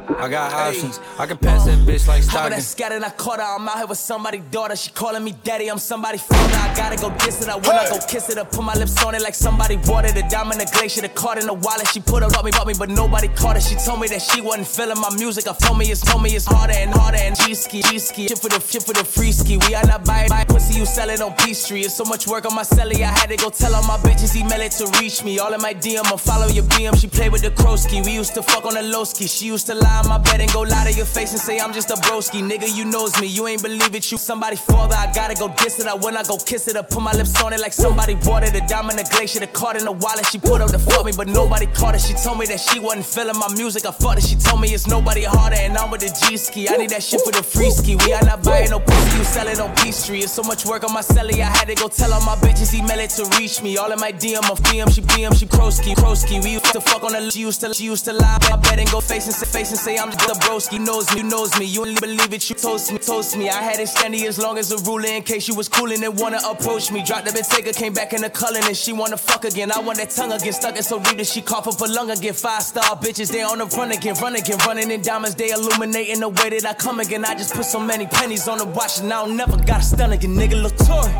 I 0.10 0.30
got 0.30 0.54
options. 0.54 1.00
I 1.20 1.26
can 1.26 1.38
pass 1.38 1.66
that 1.66 1.80
bitch 1.80 2.08
like 2.08 2.24
Stockton. 2.24 2.52
that 2.52 2.64
scattered, 2.64 3.04
I 3.04 3.10
caught 3.10 3.40
her. 3.40 3.46
I'm 3.46 3.68
out 3.68 3.78
here 3.78 3.88
with 3.88 3.98
somebody's 3.98 4.44
daughter. 4.52 4.76
She 4.76 4.90
calling 4.92 5.24
me 5.24 5.36
daddy. 5.44 5.68
I'm 5.68 5.78
somebody's 5.80 6.22
father. 6.22 6.56
I 6.56 6.74
gotta 6.76 6.96
go 6.96 7.10
diss 7.18 7.42
it. 7.42 7.50
I 7.50 7.56
wanna 7.56 7.90
go 7.90 8.00
kiss 8.08 8.30
it. 8.30 8.38
I 8.38 8.44
put 8.46 8.64
my 8.64 8.74
lips 8.74 9.04
on 9.04 9.16
it 9.16 9.22
like 9.22 9.36
somebody 9.36 9.78
watered 9.86 10.16
the 10.16 10.24
diamond, 10.30 10.62
the 10.62 10.70
glacier, 10.74 11.02
the 11.02 11.10
card 11.10 11.40
in 11.40 11.48
the 11.48 11.54
wallet. 11.54 11.88
She 11.88 12.00
put 12.00 12.24
her 12.24 12.30
up 12.38 12.46
me, 12.46 12.52
bought 12.52 12.68
me, 12.68 12.74
but 12.78 12.90
nobody 12.90 13.28
caught 13.28 13.58
it. 13.58 13.64
She 13.64 13.76
told 13.76 14.00
me 14.00 14.08
that 14.08 14.22
she 14.22 14.40
wasn't 14.40 14.68
feeling 14.68 15.00
my 15.00 15.14
music. 15.16 15.48
I 15.48 15.54
told 15.54 15.78
me 15.78 15.86
it's 15.92 16.02
told 16.02 16.24
me 16.24 16.30
it's 16.32 16.46
harder 16.46 16.74
and 16.74 16.92
harder 16.94 17.18
and 17.18 17.36
G 17.36 17.54
ski, 17.54 17.82
G 17.82 18.00
ski. 18.00 18.28
Shit 18.28 18.40
for 18.40 18.50
the 18.50 18.60
shit 18.60 18.84
for 18.84 18.94
the 18.94 19.04
free 19.04 19.32
ski. 19.34 19.58
We 19.68 19.76
are 19.76 19.86
not 19.86 20.06
buying 20.06 20.30
buy 20.30 20.46
pussy. 20.46 20.80
You 20.80 20.86
sell 20.86 21.10
it 21.10 21.22
on 21.22 21.34
P 21.36 21.54
Street. 21.54 21.86
It's 21.86 21.96
so 21.96 22.06
much 22.06 22.28
work 22.28 22.46
on 22.46 22.56
my 22.56 22.64
celly. 22.64 23.02
I 23.02 23.12
had 23.12 23.30
to 23.30 23.36
go 23.36 23.50
tell 23.50 23.76
all 23.76 23.84
my 23.84 23.98
bitches 23.98 24.36
email 24.36 24.62
it 24.62 24.72
to 24.80 24.88
reach 25.02 25.24
me. 25.24 25.40
All 25.40 25.54
in 25.54 25.62
my 25.62 25.74
DM. 25.74 26.06
I 26.06 26.18
follow 26.18 26.48
your 26.48 26.64
BM. 26.66 26.96
She 27.00 27.08
played 27.08 27.32
with 27.32 27.42
the 27.42 27.52
Krosky. 27.52 28.06
We 28.06 28.14
used 28.14 28.34
to 28.36 28.42
fuck 28.42 28.66
on 28.66 28.76
the 28.76 28.84
low 28.84 29.04
ski. 29.04 29.28
She 29.28 29.48
used 29.48 29.68
to 29.68 29.76
lie 29.76 29.97
on 30.00 30.08
my 30.08 30.18
bed 30.18 30.42
and 30.42 30.52
go 30.52 30.62
lie 30.62 30.86
to 30.90 30.94
your 30.94 31.06
face 31.06 31.32
and 31.32 31.42
say 31.42 31.60
I'm 31.60 31.74
just 31.74 31.90
a 31.90 31.96
broski. 31.96 32.42
Nigga, 32.42 32.68
you 32.76 32.86
knows 32.86 33.20
me. 33.20 33.28
You 33.28 33.48
ain't 33.48 33.62
believe 33.62 33.94
it. 33.94 34.12
You 34.12 34.18
somebody 34.18 34.56
father. 34.56 34.96
I 34.96 35.12
gotta 35.14 35.36
go 35.36 35.48
diss 35.58 35.80
it. 35.80 35.88
I 35.88 35.96
when 35.96 36.16
I 36.16 36.24
go 36.24 36.38
kiss 36.38 36.68
it. 36.68 36.76
I 36.78 36.82
put 36.82 37.02
my 37.02 37.12
lips 37.14 37.42
on 37.44 37.54
it 37.54 37.60
like 37.60 37.74
somebody 37.74 38.16
watered 38.26 38.54
the 38.54 38.62
diamond, 38.68 39.00
the 39.00 39.08
glacier, 39.12 39.40
the 39.40 39.48
card 39.48 39.78
in 39.78 39.86
the 39.86 39.92
wallet. 39.92 40.26
She 40.28 40.40
put 40.40 40.62
up 40.62 40.72
the 40.72 40.80
fuck 40.80 41.06
me, 41.06 41.12
but 41.16 41.28
nobody 41.28 41.66
caught 41.68 41.96
it. 41.96 42.02
She 42.02 42.14
told 42.14 42.40
me 42.40 42.46
that 42.48 42.60
she 42.60 42.80
wasn't 42.80 43.06
feeling 43.06 43.38
my 43.38 43.50
music. 43.56 43.86
I 43.86 43.92
fucked 43.92 44.20
it. 44.20 44.26
She 44.26 44.36
told 44.36 44.62
me 44.62 44.70
it's 44.70 44.88
nobody 44.88 45.24
harder, 45.24 45.58
and 45.58 45.78
I'm 45.78 45.92
with 45.92 46.02
the 46.02 46.12
G 46.22 46.38
ski. 46.38 46.70
I 46.70 46.78
need 46.78 46.92
that 46.92 47.04
shit 47.04 47.22
for 47.22 47.32
the 47.32 47.44
free 47.44 47.72
ski. 47.72 47.96
We 48.06 48.14
are 48.14 48.24
not 48.24 48.44
buying 48.44 48.70
no 48.70 48.80
pussy. 48.80 49.18
You 49.18 49.24
sell 49.24 49.48
it 49.48 49.60
on 49.60 49.74
P 49.76 49.92
Street. 49.92 50.24
It's 50.24 50.34
so 50.34 50.44
much 50.44 50.66
work 50.66 50.84
on 50.84 50.94
my 50.94 51.02
celly. 51.02 51.42
I 51.42 51.50
had 51.50 51.68
to 51.68 51.76
go 51.76 51.88
tell 51.88 52.14
all 52.14 52.24
my 52.26 52.36
bitches 52.36 52.74
email 52.74 53.00
it 53.00 53.12
to 53.12 53.26
reach 53.38 53.62
me. 53.62 53.78
All 53.78 53.92
in 53.92 54.00
my 54.00 54.12
DM 54.12 54.38
DM. 54.68 54.94
She 54.94 55.02
BM. 55.02 55.38
She 55.38 55.46
Krosky. 55.46 55.96
Krosky. 55.96 56.44
We 56.44 56.52
used 56.54 56.72
to 56.74 56.82
fuck 56.82 57.04
on 57.04 57.14
the. 57.14 57.32
She 57.32 57.42
used 57.42 57.62
to. 57.62 57.74
She 57.74 57.86
used 57.86 58.06
to 58.06 58.14
lie 58.14 58.38
my 58.50 58.58
bed 58.58 58.80
and 58.80 58.90
go 58.92 59.00
face 59.00 59.26
and 59.26 59.36
say 59.36 59.46
face 59.46 59.72
and 59.72 59.80
say 59.88 59.98
I'm 59.98 60.12
just 60.12 60.28
the 60.28 60.38
broski. 60.46 60.78
Knows 60.80 61.06
me. 61.14 61.22
You 61.22 61.30
knows 61.30 61.58
me. 61.60 61.66
You 61.66 61.82
only 61.82 62.00
believe 62.00 62.34
it. 62.34 62.50
You 62.50 62.56
toast 62.56 62.92
me. 62.92 63.00
Toast 63.00 63.38
me. 63.38 63.50
I 63.50 63.62
had 63.62 63.80
it 63.80 63.88
standing 63.88 64.24
as 64.26 64.38
long 64.38 64.58
as 64.58 64.72
a 64.72 64.78
ruler 64.84 65.08
in 65.08 65.24
case 65.24 65.48
you 65.48 65.56
was 65.56 65.70
coolin' 65.70 66.04
and 66.04 66.20
wanna 66.20 66.40
approach 66.44 66.92
me. 66.92 67.04
Dropped 67.04 67.26
the 67.26 67.32
Bentayga, 67.32 67.74
came 67.74 67.94
back 67.94 68.12
in 68.14 68.22
the 68.22 68.30
culling 68.30 68.64
and 68.66 68.76
she 68.76 68.92
wanna 68.92 69.18
fuck 69.18 69.46
again. 69.46 69.72
I 69.72 69.80
want 69.80 69.98
that 70.00 70.10
tongue 70.10 70.34
again, 70.34 70.54
stuck 70.54 70.78
it 70.78 70.84
so 70.84 71.00
deep 71.00 71.18
that 71.18 71.28
she 71.28 71.42
cough 71.42 71.68
up 71.68 71.80
a 71.80 71.86
lung 71.86 72.12
again. 72.12 72.34
Five 72.34 72.64
star 72.64 72.98
bitches, 72.98 73.32
they 73.32 73.44
on 73.44 73.60
the 73.60 73.66
run 73.78 73.92
again, 73.92 74.16
run 74.22 74.36
again, 74.36 74.58
running 74.68 74.92
in 74.92 75.02
diamonds, 75.02 75.36
they 75.36 75.52
illuminating 75.52 76.20
the 76.20 76.30
way 76.30 76.50
that 76.50 76.66
I 76.66 76.74
come 76.74 77.00
again. 77.00 77.24
I 77.24 77.36
just 77.36 77.54
put 77.54 77.66
so 77.66 77.80
many 77.80 78.08
pennies 78.08 78.48
on 78.48 78.58
the 78.58 78.66
watch 78.66 79.00
and 79.00 79.14
I 79.14 79.26
don't 79.26 79.38
never 79.38 79.58
got 79.58 79.80
a 79.80 79.84
stun 79.84 80.12
again, 80.12 80.36
nigga. 80.36 80.62
Look 80.62 80.76
Tory. 80.88 81.12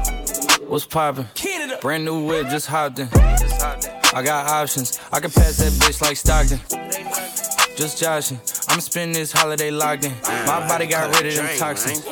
What's 0.68 0.86
poppin'? 0.86 1.28
Canada. 1.36 1.78
Brand 1.82 2.04
new 2.04 2.26
whip, 2.26 2.50
just 2.50 2.68
hopped 2.68 3.00
in. 3.00 3.08
I 3.14 4.22
got 4.24 4.50
options. 4.50 5.00
I 5.14 5.20
can 5.22 5.32
pass 5.32 5.58
that 5.58 5.72
bitch 5.80 6.02
like 6.02 6.18
Stockton. 6.18 7.57
Just 7.78 8.00
joshing. 8.00 8.40
I'm 8.70 8.82
spending 8.82 9.14
this 9.14 9.32
holiday 9.32 9.70
locked 9.70 10.04
in. 10.04 10.12
My 10.48 10.68
body 10.68 10.88
got 10.88 11.16
rid 11.16 11.28
of 11.28 11.36
them 11.36 11.58
toxins. 11.60 12.04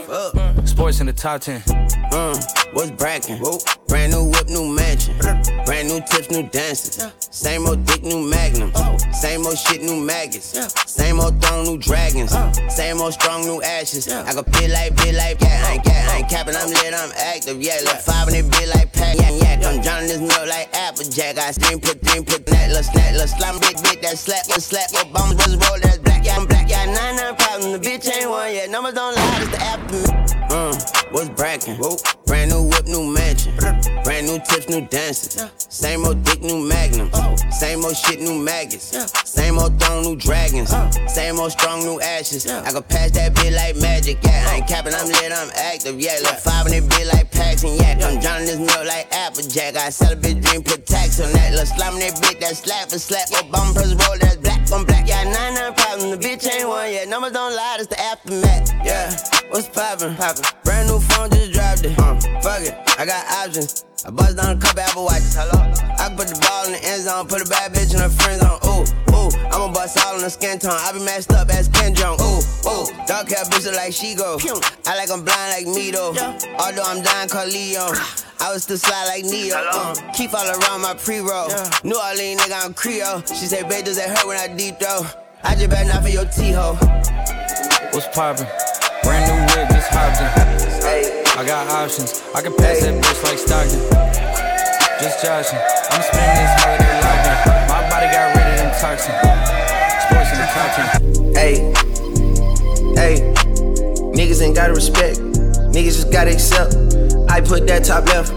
Sports 0.76 1.00
in 1.00 1.08
the 1.08 1.14
top 1.14 1.40
10. 1.40 1.64
Uh, 2.12 2.36
what's 2.76 2.92
brackin'? 2.92 3.40
Brand 3.88 4.12
new 4.12 4.28
whip, 4.28 4.50
new 4.50 4.68
mansion. 4.68 5.16
Brand 5.64 5.88
new 5.88 6.04
tips, 6.04 6.30
new 6.30 6.44
dances. 6.50 7.00
Same 7.32 7.66
old 7.66 7.86
dick, 7.86 8.04
new 8.04 8.20
magnums. 8.20 8.76
Same 9.18 9.48
old 9.48 9.58
shit, 9.58 9.82
new 9.82 9.96
maggots. 9.96 10.52
Same 10.92 11.22
old 11.22 11.42
throne, 11.42 11.64
new 11.64 11.78
dragons. 11.78 12.36
Same 12.68 13.00
old 13.00 13.14
strong, 13.14 13.46
new 13.46 13.62
ashes. 13.62 14.12
I 14.12 14.34
can 14.34 14.44
feel 14.52 14.70
like, 14.70 15.00
feel 15.00 15.16
like 15.16 15.40
cat. 15.40 15.64
I 15.64 15.74
ain't 15.76 15.84
cat, 15.86 16.10
I 16.12 16.18
ain't 16.18 16.30
capping, 16.30 16.56
I'm 16.58 16.68
lit, 16.68 16.94
I'm 16.94 17.12
active. 17.16 17.62
Yeah, 17.62 17.80
look 17.86 17.96
five 18.04 18.28
and 18.28 18.36
it 18.36 18.52
be 18.52 18.68
like 18.68 18.92
pack. 18.92 19.16
Yeah, 19.16 19.32
yeah, 19.32 19.70
I'm 19.70 19.82
drowning 19.82 20.10
this 20.10 20.20
milk 20.20 20.46
like 20.50 20.76
Applejack. 20.76 21.38
I 21.38 21.52
steam, 21.52 21.80
put, 21.80 22.04
steam, 22.06 22.26
put 22.26 22.46
that 22.48 22.68
little 22.68 22.84
snap, 22.84 23.14
little 23.14 23.28
slime, 23.28 23.60
big, 23.62 23.82
big, 23.82 24.02
that 24.02 24.18
slap, 24.18 24.46
little 24.48 24.60
slap. 24.60 24.92
Your 24.92 25.06
bums 25.06 25.36
was 25.36 25.56
roll, 25.56 25.80
black. 25.80 26.05
Yeah, 26.26 26.38
I'm 26.38 26.48
black. 26.48 26.68
Yeah, 26.68 26.86
nine, 26.86 27.16
nine 27.18 27.36
problem. 27.36 27.72
The 27.74 27.78
bitch 27.78 28.10
ain't 28.12 28.28
one 28.28 28.52
yet. 28.52 28.70
Numbers 28.72 28.96
don't 28.96 29.16
lie, 29.16 29.38
it's 29.42 29.52
the 29.52 29.62
after 29.62 29.94
me. 29.94 30.34
Uh, 30.50 30.74
what's 31.12 31.30
brackin'? 31.30 31.78
Brand 32.26 32.50
new 32.50 32.64
new 32.88 33.04
mansion. 33.04 33.56
Brand 34.04 34.28
new 34.28 34.40
tips, 34.40 34.70
new 34.70 34.82
dances. 34.88 35.44
Same 35.58 36.06
old 36.06 36.24
dick, 36.24 36.42
new 36.42 36.68
magnum. 36.68 37.10
Same 37.52 37.84
old 37.84 37.96
shit, 37.96 38.20
new 38.22 38.38
maggots. 38.38 38.96
Same 39.30 39.58
old 39.58 39.80
throne, 39.80 40.04
new 40.04 40.16
dragons. 40.16 40.74
Same 41.08 41.40
old 41.40 41.52
strong, 41.52 41.82
new 41.82 42.00
ashes. 42.02 42.48
I 42.48 42.72
can 42.72 42.84
pass 42.84 43.12
that 43.12 43.36
bit 43.36 43.54
like 43.54 43.76
magic, 43.78 44.18
yeah. 44.24 44.46
I 44.50 44.56
ain't 44.58 44.68
capping, 44.68 44.94
I'm 44.94 45.08
lit, 45.08 45.32
I'm 45.32 45.50
active, 45.56 46.00
yeah. 46.00 46.18
Look 46.24 46.38
five 46.38 46.68
in 46.68 46.74
it 46.74 46.90
bit 46.90 47.08
like 47.08 47.26
and 47.66 47.80
yak. 47.80 48.02
I'm 48.04 48.20
drowning 48.20 48.48
this 48.48 48.60
milk 48.60 48.86
like 48.86 49.08
Applejack. 49.12 49.76
I 49.76 49.90
sell 49.90 50.14
a 50.14 50.16
bitch 50.16 50.44
dream, 50.44 50.64
put 50.64 50.86
tax 50.86 51.20
on 51.20 51.32
that. 51.34 51.54
Look 51.54 51.68
slime 51.68 52.00
that 52.00 52.14
bitch, 52.22 52.40
that 52.40 52.56
slap 52.58 52.90
for 52.90 53.00
slap. 53.00 53.28
Obama 53.30 53.74
press 53.74 53.94
roll, 53.94 54.18
that's 54.20 54.38
black 54.38 54.72
on 54.72 54.86
black. 54.86 55.08
Yeah, 55.08 55.24
nine 55.24 55.54
nine 55.54 55.74
problems, 55.74 56.12
the 56.12 56.18
bitch 56.18 56.46
ain't 56.52 56.68
one 56.68 56.92
yet. 56.92 57.08
Numbers 57.08 57.32
don't 57.32 57.56
lie, 57.56 57.78
it's 57.80 57.88
the 57.88 58.00
aftermath. 58.00 58.74
Yeah, 58.84 59.16
what's 59.50 59.68
poppin'? 59.70 60.16
Poppin'. 60.16 60.44
Brand 60.64 60.90
new 60.90 61.00
phone, 61.00 61.30
just 61.30 61.54
dropped 61.54 61.86
it. 61.86 61.98
Uh, 61.98 62.20
fuck 62.42 62.62
it, 62.62 62.75
I 62.98 63.06
got 63.06 63.26
options. 63.32 63.86
I 64.06 64.12
bust 64.12 64.38
down 64.38 64.58
a 64.58 64.60
couple 64.60 64.82
Apple 64.82 65.06
watches. 65.06 65.36
Hello. 65.36 65.58
I 65.60 66.08
can 66.08 66.18
put 66.18 66.28
the 66.28 66.40
ball 66.40 66.66
in 66.68 66.74
the 66.74 66.84
end 66.86 67.04
zone, 67.04 67.28
put 67.28 67.42
a 67.42 67.50
bad 67.50 67.74
bitch 67.74 67.94
in 67.94 68.00
her 68.00 68.10
friend 68.10 68.40
zone. 68.42 68.60
Ooh, 68.64 68.86
ooh, 69.12 69.30
I'ma 69.50 69.74
bust 69.74 69.98
all 70.06 70.16
on 70.16 70.22
the 70.22 70.30
skin 70.30 70.60
tone. 70.60 70.78
I 70.78 70.92
be 70.94 71.00
messed 71.00 71.32
up 71.34 71.50
as 71.50 71.68
Ken 71.70 71.96
Jeong. 71.96 72.20
Ooh, 72.22 72.42
ooh, 72.70 72.86
dark 73.08 73.30
hair 73.30 73.44
bitch 73.46 73.66
look 73.66 73.76
like 73.76 73.94
she 73.94 74.16
go. 74.16 74.38
I 74.86 74.96
like 74.98 75.10
I'm 75.10 75.24
blind 75.26 75.52
like 75.58 75.68
me 75.68 75.92
though. 75.92 76.14
Although 76.60 76.86
I'm 76.86 77.02
dying 77.02 77.30
called 77.30 77.52
Leon. 77.52 77.98
I 78.40 78.54
was 78.54 78.64
still 78.64 78.78
slide 78.78 79.08
like 79.08 79.24
Neo. 79.24 79.56
Uh, 79.58 79.96
keep 80.14 80.34
all 80.34 80.46
around 80.46 80.82
my 80.82 80.94
pre-roll. 80.94 81.48
New 81.84 81.98
Orleans 81.98 82.42
nigga, 82.42 82.66
I'm 82.66 82.74
Creole. 82.74 83.22
She 83.26 83.48
say, 83.48 83.64
babe, 83.64 83.86
does 83.86 83.98
that 83.98 84.10
hurt 84.10 84.28
when 84.28 84.38
I 84.38 84.54
deep 84.54 84.78
throw? 84.80 85.02
I 85.44 85.56
just 85.56 85.70
better 85.70 85.88
not 85.88 86.04
for 86.04 86.10
your 86.10 86.26
T-ho. 86.26 86.76
What's 87.92 88.08
poppin'? 88.16 88.46
Brand 89.04 89.26
new 89.26 89.56
whip, 89.56 89.70
just 89.70 89.90
hopped 89.90 90.66
in. 90.70 90.75
I 90.86 91.44
got 91.46 91.68
options. 91.68 92.22
I 92.36 92.42
can 92.42 92.54
pass 92.56 92.82
that 92.82 92.94
bitch 93.04 93.24
like 93.24 93.40
Stockton. 93.40 93.82
Just 95.02 95.24
joshing. 95.24 95.60
I'm 95.90 96.02
spending 96.02 96.38
this 96.38 96.54
holiday 96.62 96.94
locked 97.02 97.26
in. 97.26 97.68
My 97.68 97.82
body 97.90 98.08
got 98.14 98.36
rid 98.38 98.46
of 98.46 98.58
them 98.62 98.72
toxins. 98.80 99.18
Sports 100.06 100.32
and 100.32 100.50
talking. 100.54 100.88
Hey, 101.34 101.54
hey, 102.96 103.34
niggas 104.14 104.42
ain't 104.42 104.56
gotta 104.56 104.74
respect. 104.74 105.18
Niggas 105.74 105.98
just 105.98 106.12
gotta 106.12 106.32
accept. 106.32 106.76
I 107.30 107.42
put 107.42 107.66
that 107.68 107.84
top 107.84 108.06
left. 108.06 108.32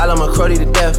I 0.00 0.06
love 0.06 0.18
my 0.18 0.28
cruddy 0.28 0.56
to 0.56 0.70
death. 0.70 0.96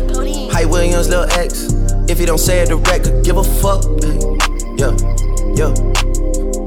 Hype 0.54 0.70
Williams, 0.70 1.08
Lil 1.08 1.24
X. 1.32 1.74
If 2.10 2.20
he 2.20 2.26
don't 2.26 2.38
say 2.38 2.60
it 2.60 2.70
direct, 2.70 3.06
could 3.06 3.24
give 3.24 3.38
a 3.38 3.44
fuck. 3.44 3.86
Hey, 4.04 4.20
yeah, 4.78 4.94
yeah. 5.56 5.72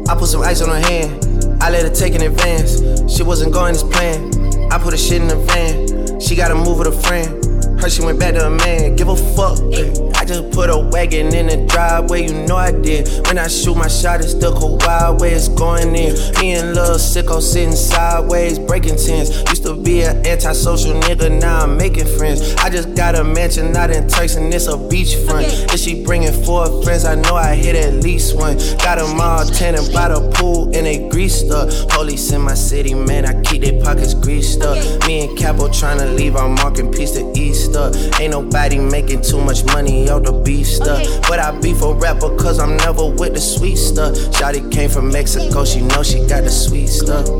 I 0.08 0.16
put 0.18 0.28
some 0.28 0.42
ice 0.42 0.62
on 0.62 0.70
her 0.70 0.80
hand. 0.80 1.31
I 1.62 1.70
let 1.70 1.84
her 1.84 1.94
take 1.94 2.14
in 2.16 2.22
advance. 2.22 2.82
She 3.08 3.22
wasn't 3.22 3.52
going 3.52 3.76
as 3.76 3.84
planned. 3.84 4.34
I 4.72 4.78
put 4.78 4.94
her 4.94 4.98
shit 4.98 5.22
in 5.22 5.28
the 5.28 5.36
van. 5.36 6.18
She 6.18 6.34
gotta 6.34 6.56
move 6.56 6.78
with 6.78 6.88
a 6.88 7.02
friend. 7.02 7.80
Her 7.80 7.88
she 7.88 8.02
went 8.02 8.18
back 8.18 8.34
to 8.34 8.44
a 8.44 8.50
man. 8.50 8.96
Give 8.96 9.06
a 9.06 9.14
fuck. 9.14 9.60
ay. 9.72 10.11
Just 10.32 10.50
put 10.52 10.70
a 10.70 10.78
wagon 10.78 11.34
in 11.34 11.48
the 11.48 11.66
driveway. 11.66 12.26
You 12.26 12.32
know 12.46 12.56
I 12.56 12.72
did. 12.72 13.06
When 13.26 13.36
I 13.36 13.48
shoot 13.48 13.76
my 13.76 13.88
shot, 13.88 14.20
it's 14.20 14.30
still 14.30 14.58
go 14.58 14.78
wild 14.80 15.20
way 15.20 15.32
it's 15.32 15.48
going 15.48 15.94
in. 15.94 16.14
Me 16.40 16.52
and 16.52 16.74
Lil 16.74 16.96
Sicko 16.96 17.42
sitting 17.42 17.76
sideways, 17.76 18.58
breaking 18.58 18.96
tens. 18.96 19.28
Used 19.50 19.64
to 19.64 19.74
be 19.74 20.00
an 20.00 20.26
antisocial 20.26 20.94
nigga, 20.94 21.38
now 21.38 21.64
I'm 21.64 21.76
making 21.76 22.06
friends. 22.06 22.54
I 22.54 22.70
just 22.70 22.94
got 22.94 23.14
a 23.14 23.22
mansion 23.22 23.76
out 23.76 23.90
in 23.90 24.08
Turks 24.08 24.36
and 24.36 24.52
it's 24.54 24.68
a 24.68 24.70
beachfront. 24.70 25.74
If 25.74 25.80
she 25.80 26.02
bringing 26.02 26.32
four 26.44 26.82
friends, 26.82 27.04
I 27.04 27.14
know 27.14 27.34
I 27.34 27.54
hit 27.54 27.76
at 27.76 28.02
least 28.02 28.34
one. 28.34 28.56
Got 28.78 29.00
them 29.00 29.20
all 29.20 29.44
tanning 29.44 29.92
by 29.92 30.08
the 30.08 30.32
pool 30.36 30.74
and 30.74 30.86
they 30.86 31.10
greased 31.10 31.50
up. 31.50 31.68
Police 31.90 32.32
in 32.32 32.40
my 32.40 32.54
city, 32.54 32.94
man, 32.94 33.26
I 33.26 33.38
keep 33.42 33.60
their 33.60 33.78
pockets 33.82 34.14
greased 34.14 34.62
up. 34.62 34.78
Me 35.06 35.26
and 35.26 35.38
Capo 35.38 35.68
tryna 35.68 36.16
leave 36.16 36.36
our 36.36 36.48
marking 36.48 36.90
piece 36.90 37.10
to 37.12 37.32
Easter. 37.36 37.92
Ain't 38.18 38.30
nobody 38.30 38.78
making 38.78 39.20
too 39.20 39.38
much 39.38 39.62
money 39.66 40.08
out 40.08 40.21
the 40.22 40.32
beef 40.44 40.66
stuff. 40.66 41.06
Uh, 41.06 41.20
but 41.28 41.38
I 41.38 41.58
beef 41.60 41.82
a 41.82 41.94
rapper 41.94 42.34
cause 42.36 42.58
I'm 42.58 42.76
never 42.78 43.06
with 43.06 43.34
the 43.34 43.40
sweet 43.40 43.76
stuff. 43.76 44.12
Uh. 44.12 44.30
Shotty 44.30 44.70
came 44.72 44.90
from 44.90 45.10
Mexico, 45.10 45.64
she 45.64 45.80
know 45.80 46.02
she 46.02 46.26
got 46.26 46.44
the 46.44 46.50
sweet 46.50 46.88
stuff. 46.88 47.28
Uh. 47.28 47.38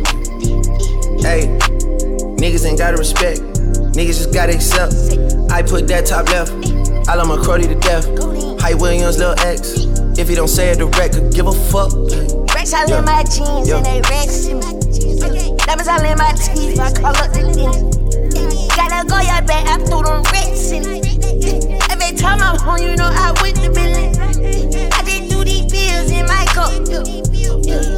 Hey, 1.23 1.47
niggas 2.39 2.67
ain't 2.67 2.79
gotta 2.79 2.97
respect. 2.97 3.41
Niggas 3.95 4.19
just 4.19 4.35
gotta 4.35 4.55
accept. 4.55 4.95
I 5.51 5.63
put 5.63 5.87
that 5.89 6.07
top 6.07 6.29
left. 6.29 6.53
I 7.09 7.15
love 7.15 7.29
my 7.29 7.37
cruddy 7.37 7.69
to 7.69 7.75
death. 7.77 8.07
Hype 8.61 8.81
Williams, 8.81 9.19
Lil 9.19 9.35
X. 9.41 9.87
If 10.19 10.29
he 10.29 10.35
don't 10.35 10.49
say 10.49 10.71
it 10.71 10.79
direct, 10.79 11.15
could 11.15 11.33
give 11.35 11.47
a 11.47 11.53
fuck. 11.53 11.93
Racks 12.55 12.75
all 12.75 12.93
in 12.93 13.05
my 13.05 13.25
jeans 13.25 13.69
and 13.71 13.85
they 13.85 14.01
me. 15.31 15.57
Diamonds 15.59 15.89
in 15.89 16.19
my 16.19 16.33
teeth, 16.33 16.79
I 16.79 16.93
call 16.93 17.17
up 17.17 17.33
the. 17.33 18.02
Gotta 18.77 19.07
go 19.07 19.19
your 19.21 19.43
back, 19.43 19.81
threw 19.87 20.03
them 20.03 20.23
racks 20.33 20.71
in 20.73 20.85
it. 20.87 21.07
Every 21.91 22.17
time 22.17 22.41
I'm 22.41 22.59
home, 22.59 22.79
you 22.79 22.97
know 22.97 23.11
I 23.11 23.33
with 23.43 23.57
the 23.63 23.71
billion. 23.71 24.13
I 24.93 25.03
just 25.03 25.31
do 25.31 25.45
these 25.45 25.67
bills 25.71 26.11
in 26.11 26.27
my 26.27 26.45
cup. 26.51 26.73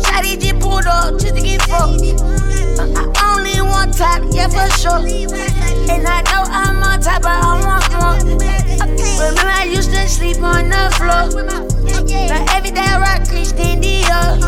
Shotty 0.05 0.41
just 0.41 0.61
pulled 0.61 0.87
up 0.87 1.19
just 1.19 1.35
to 1.37 1.43
get 1.43 1.63
fucked. 1.63 2.03
Uh, 2.79 3.13
I 3.17 3.37
only 3.37 3.61
want 3.63 3.97
top, 3.97 4.23
yeah 4.33 4.49
for 4.49 4.69
sure. 4.79 5.01
And 5.91 6.07
I 6.07 6.23
know 6.23 6.45
I'm 6.49 6.83
on 6.83 7.01
top, 7.01 7.23
but 7.23 7.33
I 7.33 7.61
want 7.65 7.93
more. 7.93 8.19
Remember 9.15 9.49
I 9.49 9.65
used 9.65 9.91
to 9.93 10.09
sleep 10.09 10.43
on 10.43 10.69
the 10.69 10.91
floor. 10.97 11.45
Now 12.29 12.45
every 12.57 12.71
day 12.71 12.81
I 12.81 12.99
rock 12.99 13.29
Christian 13.29 13.81
Dior. 13.81 14.41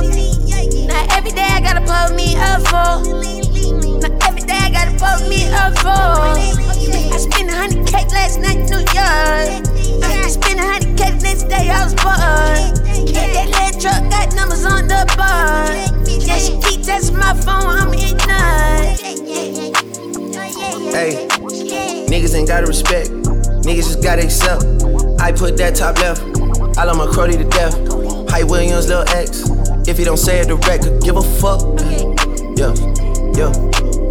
Now 0.86 1.07
every 1.16 1.30
day 1.30 1.47
I 1.49 1.61
gotta 1.61 1.80
put 1.80 2.14
me 2.16 2.36
up 2.36 2.62
for. 2.66 3.03
Now 4.01 4.36
I 4.67 4.71
gotta 4.71 4.91
put 4.99 5.29
me 5.29 5.47
up 5.55 5.79
for. 5.79 5.87
I 5.87 7.19
spent 7.19 7.49
a 7.49 7.55
hundred 7.55 7.87
K 7.87 8.05
last 8.11 8.41
night 8.41 8.57
in 8.59 8.67
New 8.67 8.83
York. 8.91 9.62
I 10.03 10.27
spent 10.27 10.59
a 10.59 10.67
hundred 10.67 10.99
K 10.99 11.11
next 11.23 11.45
day 11.45 11.71
I 11.71 11.85
was 11.85 11.95
bored. 11.95 12.75
Yeah, 13.07 13.31
that 13.31 13.47
little 13.47 13.81
truck 13.81 14.11
got 14.11 14.35
numbers 14.35 14.64
on 14.67 14.89
the 14.89 15.07
board. 15.14 16.03
Yeah, 16.27 16.39
she 16.39 16.59
keep 16.67 16.83
texting 16.83 17.14
my 17.14 17.33
phone, 17.47 17.79
I'm 17.79 17.95
ignorant. 17.95 18.99
Hey, 20.91 21.29
niggas 22.11 22.35
ain't 22.35 22.49
gotta 22.49 22.67
respect. 22.67 23.11
Niggas 23.62 23.87
just 23.87 24.03
gotta 24.03 24.25
accept. 24.25 24.64
I 25.21 25.31
put 25.31 25.57
that 25.59 25.77
top 25.77 25.97
left. 25.99 26.23
I 26.77 26.83
love 26.83 26.97
my 26.97 27.07
cruddy 27.07 27.39
to 27.39 27.45
death. 27.45 27.79
Hype 28.33 28.49
Williams, 28.49 28.89
Lil 28.89 29.05
X. 29.11 29.49
If 29.87 29.97
he 29.97 30.03
don't 30.03 30.17
say 30.17 30.41
it 30.41 30.49
direct, 30.49 30.83
could 30.83 31.01
give 31.03 31.17
a 31.17 31.23
fuck. 31.23 31.62
Yeah, 32.59 32.75
yeah. 33.39 34.06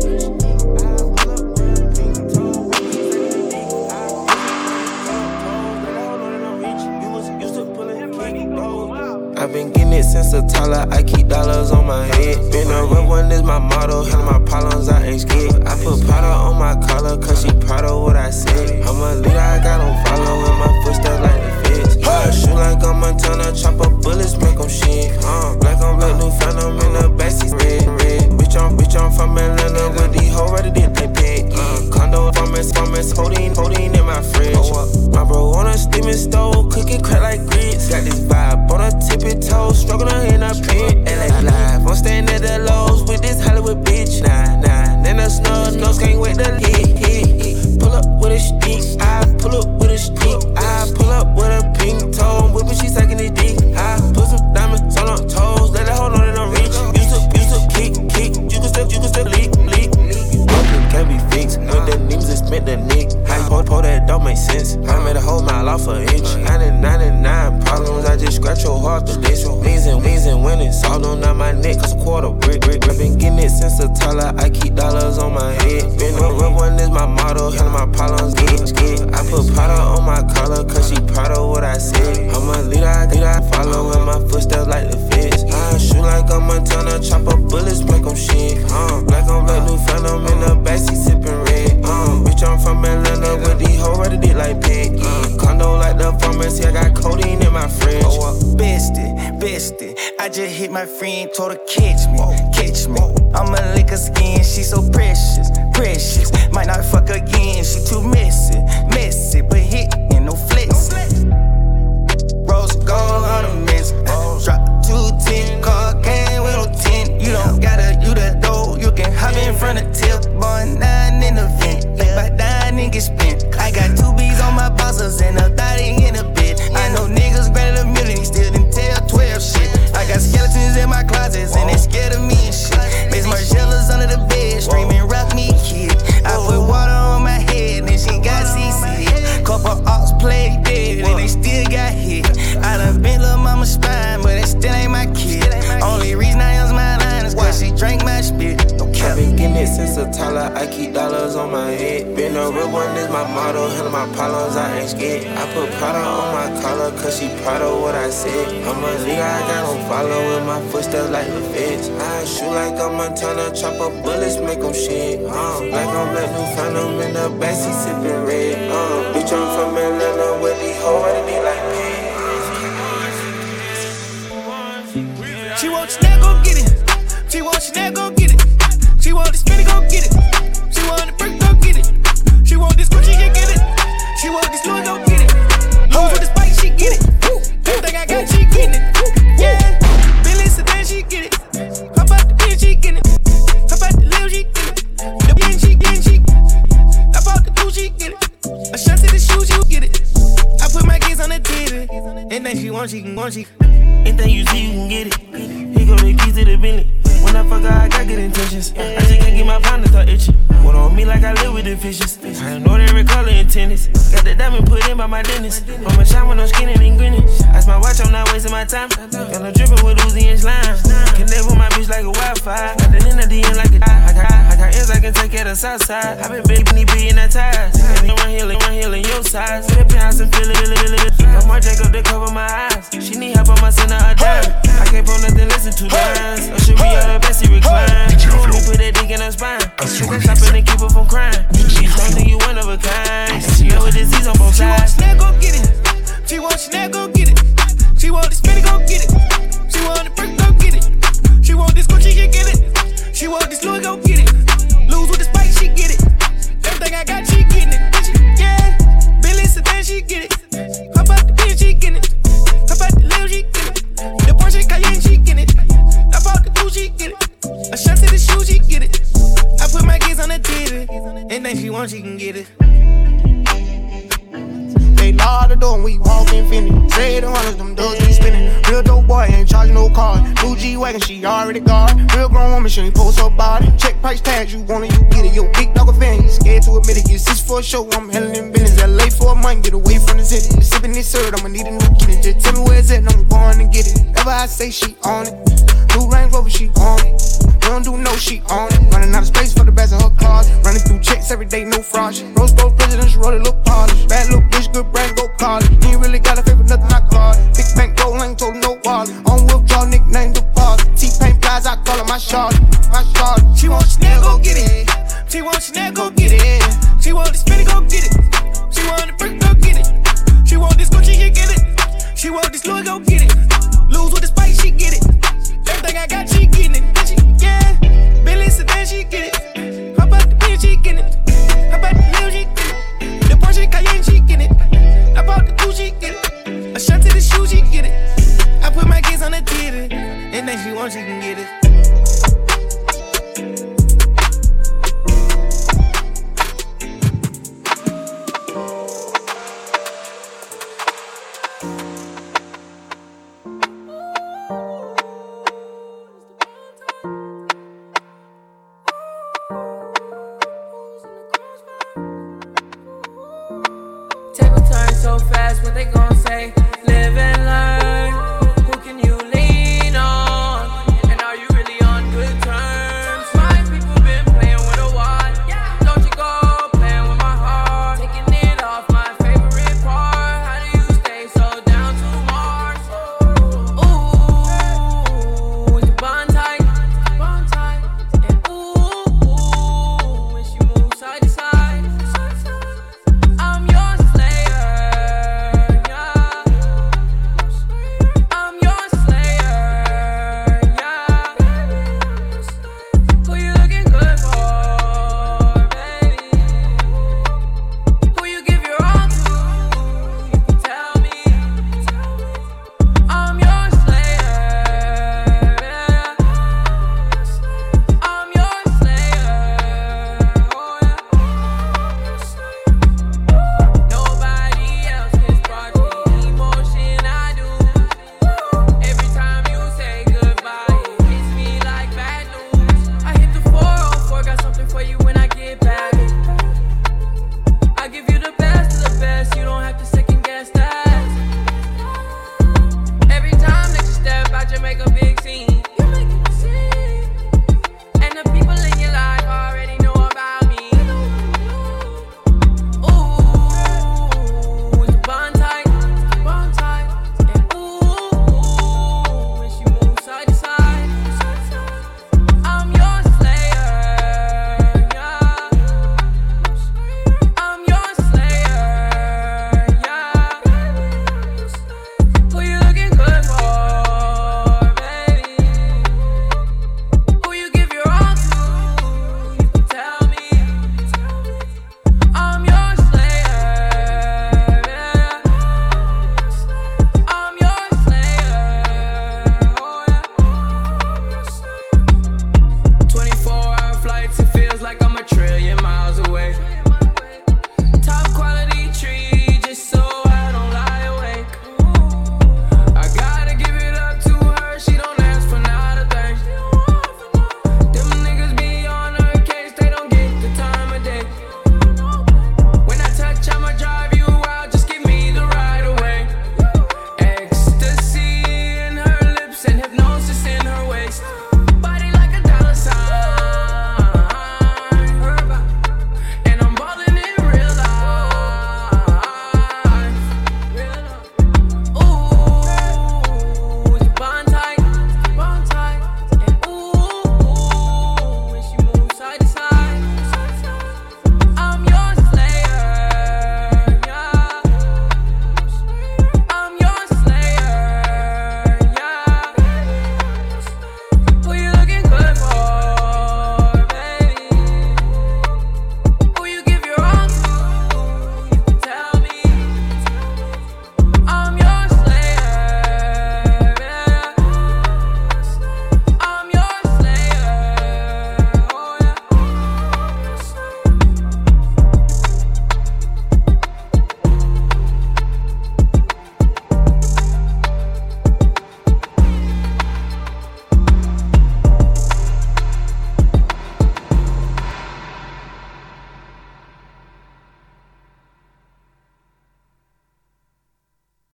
It 9.96 10.04
since 10.04 10.34
a 10.34 10.41
toddler. 10.48 10.86
I 10.91 11.04
keep 11.04 11.28
dollars 11.28 11.72
on 11.72 11.88
my 11.88 12.06
head. 12.06 12.52
Been 12.52 12.70
a 12.72 12.86
real 12.86 13.08
one 13.08 13.32
is 13.32 13.43
my 13.43 13.60
motto. 13.60 14.04
Handle 14.04 14.26
my 14.26 14.39
problems, 14.46 14.89
I 14.89 15.04
ain't 15.04 15.22
scared. 15.22 15.66
I 15.66 15.76
put 15.84 16.06
powder 16.08 16.28
on 16.28 16.58
my 16.60 16.76
collar, 16.88 17.18
cause 17.18 17.43
she 17.43 17.52
proud 17.66 17.86
of 17.86 18.04
what 18.04 18.16
I 18.16 18.30
said. 18.30 18.82
I'm 18.86 18.98
a 18.98 19.16
leader, 19.16 19.39
I 19.39 19.64
got 19.64 19.82
on 19.82 20.06
follow 20.06 20.52
in 20.52 20.60
my 20.60 20.84
footsteps 20.84 21.22
like 21.22 21.55
the 21.86 22.01
feds. 22.01 22.41
Shoot 22.41 22.53
like 22.53 22.83
I'm 22.83 22.99
Montana, 22.99 23.53
chop 23.55 23.79
up 23.81 24.01
bullets, 24.01 24.38
make 24.38 24.57
them 24.57 24.69
shit. 24.69 25.13
Uh, 25.23 25.55
black 25.59 25.81
on 25.81 25.99
black, 25.99 26.17
new 26.17 26.31
phantom 26.31 26.73
in 26.81 26.91
the 26.97 27.05
backseat, 27.13 27.53
red, 27.53 27.86
red. 28.01 28.31
Bitch, 28.38 28.55
I'm, 28.57 28.77
bitch, 28.77 28.95
I'm 28.95 29.11
from 29.11 29.38
Atlanta 29.38 29.89
with 29.93 30.13
these 30.13 30.33
hoes 30.33 30.51
ready 30.51 30.71
to 30.71 30.88
they 30.89 31.07
pet. 31.07 31.53
Uh, 31.53 31.89
condo, 31.91 32.31
farmers, 32.31 32.71
farmers, 32.71 33.11
holding, 33.11 33.53
holding 33.53 33.93
in 33.93 34.05
my 34.05 34.21
fridge. 34.21 34.55
My 35.13 35.23
bro 35.23 35.53
on 35.53 35.67
a 35.67 35.77
steaming 35.77 36.13
stove, 36.13 36.71
cooking 36.71 37.01
crack 37.01 37.21
like 37.21 37.41
grits. 37.47 37.89
Got 37.89 38.03
this 38.03 38.19
vibe 38.19 38.71
on 38.71 38.81
a 38.81 38.91
tippy 39.05 39.39
toe, 39.39 39.71
struggling 39.73 40.33
in 40.33 40.43
a 40.43 40.53
pit. 40.53 40.97
LA 41.05 41.39
live, 41.41 41.88
I'm 41.88 41.95
staying 41.95 42.29
at 42.29 42.41
the 42.41 42.59
lows 42.59 43.03
with 43.03 43.21
this 43.21 43.43
Hollywood 43.43 43.83
bitch. 43.86 44.21
Nah, 44.21 44.59
nah, 44.61 45.03
then 45.03 45.17
the 45.17 45.29
snow, 45.29 45.69
nose 45.79 45.99
can't 45.99 46.19
wait 46.19 46.38
to 46.38 46.55
hit, 46.55 46.97
hit. 46.97 47.24
Pull 47.86 47.93
up 47.93 48.05
with 48.19 48.31
a 48.31 48.39
stick, 48.39 48.81
I 48.99 49.21
pull 49.38 49.53
up 49.61 49.67
with 49.79 49.91
a 49.91 49.97
stick, 49.99 50.41
I 50.57 50.89
pull 50.95 51.11
up 51.13 51.38
with 51.38 51.53
a 51.53 51.61
pink 51.77 52.17
toe, 52.17 52.49
whipping, 52.49 52.73
she 52.81 52.88
sucking 52.88 53.19
it 53.19 53.36
dick. 53.36 53.61
I 53.77 54.01
put 54.09 54.25
some 54.25 54.41
diamonds 54.55 54.97
on 54.97 55.05
her 55.05 55.21
toes, 55.29 55.69
let 55.69 55.88
her 55.88 55.93
hold 55.93 56.13
on 56.13 56.27
and 56.27 56.36
I'm 56.36 56.49
rich. 56.49 56.73
Used 56.97 57.13
to, 57.13 57.21
used 57.38 57.53
to 57.53 57.61
kick, 57.69 57.93
kick, 58.09 58.33
you 58.41 58.57
can 58.57 58.69
still, 58.73 58.89
you 58.89 58.97
can 58.97 59.29
leak, 59.29 59.53
leak, 59.69 59.93
leak. 60.01 60.47
Broken 60.49 60.81
can't 60.89 61.09
be 61.13 61.21
fixed, 61.29 61.59
with 61.59 61.86
the 61.86 62.01
niggas 62.09 62.25
that 62.25 62.41
spent 62.41 62.65
the 62.65 62.77
nick. 62.89 63.24
Pull, 63.48 63.64
pull 63.64 63.82
that 63.82 64.08
don't 64.08 64.24
make 64.24 64.38
sense. 64.38 64.76
I 64.89 65.04
made 65.04 65.16
a 65.16 65.22
whole 65.22 65.41
mile 65.41 65.70
off 65.70 65.88
an 65.88 66.10
inch. 66.10 66.46
99 66.86 67.62
problems, 67.62 68.06
I 68.06 68.16
just 68.16 68.38
scratch 68.38 68.64
your 68.64 68.80
heart 68.80 69.08
to 69.08 69.18
this. 69.18 69.43
Wings 69.48 69.88
and 69.88 70.04
wings 70.04 70.28
and 70.28 70.43
winning, 70.43 70.72
all 70.86 71.04
on 71.04 71.38
my 71.38 71.52
neck, 71.52 71.80
cause 71.80 71.93
a 71.93 71.98
quarter 71.98 72.30
brick, 72.30 72.62
brick. 72.62 72.84
i 72.86 72.96
been 72.96 73.18
getting 73.18 73.39
it 73.39 73.50
since 73.50 73.80
a 73.80 73.88
toddler, 73.93 74.34
I 74.38 74.52
keep 74.52 74.76
dollars 74.76 75.18
on 75.18 75.34
my 75.34 75.52
head. 75.64 75.98
Been 75.98 76.14
a 76.14 76.30
real 76.32 76.54
one 76.54 76.80
is 76.80 76.91
my 76.91 77.08
motto, 77.08 77.50
handle 77.50 77.74
my 77.74 77.88
problems, 77.91 78.36
get, 78.36 78.70
get. 78.78 79.02
I 79.16 79.26
put 79.30 79.50
powder 79.56 79.82
on 79.82 80.06
my 80.06 80.22
collar, 80.34 80.64
cause 80.64 80.89
she 80.89 80.96
proud 81.14 81.32
of 81.32 81.50
what 81.50 81.64
I 81.64 81.80
said. 81.80 82.30
I'm 82.36 82.50
a 82.50 82.62
leader, 82.62 82.86
I 82.86 83.06
leader, 83.08 83.26
I 83.26 83.41
follow 83.50 83.91
in 83.98 84.06
my 84.06 84.20
footsteps 84.30 84.68
like 84.68 84.91
the 84.91 84.98
like 86.06 86.26
a 86.26 86.66
ton 86.66 86.86
chop 86.86 87.03
chopper 87.03 87.38
bullets, 87.38 87.82
make 87.84 88.03
them 88.03 88.16
shit. 88.16 88.64
Uh, 88.72 89.01
black 89.03 89.28
on 89.28 89.45
black, 89.45 89.66
new 89.68 89.78
phantom 89.86 90.26
in 90.28 90.39
the 90.39 90.53
backseat, 90.64 90.95
sipping 90.95 91.41
red. 91.43 91.84
Uh, 91.84 92.22
bitch, 92.24 92.43
I'm 92.47 92.60
from 92.60 92.86
Atlanta, 92.86 93.36
with 93.38 93.60
these 93.60 93.80
whole 93.80 93.99
ready 94.01 94.18
to 94.20 94.38
like 94.38 94.62
pig. 94.62 94.99
Uh, 95.01 95.38
condo 95.38 95.78
like 95.78 95.97
the 95.97 96.12
pharmacy, 96.20 96.66
I 96.66 96.72
got 96.72 96.95
codeine 96.95 97.41
in 97.41 97.53
my 97.53 97.68
fridge. 97.68 98.03
Oh, 98.06 98.38
it, 98.38 99.39
best 99.39 99.82
it. 99.82 99.99
I 100.20 100.30
just 100.30 100.56
hit 100.56 100.72
my 100.72 100.86
friend, 100.86 101.30
told 101.36 101.51
her 101.51 101.60
catch 101.68 102.08
me, 102.10 102.20
catch 102.53 102.88
me. 102.88 103.01
I'ma 103.34 103.74
lick 103.76 103.89
her 103.89 103.97
skin, 103.97 104.43
she 104.43 104.64
so 104.64 104.88
precious, 104.91 105.49
precious. 105.74 106.32
Might 106.51 106.68
not 106.68 106.84
fuck 106.86 107.10
again, 107.10 107.64
she 107.64 107.84
too 107.86 108.01
messy, 108.01 108.60
messy, 108.89 109.41
but 109.41 109.60
hit 109.60 109.93
and 110.14 110.26
no 110.26 110.36
flex. 110.36 110.91
Rose 112.47 112.76
gold 112.76 113.26
on 113.26 113.45
a 113.45 113.66
man. 113.66 113.74